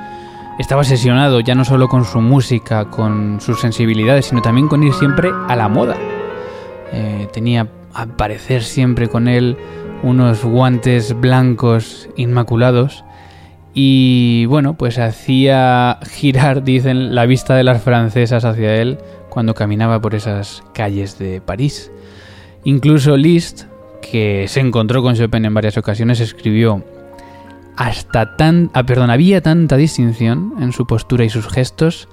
estaba 0.60 0.82
obsesionado 0.82 1.40
ya 1.40 1.56
no 1.56 1.64
solo 1.64 1.88
con 1.88 2.04
su 2.04 2.20
música, 2.20 2.90
con 2.90 3.40
sus 3.40 3.62
sensibilidades, 3.62 4.26
sino 4.26 4.42
también 4.42 4.68
con 4.68 4.84
ir 4.84 4.92
siempre 4.92 5.32
a 5.48 5.56
la 5.56 5.70
moda. 5.70 5.96
Eh, 6.92 7.30
tenía 7.32 7.70
a 7.94 8.06
parecer 8.06 8.64
siempre 8.64 9.08
con 9.08 9.30
él 9.30 9.56
unos 10.04 10.44
guantes 10.44 11.18
blancos 11.18 12.10
inmaculados 12.18 13.06
y 13.74 14.46
bueno, 14.48 14.74
pues 14.74 15.00
hacía 15.00 16.00
girar, 16.04 16.66
dicen, 16.66 17.16
la 17.16 17.26
vista 17.26 17.56
de 17.56 17.64
las 17.64 17.82
francesas 17.82 18.44
hacia 18.44 18.76
él 18.76 18.98
cuando 19.30 19.54
caminaba 19.54 20.02
por 20.02 20.16
esas 20.16 20.66
calles 20.74 21.18
de 21.18 21.40
París. 21.40 21.90
Incluso 22.64 23.18
Liszt, 23.18 23.64
que 24.02 24.46
se 24.48 24.60
encontró 24.60 25.02
con 25.02 25.16
Chopin 25.16 25.46
en 25.46 25.54
varias 25.54 25.78
ocasiones, 25.78 26.20
escribió 26.20 26.84
hasta 27.76 28.36
tan, 28.36 28.70
ah, 28.74 28.84
había 29.10 29.42
tanta 29.42 29.78
distinción 29.78 30.54
en 30.60 30.72
su 30.72 30.86
postura 30.86 31.24
y 31.24 31.30
sus 31.30 31.48
gestos 31.48 32.08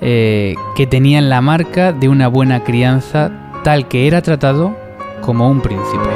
eh, 0.00 0.54
que 0.74 0.86
tenían 0.86 1.28
la 1.28 1.40
marca 1.40 1.92
de 1.92 2.08
una 2.08 2.26
buena 2.26 2.64
crianza 2.64 3.30
tal 3.62 3.86
que 3.86 4.08
era 4.08 4.22
tratado 4.22 4.76
como 5.20 5.48
un 5.48 5.60
príncipe. 5.60 6.08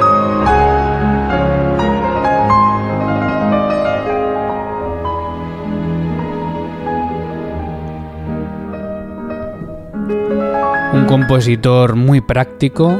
Un 10.93 11.05
compositor 11.05 11.95
muy 11.95 12.21
práctico 12.21 12.99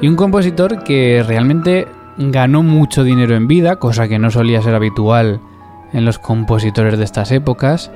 y 0.00 0.08
un 0.08 0.16
compositor 0.16 0.82
que 0.82 1.24
realmente 1.26 1.86
ganó 2.16 2.62
mucho 2.62 3.04
dinero 3.04 3.34
en 3.34 3.48
vida, 3.48 3.76
cosa 3.76 4.08
que 4.08 4.18
no 4.18 4.30
solía 4.30 4.62
ser 4.62 4.74
habitual 4.74 5.40
en 5.92 6.04
los 6.04 6.18
compositores 6.18 6.98
de 6.98 7.04
estas 7.04 7.32
épocas, 7.32 7.90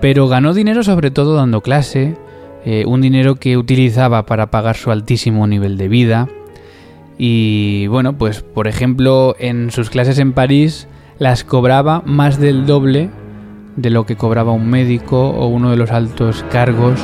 pero 0.00 0.28
ganó 0.28 0.54
dinero 0.54 0.82
sobre 0.82 1.10
todo 1.10 1.36
dando 1.36 1.60
clase, 1.60 2.16
eh, 2.64 2.84
un 2.86 3.00
dinero 3.00 3.36
que 3.36 3.56
utilizaba 3.56 4.26
para 4.26 4.50
pagar 4.50 4.76
su 4.76 4.90
altísimo 4.90 5.46
nivel 5.46 5.76
de 5.78 5.88
vida. 5.88 6.28
Y 7.18 7.86
bueno, 7.86 8.18
pues 8.18 8.42
por 8.42 8.66
ejemplo 8.66 9.36
en 9.38 9.70
sus 9.70 9.90
clases 9.90 10.18
en 10.18 10.32
París 10.32 10.88
las 11.18 11.44
cobraba 11.44 12.02
más 12.04 12.38
del 12.38 12.66
doble 12.66 13.10
de 13.76 13.90
lo 13.90 14.04
que 14.04 14.16
cobraba 14.16 14.52
un 14.52 14.68
médico 14.68 15.30
o 15.30 15.46
uno 15.48 15.70
de 15.70 15.76
los 15.76 15.90
altos 15.90 16.44
cargos 16.50 17.00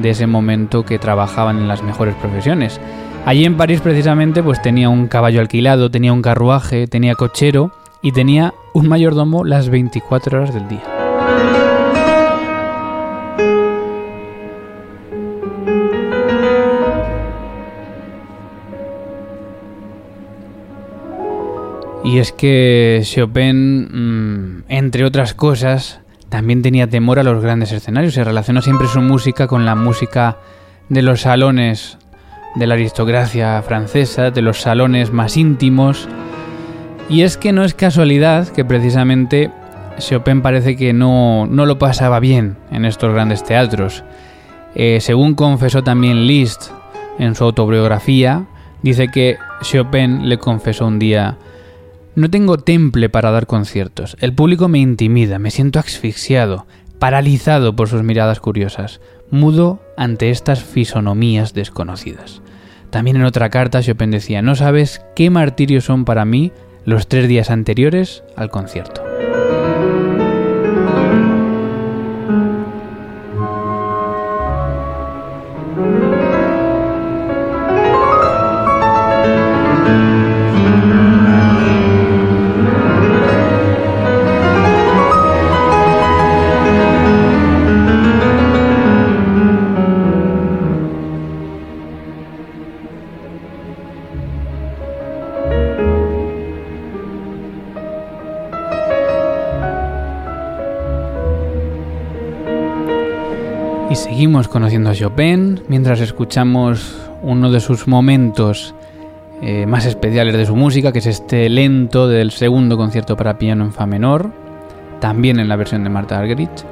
de 0.00 0.10
ese 0.10 0.26
momento 0.26 0.84
que 0.84 0.98
trabajaban 0.98 1.58
en 1.58 1.68
las 1.68 1.82
mejores 1.82 2.14
profesiones. 2.16 2.80
Allí 3.28 3.44
en 3.44 3.58
París 3.58 3.82
precisamente 3.82 4.42
pues 4.42 4.62
tenía 4.62 4.88
un 4.88 5.06
caballo 5.06 5.42
alquilado, 5.42 5.90
tenía 5.90 6.14
un 6.14 6.22
carruaje, 6.22 6.86
tenía 6.86 7.14
cochero 7.14 7.72
y 8.00 8.12
tenía 8.12 8.54
un 8.72 8.88
mayordomo 8.88 9.44
las 9.44 9.68
24 9.68 10.38
horas 10.38 10.54
del 10.54 10.66
día. 10.66 10.82
Y 22.04 22.20
es 22.20 22.32
que 22.32 23.02
Chopin, 23.04 24.62
mm, 24.62 24.64
entre 24.68 25.04
otras 25.04 25.34
cosas, 25.34 26.00
también 26.30 26.62
tenía 26.62 26.86
temor 26.86 27.18
a 27.18 27.24
los 27.24 27.42
grandes 27.42 27.72
escenarios. 27.72 28.14
Se 28.14 28.24
relaciona 28.24 28.62
siempre 28.62 28.88
su 28.88 29.02
música 29.02 29.46
con 29.46 29.66
la 29.66 29.74
música 29.74 30.38
de 30.88 31.02
los 31.02 31.20
salones 31.20 31.98
de 32.58 32.66
la 32.66 32.74
aristocracia 32.74 33.62
francesa, 33.62 34.30
de 34.30 34.42
los 34.42 34.60
salones 34.60 35.12
más 35.12 35.36
íntimos. 35.36 36.08
Y 37.08 37.22
es 37.22 37.36
que 37.36 37.52
no 37.52 37.64
es 37.64 37.74
casualidad 37.74 38.48
que 38.48 38.64
precisamente 38.64 39.50
Chopin 39.98 40.42
parece 40.42 40.76
que 40.76 40.92
no, 40.92 41.46
no 41.46 41.66
lo 41.66 41.78
pasaba 41.78 42.20
bien 42.20 42.56
en 42.70 42.84
estos 42.84 43.12
grandes 43.12 43.44
teatros. 43.44 44.04
Eh, 44.74 44.98
según 45.00 45.34
confesó 45.34 45.82
también 45.82 46.26
Liszt 46.26 46.70
en 47.18 47.34
su 47.34 47.44
autobiografía, 47.44 48.46
dice 48.82 49.08
que 49.08 49.38
Chopin 49.62 50.28
le 50.28 50.38
confesó 50.38 50.86
un 50.86 50.98
día, 50.98 51.36
no 52.14 52.30
tengo 52.30 52.58
temple 52.58 53.08
para 53.08 53.30
dar 53.30 53.46
conciertos, 53.46 54.16
el 54.20 54.34
público 54.34 54.68
me 54.68 54.78
intimida, 54.78 55.38
me 55.38 55.50
siento 55.50 55.78
asfixiado, 55.78 56.66
paralizado 56.98 57.74
por 57.74 57.88
sus 57.88 58.02
miradas 58.02 58.40
curiosas, 58.40 59.00
mudo 59.30 59.80
ante 59.96 60.30
estas 60.30 60.62
fisonomías 60.62 61.54
desconocidas. 61.54 62.40
También 62.90 63.16
en 63.16 63.24
otra 63.24 63.50
carta 63.50 63.82
Chopin 63.82 64.10
decía, 64.10 64.42
no 64.42 64.54
sabes 64.54 65.02
qué 65.14 65.30
martirios 65.30 65.84
son 65.84 66.04
para 66.04 66.24
mí 66.24 66.52
los 66.84 67.08
tres 67.08 67.28
días 67.28 67.50
anteriores 67.50 68.24
al 68.36 68.50
concierto. 68.50 69.07
Conociendo 104.50 104.90
a 104.90 104.94
Chopin 104.94 105.62
mientras 105.68 106.00
escuchamos 106.00 106.96
uno 107.22 107.50
de 107.50 107.60
sus 107.60 107.86
momentos 107.86 108.74
eh, 109.42 109.66
más 109.66 109.84
especiales 109.84 110.34
de 110.36 110.46
su 110.46 110.56
música, 110.56 110.90
que 110.90 111.00
es 111.00 111.06
este 111.06 111.48
lento 111.50 112.08
del 112.08 112.30
segundo 112.30 112.76
concierto 112.76 113.16
para 113.16 113.38
piano 113.38 113.64
en 113.64 113.72
fa 113.72 113.86
menor, 113.86 114.32
también 115.00 115.38
en 115.38 115.48
la 115.48 115.56
versión 115.56 115.84
de 115.84 115.90
Marta 115.90 116.18
Argerich. 116.18 116.64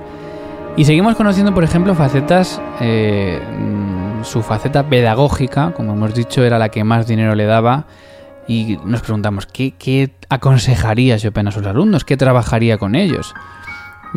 Y 0.76 0.84
seguimos 0.84 1.16
conociendo, 1.16 1.54
por 1.54 1.64
ejemplo, 1.64 1.94
facetas, 1.94 2.60
eh, 2.80 3.40
su 4.22 4.42
faceta 4.42 4.88
pedagógica, 4.88 5.72
como 5.72 5.92
hemos 5.92 6.14
dicho, 6.14 6.44
era 6.44 6.58
la 6.58 6.70
que 6.70 6.82
más 6.82 7.06
dinero 7.06 7.34
le 7.34 7.44
daba. 7.44 7.86
Y 8.48 8.78
nos 8.84 9.02
preguntamos, 9.02 9.46
¿qué, 9.46 9.74
qué 9.78 10.12
aconsejaría 10.28 11.18
Chopin 11.18 11.48
a 11.48 11.52
sus 11.52 11.66
alumnos? 11.66 12.04
¿Qué 12.04 12.16
trabajaría 12.16 12.78
con 12.78 12.94
ellos? 12.94 13.34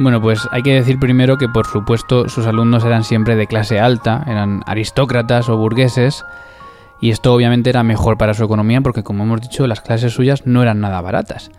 Bueno, 0.01 0.21
pues 0.21 0.47
hay 0.53 0.63
que 0.63 0.73
decir 0.73 0.97
primero 0.97 1.37
que 1.37 1.49
por 1.49 1.67
supuesto 1.67 2.29
sus 2.29 2.47
alumnos 2.47 2.85
eran 2.85 3.03
siempre 3.03 3.35
de 3.35 3.47
clase 3.47 3.81
alta, 3.81 4.23
eran 4.27 4.61
aristócratas 4.65 5.49
o 5.49 5.57
burgueses, 5.57 6.23
y 7.01 7.09
esto 7.09 7.33
obviamente 7.33 7.69
era 7.69 7.83
mejor 7.83 8.17
para 8.17 8.33
su 8.33 8.45
economía 8.45 8.79
porque 8.79 9.03
como 9.03 9.25
hemos 9.25 9.41
dicho 9.41 9.67
las 9.67 9.81
clases 9.81 10.13
suyas 10.13 10.45
no 10.45 10.63
eran 10.63 10.79
nada 10.79 11.01
baratas. 11.01 11.51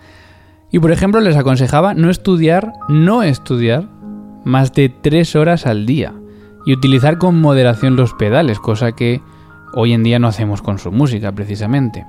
Y 0.71 0.79
por 0.79 0.91
ejemplo 0.91 1.21
les 1.21 1.37
aconsejaba 1.37 1.93
no 1.93 2.09
estudiar, 2.09 2.73
no 2.89 3.23
estudiar 3.23 3.85
más 4.43 4.73
de 4.73 4.89
tres 4.89 5.37
horas 5.37 5.67
al 5.67 5.85
día 5.85 6.15
y 6.65 6.73
utilizar 6.73 7.19
con 7.19 7.39
moderación 7.39 7.95
los 7.95 8.15
pedales, 8.15 8.59
cosa 8.59 8.93
que 8.93 9.21
hoy 9.75 9.93
en 9.93 10.03
día 10.03 10.19
no 10.19 10.29
hacemos 10.29 10.63
con 10.63 10.79
su 10.79 10.91
música 10.91 11.31
precisamente. 11.33 12.07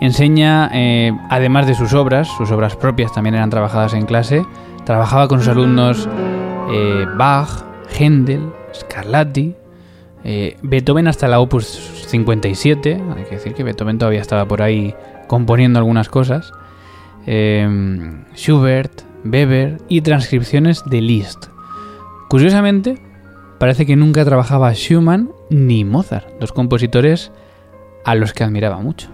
Enseña, 0.00 0.70
eh, 0.72 1.12
además 1.30 1.66
de 1.66 1.74
sus 1.74 1.94
obras, 1.94 2.28
sus 2.36 2.52
obras 2.52 2.76
propias 2.76 3.12
también 3.12 3.34
eran 3.34 3.50
trabajadas 3.50 3.94
en 3.94 4.06
clase, 4.06 4.44
Trabajaba 4.84 5.28
con 5.28 5.38
sus 5.40 5.48
alumnos 5.48 6.08
eh, 6.70 7.06
Bach, 7.16 7.64
Händel, 7.98 8.50
Scarlatti 8.74 9.54
Eh, 10.24 10.56
Beethoven 10.62 11.08
hasta 11.08 11.26
la 11.26 11.40
Opus 11.40 11.66
57, 12.06 13.02
hay 13.16 13.24
que 13.24 13.34
decir 13.34 13.54
que 13.54 13.64
Beethoven 13.64 13.98
todavía 13.98 14.20
estaba 14.20 14.46
por 14.46 14.62
ahí 14.62 14.94
componiendo 15.26 15.80
algunas 15.80 16.08
cosas. 16.08 16.52
Eh, 17.26 17.68
Schubert, 18.36 19.02
Weber 19.24 19.78
y 19.88 20.00
transcripciones 20.02 20.84
de 20.86 21.00
Liszt. 21.00 21.46
Curiosamente, 22.28 22.98
parece 23.58 23.84
que 23.84 23.96
nunca 23.96 24.24
trabajaba 24.24 24.72
Schumann 24.74 25.30
ni 25.50 25.84
Mozart, 25.84 26.28
dos 26.40 26.52
compositores 26.52 27.32
a 28.04 28.14
los 28.14 28.32
que 28.32 28.44
admiraba 28.44 28.78
mucho. 28.78 29.08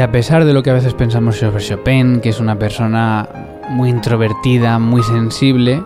Y 0.00 0.02
a 0.02 0.10
pesar 0.10 0.46
de 0.46 0.54
lo 0.54 0.62
que 0.62 0.70
a 0.70 0.72
veces 0.72 0.94
pensamos 0.94 1.36
sobre 1.36 1.62
Chopin, 1.62 2.22
que 2.22 2.30
es 2.30 2.40
una 2.40 2.58
persona 2.58 3.28
muy 3.68 3.90
introvertida, 3.90 4.78
muy 4.78 5.02
sensible, 5.02 5.84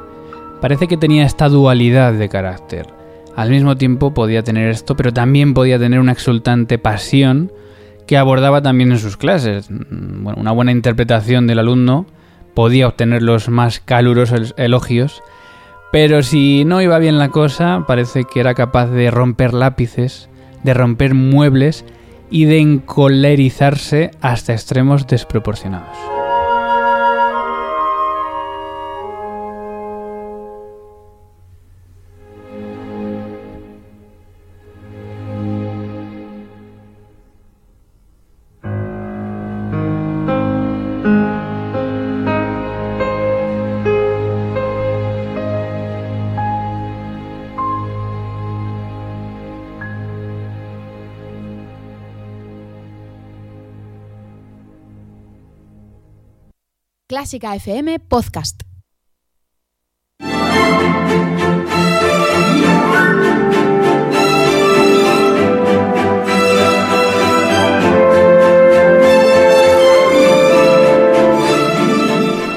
parece 0.61 0.87
que 0.87 0.97
tenía 0.97 1.27
esta 1.27 1.49
dualidad 1.49 2.13
de 2.13 2.29
carácter. 2.29 2.87
Al 3.35 3.51
mismo 3.51 3.77
tiempo 3.77 4.15
podía 4.15 4.45
tener 4.45 4.71
esto, 4.71 4.95
pero 4.95 5.13
también 5.13 5.53
podía 5.53 5.81
tener 5.81 5.99
una 5.99 6.13
exultante 6.13 6.79
pasión 6.79 7.51
que 8.07 8.17
abordaba 8.17 8.63
también 8.63 8.93
en 8.93 9.01
sus 9.01 9.17
clases. 9.17 9.67
Bueno, 9.69 10.41
una 10.41 10.53
buena 10.53 10.71
interpretación 10.71 11.49
del 11.49 11.59
alumno 11.59 12.07
podía 12.55 12.87
obtener 12.87 13.21
los 13.21 13.49
más 13.49 13.81
calurosos 13.81 14.55
elogios, 14.57 15.25
pero 15.91 16.23
si 16.23 16.65
no 16.65 16.81
iba 16.81 17.01
bien 17.01 17.19
la 17.19 17.31
cosa, 17.31 17.83
parece 17.89 18.23
que 18.33 18.39
era 18.39 18.55
capaz 18.55 18.87
de 18.87 19.11
romper 19.11 19.53
lápices, 19.55 20.29
de 20.63 20.73
romper 20.73 21.15
muebles 21.15 21.85
y 22.35 22.47
de 22.47 22.59
encolerizarse 22.59 24.11
hasta 24.21 24.55
extremos 24.55 25.07
desproporcionados. 25.07 26.14
Clásica 57.15 57.55
FM 57.55 58.01
Podcast. 58.01 58.63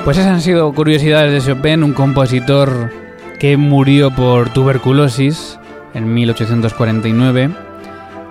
Pues 0.04 0.18
esas 0.18 0.26
han 0.26 0.42
sido 0.42 0.74
curiosidades 0.74 1.32
de 1.32 1.48
Chopin, 1.48 1.84
un 1.84 1.94
compositor 1.94 2.92
que 3.40 3.58
murió 3.58 4.10
por 4.10 4.52
tuberculosis 4.52 5.60
en 5.94 6.12
1849 6.12 7.52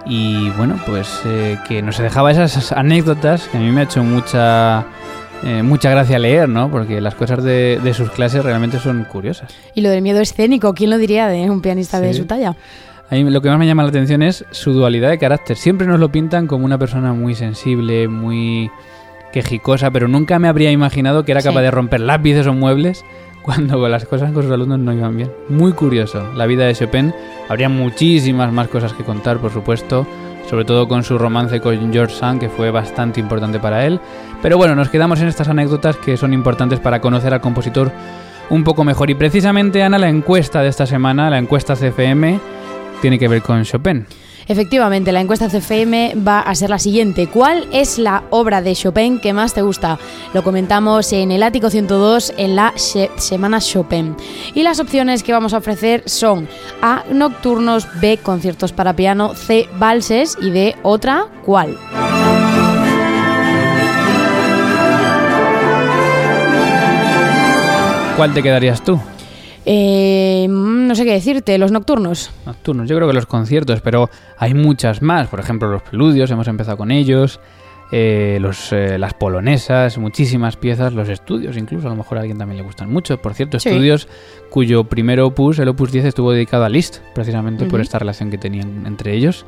y 0.06 0.50
bueno, 0.50 0.76
pues 0.86 1.20
eh, 1.24 1.56
que 1.68 1.82
nos 1.82 1.98
dejaba 1.98 2.32
esas 2.32 2.72
anécdotas 2.72 3.46
que 3.46 3.58
a 3.58 3.60
mí 3.60 3.70
me 3.70 3.82
ha 3.82 3.84
hecho 3.84 4.02
mucha 4.02 4.86
eh, 5.44 5.62
mucha 5.62 5.90
gracia 5.90 6.18
leer, 6.18 6.48
¿no? 6.48 6.70
Porque 6.70 7.00
las 7.00 7.14
cosas 7.14 7.42
de, 7.44 7.78
de, 7.82 7.94
sus 7.94 8.10
clases 8.10 8.44
realmente 8.44 8.78
son 8.78 9.04
curiosas. 9.04 9.54
Y 9.74 9.80
lo 9.80 9.90
del 9.90 10.02
miedo 10.02 10.20
escénico, 10.20 10.74
¿quién 10.74 10.90
lo 10.90 10.98
diría 10.98 11.28
de 11.28 11.50
un 11.50 11.60
pianista 11.60 11.98
sí. 11.98 12.04
de 12.06 12.14
su 12.14 12.24
talla? 12.24 12.56
A 13.10 13.14
mí 13.14 13.24
lo 13.24 13.40
que 13.40 13.48
más 13.48 13.58
me 13.58 13.66
llama 13.66 13.84
la 13.84 13.90
atención 13.90 14.22
es 14.22 14.44
su 14.50 14.72
dualidad 14.72 15.10
de 15.10 15.18
carácter. 15.18 15.56
Siempre 15.56 15.86
nos 15.86 16.00
lo 16.00 16.10
pintan 16.10 16.46
como 16.46 16.64
una 16.64 16.78
persona 16.78 17.12
muy 17.12 17.34
sensible, 17.34 18.08
muy 18.08 18.70
quejicosa, 19.32 19.90
pero 19.90 20.08
nunca 20.08 20.38
me 20.38 20.48
habría 20.48 20.72
imaginado 20.72 21.24
que 21.24 21.32
era 21.32 21.42
capaz 21.42 21.60
sí. 21.60 21.64
de 21.64 21.70
romper 21.70 22.00
lápices 22.00 22.46
o 22.46 22.52
muebles 22.52 23.04
cuando 23.42 23.88
las 23.88 24.06
cosas 24.06 24.32
con 24.32 24.42
sus 24.42 24.52
alumnos 24.52 24.80
no 24.80 24.92
iban 24.92 25.16
bien. 25.16 25.30
Muy 25.48 25.72
curioso. 25.72 26.32
La 26.34 26.46
vida 26.46 26.64
de 26.64 26.74
Chopin, 26.74 27.14
habría 27.48 27.68
muchísimas 27.68 28.52
más 28.52 28.66
cosas 28.66 28.92
que 28.92 29.04
contar, 29.04 29.38
por 29.38 29.52
supuesto 29.52 30.06
sobre 30.48 30.64
todo 30.64 30.88
con 30.88 31.02
su 31.02 31.18
romance 31.18 31.60
con 31.60 31.92
George 31.92 32.14
Sand, 32.14 32.40
que 32.40 32.48
fue 32.48 32.70
bastante 32.70 33.20
importante 33.20 33.58
para 33.58 33.86
él. 33.86 34.00
Pero 34.42 34.56
bueno, 34.56 34.74
nos 34.74 34.88
quedamos 34.88 35.20
en 35.20 35.28
estas 35.28 35.48
anécdotas 35.48 35.96
que 35.96 36.16
son 36.16 36.32
importantes 36.32 36.80
para 36.80 37.00
conocer 37.00 37.34
al 37.34 37.40
compositor 37.40 37.90
un 38.50 38.64
poco 38.64 38.84
mejor. 38.84 39.10
Y 39.10 39.14
precisamente, 39.14 39.82
Ana, 39.82 39.98
la 39.98 40.08
encuesta 40.08 40.62
de 40.62 40.68
esta 40.68 40.86
semana, 40.86 41.30
la 41.30 41.38
encuesta 41.38 41.74
CFM, 41.74 42.38
tiene 43.00 43.18
que 43.18 43.28
ver 43.28 43.42
con 43.42 43.64
Chopin. 43.64 44.06
Efectivamente, 44.48 45.10
la 45.10 45.20
encuesta 45.20 45.48
CFM 45.48 46.14
va 46.26 46.40
a 46.40 46.54
ser 46.54 46.70
la 46.70 46.78
siguiente. 46.78 47.26
¿Cuál 47.26 47.66
es 47.72 47.98
la 47.98 48.22
obra 48.30 48.62
de 48.62 48.74
Chopin 48.74 49.18
que 49.18 49.32
más 49.32 49.54
te 49.54 49.62
gusta? 49.62 49.98
Lo 50.34 50.44
comentamos 50.44 51.12
en 51.12 51.32
el 51.32 51.42
Ático 51.42 51.68
102 51.68 52.34
en 52.36 52.54
la 52.54 52.72
Semana 52.76 53.60
Chopin. 53.60 54.16
Y 54.54 54.62
las 54.62 54.78
opciones 54.78 55.24
que 55.24 55.32
vamos 55.32 55.52
a 55.52 55.58
ofrecer 55.58 56.04
son 56.06 56.48
A. 56.80 57.02
Nocturnos, 57.10 57.88
B. 58.00 58.18
Conciertos 58.18 58.72
para 58.72 58.94
piano, 58.94 59.34
C. 59.34 59.68
Valses 59.78 60.36
y 60.40 60.50
D. 60.50 60.76
Otra, 60.82 61.26
¿cuál? 61.44 61.76
¿Cuál 68.16 68.32
te 68.32 68.42
quedarías 68.42 68.82
tú? 68.82 68.98
Eh, 69.68 70.46
no 70.48 70.94
sé 70.94 71.04
qué 71.04 71.12
decirte, 71.12 71.58
los 71.58 71.72
nocturnos. 71.72 72.30
Nocturnos, 72.46 72.88
yo 72.88 72.94
creo 72.94 73.08
que 73.08 73.14
los 73.14 73.26
conciertos, 73.26 73.80
pero 73.80 74.08
hay 74.38 74.54
muchas 74.54 75.02
más. 75.02 75.26
Por 75.26 75.40
ejemplo, 75.40 75.68
los 75.68 75.82
preludios, 75.82 76.30
hemos 76.30 76.46
empezado 76.46 76.76
con 76.76 76.92
ellos. 76.92 77.40
Eh, 77.92 78.38
los, 78.40 78.72
eh, 78.72 78.98
las 78.98 79.14
polonesas, 79.14 79.96
muchísimas 79.98 80.56
piezas, 80.56 80.92
los 80.92 81.08
estudios, 81.08 81.56
incluso 81.56 81.86
a 81.86 81.90
lo 81.90 81.96
mejor 81.96 82.18
a 82.18 82.20
alguien 82.22 82.38
también 82.38 82.58
le 82.58 82.64
gustan 82.64 82.90
mucho. 82.90 83.18
Por 83.18 83.34
cierto, 83.34 83.60
sí. 83.60 83.68
estudios 83.68 84.08
cuyo 84.50 84.84
primer 84.84 85.20
opus, 85.20 85.58
el 85.58 85.68
opus 85.68 85.92
10, 85.92 86.06
estuvo 86.06 86.32
dedicado 86.32 86.64
a 86.64 86.68
Liszt, 86.68 86.98
precisamente 87.14 87.64
uh 87.64 87.66
-huh. 87.66 87.70
por 87.70 87.80
esta 87.80 87.98
relación 87.98 88.30
que 88.30 88.38
tenían 88.38 88.86
entre 88.86 89.14
ellos. 89.14 89.46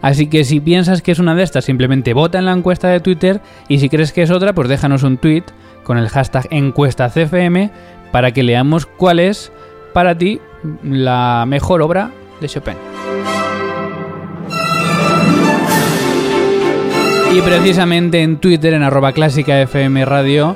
Así 0.00 0.26
que 0.26 0.44
si 0.44 0.60
piensas 0.60 1.02
que 1.02 1.12
es 1.12 1.20
una 1.20 1.34
de 1.34 1.44
estas, 1.44 1.64
simplemente 1.64 2.12
vota 2.12 2.38
en 2.38 2.44
la 2.44 2.52
encuesta 2.52 2.88
de 2.88 3.00
Twitter 3.00 3.40
y 3.68 3.78
si 3.78 3.88
crees 3.88 4.12
que 4.12 4.22
es 4.22 4.30
otra, 4.30 4.52
pues 4.52 4.68
déjanos 4.68 5.04
un 5.04 5.16
tweet 5.16 5.44
con 5.84 5.96
el 5.96 6.08
hashtag 6.08 6.48
encuestacfm 6.50 7.70
para 8.12 8.30
que 8.32 8.42
leamos 8.42 8.86
cuál 8.86 9.18
es 9.18 9.50
para 9.92 10.16
ti 10.16 10.40
la 10.84 11.44
mejor 11.48 11.82
obra 11.82 12.10
de 12.40 12.48
Chopin. 12.48 12.76
Y 17.34 17.40
precisamente 17.40 18.22
en 18.22 18.36
Twitter, 18.36 18.74
en 18.74 18.82
arroba 18.82 19.12
clásica 19.12 19.58
FM 19.62 20.04
Radio, 20.04 20.54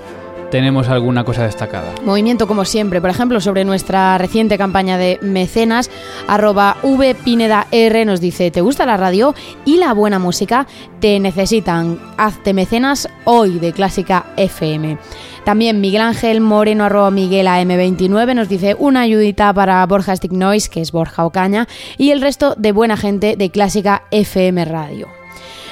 tenemos 0.57 0.89
alguna 0.89 1.23
cosa 1.23 1.45
destacada. 1.45 1.93
Movimiento 2.03 2.47
como 2.47 2.65
siempre, 2.65 3.03
por 3.03 3.11
ejemplo, 3.11 3.43
sobre 3.43 3.67
nuestra 3.67 4.17
reciente 4.17 4.57
campaña 4.57 4.97
de 4.97 5.19
mecenas, 5.21 5.91
arroba 6.29 6.79
vpinedar 6.83 7.67
nos 8.07 8.23
dice, 8.23 8.51
¿te 8.51 8.63
gusta 8.63 8.87
la 8.87 8.97
radio 8.97 9.35
y 9.67 9.77
la 9.77 9.93
buena 9.93 10.19
música? 10.19 10.67
Te 10.99 11.21
necesitan, 11.21 11.99
hazte 12.17 12.55
mecenas 12.55 13.07
hoy 13.25 13.59
de 13.59 13.75
Clásica 13.75 14.25
FM. 14.39 14.97
También 15.45 15.83
Miguel 15.83 16.01
Ángel 16.01 16.41
Moreno, 16.41 16.85
arroba 16.85 17.11
Miguel 17.11 17.49
AM29, 17.49 18.35
nos 18.35 18.49
dice 18.49 18.77
una 18.79 19.03
ayudita 19.03 19.53
para 19.53 19.85
Borja 19.85 20.17
Stick 20.17 20.33
Noise, 20.33 20.71
que 20.71 20.81
es 20.81 20.91
Borja 20.91 21.27
Ocaña, 21.27 21.69
y 21.99 22.13
el 22.13 22.23
resto 22.23 22.55
de 22.57 22.73
buena 22.73 22.97
gente 22.97 23.37
de 23.37 23.51
Clásica 23.51 24.05
FM 24.11 24.65
Radio. 24.65 25.26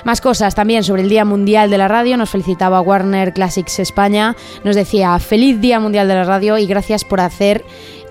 Más 0.04 0.20
cosas 0.20 0.54
también 0.54 0.84
sobre 0.84 1.02
el 1.02 1.08
Día 1.08 1.24
Mundial 1.24 1.70
de 1.70 1.78
la 1.78 1.88
Radio. 1.88 2.16
Nos 2.16 2.30
felicitaba 2.30 2.80
Warner 2.80 3.32
Classics 3.32 3.78
España. 3.78 4.36
Nos 4.62 4.76
decía 4.76 5.18
feliz 5.18 5.60
Día 5.60 5.80
Mundial 5.80 6.08
de 6.08 6.14
la 6.14 6.24
Radio 6.24 6.58
y 6.58 6.66
gracias 6.66 7.04
por 7.04 7.20
hacer 7.20 7.64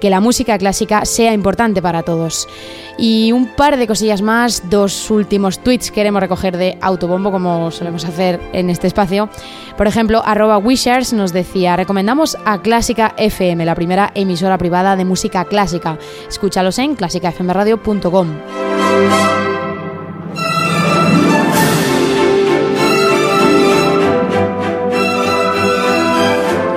que 0.03 0.09
la 0.09 0.19
música 0.19 0.57
clásica 0.57 1.05
sea 1.05 1.31
importante 1.31 1.81
para 1.81 2.03
todos. 2.03 2.49
Y 2.97 3.31
un 3.31 3.47
par 3.47 3.77
de 3.77 3.87
cosillas 3.87 4.21
más, 4.21 4.69
dos 4.69 5.09
últimos 5.09 5.59
tweets 5.59 5.91
queremos 5.91 6.19
recoger 6.19 6.57
de 6.57 6.77
Autobombo, 6.81 7.31
como 7.31 7.71
solemos 7.71 8.03
hacer 8.03 8.37
en 8.51 8.69
este 8.69 8.87
espacio. 8.87 9.29
Por 9.77 9.87
ejemplo, 9.87 10.21
arroba 10.25 10.57
Wishers 10.57 11.13
nos 11.13 11.31
decía, 11.31 11.77
recomendamos 11.77 12.37
a 12.43 12.61
Clásica 12.61 13.13
FM, 13.17 13.63
la 13.63 13.75
primera 13.75 14.11
emisora 14.13 14.57
privada 14.57 14.97
de 14.97 15.05
música 15.05 15.45
clásica. 15.45 15.97
Escúchalos 16.27 16.79
en 16.79 16.95
clásicafmradio.com. 16.95 19.53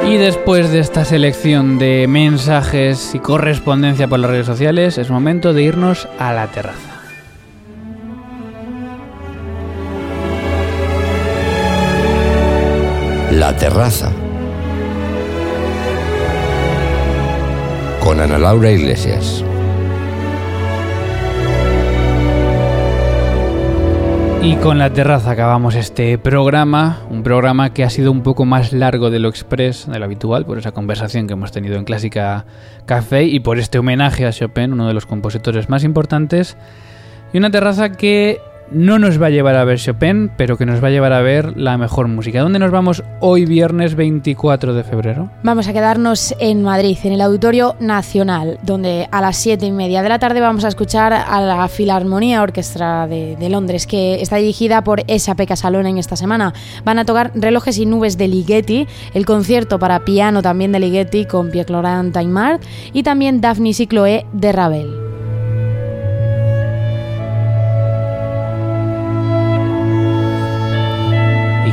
Y 0.08 0.18
después 0.18 0.70
de 0.70 0.78
esta 0.78 1.04
selección 1.04 1.78
de 1.78 2.06
mensajes 2.08 3.12
y 3.14 3.18
correspondencia 3.18 4.06
por 4.06 4.20
las 4.20 4.30
redes 4.30 4.46
sociales, 4.46 4.98
es 4.98 5.10
momento 5.10 5.52
de 5.52 5.64
irnos 5.64 6.08
a 6.18 6.32
la 6.32 6.46
terraza. 6.46 7.00
La 13.32 13.56
terraza. 13.56 14.12
Con 18.00 18.20
Ana 18.20 18.38
Laura 18.38 18.70
Iglesias. 18.70 19.44
Y 24.42 24.54
con 24.56 24.78
la 24.78 24.92
terraza 24.92 25.32
acabamos 25.32 25.74
este 25.74 26.18
programa, 26.18 27.00
un 27.10 27.22
programa 27.22 27.72
que 27.72 27.82
ha 27.82 27.90
sido 27.90 28.12
un 28.12 28.22
poco 28.22 28.44
más 28.44 28.72
largo 28.72 29.10
de 29.10 29.18
lo 29.18 29.28
express, 29.28 29.90
de 29.90 29.98
lo 29.98 30.04
habitual, 30.04 30.46
por 30.46 30.58
esa 30.58 30.72
conversación 30.72 31.26
que 31.26 31.32
hemos 31.32 31.50
tenido 31.50 31.76
en 31.76 31.84
Clásica 31.84 32.44
Café 32.84 33.24
y 33.24 33.40
por 33.40 33.58
este 33.58 33.78
homenaje 33.78 34.24
a 34.24 34.32
Chopin, 34.32 34.72
uno 34.72 34.86
de 34.86 34.94
los 34.94 35.06
compositores 35.06 35.68
más 35.68 35.82
importantes. 35.82 36.56
Y 37.32 37.38
una 37.38 37.50
terraza 37.50 37.92
que 37.92 38.40
no 38.70 38.98
nos 38.98 39.20
va 39.20 39.26
a 39.26 39.30
llevar 39.30 39.56
a 39.56 39.64
ver 39.64 39.78
Chopin, 39.78 40.30
pero 40.36 40.56
que 40.56 40.66
nos 40.66 40.82
va 40.82 40.88
a 40.88 40.90
llevar 40.90 41.12
a 41.12 41.20
ver 41.20 41.56
la 41.56 41.78
mejor 41.78 42.08
música. 42.08 42.40
¿Dónde 42.40 42.58
nos 42.58 42.70
vamos 42.70 43.02
hoy 43.20 43.44
viernes 43.44 43.94
24 43.94 44.74
de 44.74 44.84
febrero? 44.84 45.30
Vamos 45.42 45.68
a 45.68 45.72
quedarnos 45.72 46.34
en 46.40 46.62
Madrid, 46.62 46.98
en 47.04 47.12
el 47.12 47.20
Auditorio 47.20 47.76
Nacional, 47.80 48.58
donde 48.62 49.08
a 49.10 49.20
las 49.20 49.36
7 49.36 49.66
y 49.66 49.72
media 49.72 50.02
de 50.02 50.08
la 50.08 50.18
tarde 50.18 50.40
vamos 50.40 50.64
a 50.64 50.68
escuchar 50.68 51.12
a 51.12 51.40
la 51.40 51.68
Filarmonía 51.68 52.42
Orquestra 52.42 53.06
de, 53.06 53.36
Londres, 53.48 53.86
que 53.86 54.20
está 54.20 54.36
dirigida 54.36 54.82
por 54.82 55.04
esa 55.06 55.36
Peca 55.36 55.56
Salón 55.56 55.86
en 55.86 55.98
esta 55.98 56.16
semana. 56.16 56.52
Van 56.84 56.98
a 56.98 57.04
tocar 57.04 57.30
Relojes 57.34 57.78
y 57.78 57.86
Nubes 57.86 58.18
de 58.18 58.28
Ligeti, 58.28 58.86
el 59.14 59.24
concierto 59.24 59.78
para 59.78 60.04
piano 60.04 60.42
también 60.42 60.72
de 60.72 60.80
Ligeti 60.80 61.26
con 61.26 61.50
Pierre 61.50 61.72
Laurent 61.72 62.12
Taimard 62.12 62.60
y 62.92 63.02
también 63.02 63.40
Daphne 63.40 63.70
y 63.70 63.86
Chloé 63.86 64.26
de 64.32 64.52
Ravel. 64.52 65.05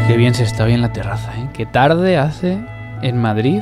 Qué 0.07 0.17
bien 0.17 0.35
se 0.35 0.43
está 0.43 0.65
hoy 0.65 0.73
en 0.73 0.81
la 0.81 0.91
terraza, 0.91 1.31
¿eh? 1.37 1.47
Qué 1.53 1.65
tarde 1.65 2.17
hace 2.17 2.57
en 3.01 3.17
Madrid. 3.17 3.61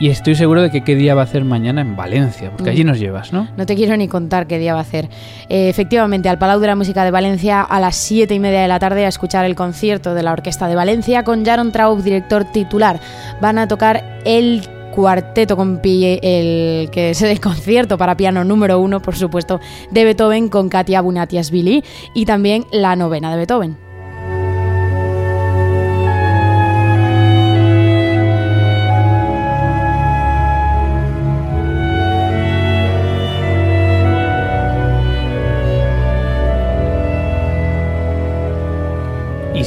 Y 0.00 0.10
estoy 0.10 0.34
seguro 0.34 0.60
de 0.60 0.70
que 0.70 0.84
qué 0.84 0.94
día 0.94 1.14
va 1.14 1.22
a 1.22 1.24
hacer 1.24 1.44
mañana 1.44 1.80
en 1.80 1.96
Valencia, 1.96 2.52
porque 2.52 2.70
allí 2.70 2.84
nos 2.84 3.00
llevas, 3.00 3.32
¿no? 3.32 3.48
No 3.56 3.66
te 3.66 3.74
quiero 3.74 3.96
ni 3.96 4.06
contar 4.06 4.46
qué 4.46 4.58
día 4.58 4.74
va 4.74 4.80
a 4.80 4.82
hacer. 4.82 5.08
Eh, 5.48 5.68
efectivamente, 5.68 6.28
al 6.28 6.38
Palau 6.38 6.60
de 6.60 6.66
la 6.68 6.76
Música 6.76 7.04
de 7.04 7.10
Valencia 7.10 7.62
a 7.62 7.80
las 7.80 7.96
7 7.96 8.32
y 8.32 8.38
media 8.38 8.60
de 8.60 8.68
la 8.68 8.78
tarde 8.78 9.06
a 9.06 9.08
escuchar 9.08 9.46
el 9.46 9.56
concierto 9.56 10.14
de 10.14 10.22
la 10.22 10.32
Orquesta 10.32 10.68
de 10.68 10.76
Valencia 10.76 11.24
con 11.24 11.44
Jaron 11.44 11.72
Traub, 11.72 12.02
director 12.02 12.44
titular. 12.44 13.00
Van 13.40 13.58
a 13.58 13.66
tocar 13.66 14.20
el 14.24 14.68
cuarteto 14.94 15.56
con 15.56 15.78
pi 15.78 16.18
el 16.22 16.90
que 16.90 17.10
es 17.10 17.22
el 17.22 17.40
concierto 17.40 17.96
para 17.96 18.16
piano 18.16 18.44
número 18.44 18.78
uno, 18.78 19.00
por 19.00 19.16
supuesto, 19.16 19.58
de 19.90 20.04
Beethoven 20.04 20.48
con 20.48 20.68
Katia 20.68 21.00
Bunatiasvili 21.00 21.82
y 22.14 22.24
también 22.26 22.66
la 22.72 22.94
novena 22.94 23.30
de 23.30 23.38
Beethoven. 23.38 23.87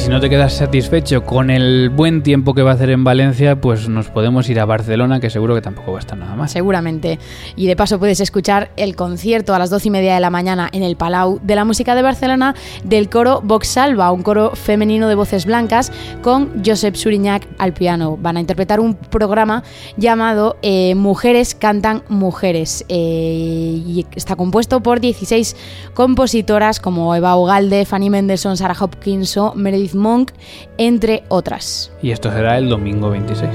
Si 0.01 0.09
no 0.09 0.19
te 0.19 0.31
quedas 0.31 0.53
satisfecho 0.53 1.23
con 1.25 1.51
el 1.51 1.91
buen 1.91 2.23
tiempo 2.23 2.55
que 2.55 2.63
va 2.63 2.71
a 2.71 2.73
hacer 2.73 2.89
en 2.89 3.03
Valencia, 3.03 3.61
pues 3.61 3.87
nos 3.87 4.09
podemos 4.09 4.49
ir 4.49 4.59
a 4.59 4.65
Barcelona, 4.65 5.19
que 5.19 5.29
seguro 5.29 5.53
que 5.53 5.61
tampoco 5.61 5.91
va 5.91 5.99
a 5.99 6.01
estar 6.01 6.17
nada 6.17 6.35
más. 6.35 6.51
Seguramente. 6.51 7.19
Y 7.55 7.67
de 7.67 7.75
paso 7.75 7.99
puedes 7.99 8.19
escuchar 8.19 8.71
el 8.77 8.95
concierto 8.95 9.53
a 9.53 9.59
las 9.59 9.69
12 9.69 9.89
y 9.89 9.91
media 9.91 10.15
de 10.15 10.19
la 10.19 10.31
mañana 10.31 10.69
en 10.71 10.81
el 10.81 10.95
Palau 10.95 11.39
de 11.43 11.55
la 11.55 11.65
Música 11.65 11.93
de 11.93 12.01
Barcelona 12.01 12.55
del 12.83 13.09
coro 13.09 13.41
Vox 13.43 13.67
Salva, 13.67 14.11
un 14.11 14.23
coro 14.23 14.55
femenino 14.55 15.07
de 15.07 15.13
voces 15.13 15.45
blancas 15.45 15.91
con 16.23 16.63
Josep 16.65 16.95
Suriñac 16.95 17.47
al 17.59 17.73
piano. 17.73 18.17
Van 18.19 18.37
a 18.37 18.39
interpretar 18.39 18.79
un 18.79 18.95
programa 18.95 19.63
llamado 19.97 20.57
eh, 20.63 20.95
Mujeres 20.95 21.53
cantan 21.53 22.01
mujeres. 22.09 22.85
Eh, 22.89 23.83
y 23.85 24.07
está 24.15 24.35
compuesto 24.35 24.81
por 24.81 24.99
16 24.99 25.55
compositoras 25.93 26.79
como 26.79 27.13
Eva 27.15 27.37
Ugalde, 27.37 27.85
Fanny 27.85 28.09
Mendelssohn, 28.09 28.57
Sarah 28.57 28.75
Hopkins 28.79 29.37
o 29.37 29.53
Meredith 29.53 29.90
Monk, 29.95 30.31
entre 30.77 31.23
otras. 31.27 31.91
Y 32.01 32.11
esto 32.11 32.31
será 32.31 32.57
el 32.57 32.69
domingo 32.69 33.09
26. 33.09 33.49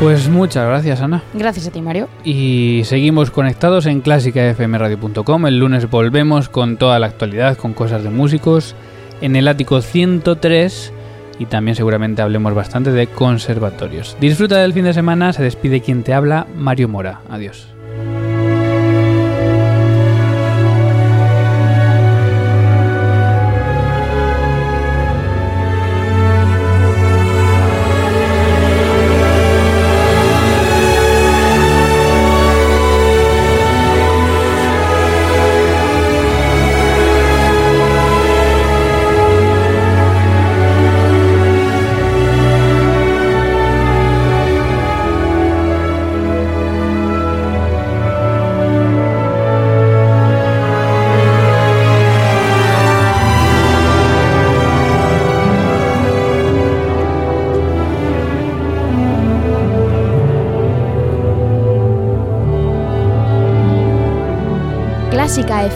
Pues 0.00 0.30
muchas 0.30 0.66
gracias, 0.66 1.02
Ana. 1.02 1.22
Gracias 1.34 1.66
a 1.66 1.70
ti, 1.70 1.82
Mario. 1.82 2.08
Y 2.24 2.80
seguimos 2.84 3.30
conectados 3.30 3.84
en 3.84 4.00
clásicafmradio.com. 4.00 5.46
El 5.46 5.58
lunes 5.58 5.90
volvemos 5.90 6.48
con 6.48 6.78
toda 6.78 6.98
la 6.98 7.06
actualidad, 7.06 7.58
con 7.58 7.74
cosas 7.74 8.02
de 8.02 8.08
músicos, 8.08 8.74
en 9.20 9.36
el 9.36 9.46
ático 9.46 9.82
103 9.82 10.94
y 11.38 11.44
también 11.44 11.74
seguramente 11.74 12.22
hablemos 12.22 12.54
bastante 12.54 12.92
de 12.92 13.08
conservatorios. 13.08 14.16
Disfruta 14.18 14.56
del 14.56 14.72
fin 14.72 14.84
de 14.84 14.94
semana, 14.94 15.34
se 15.34 15.42
despide 15.42 15.82
quien 15.82 16.02
te 16.02 16.14
habla, 16.14 16.46
Mario 16.56 16.88
Mora. 16.88 17.20
Adiós. 17.28 17.68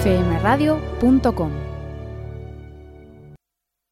clásicafmradio.com 0.04 1.53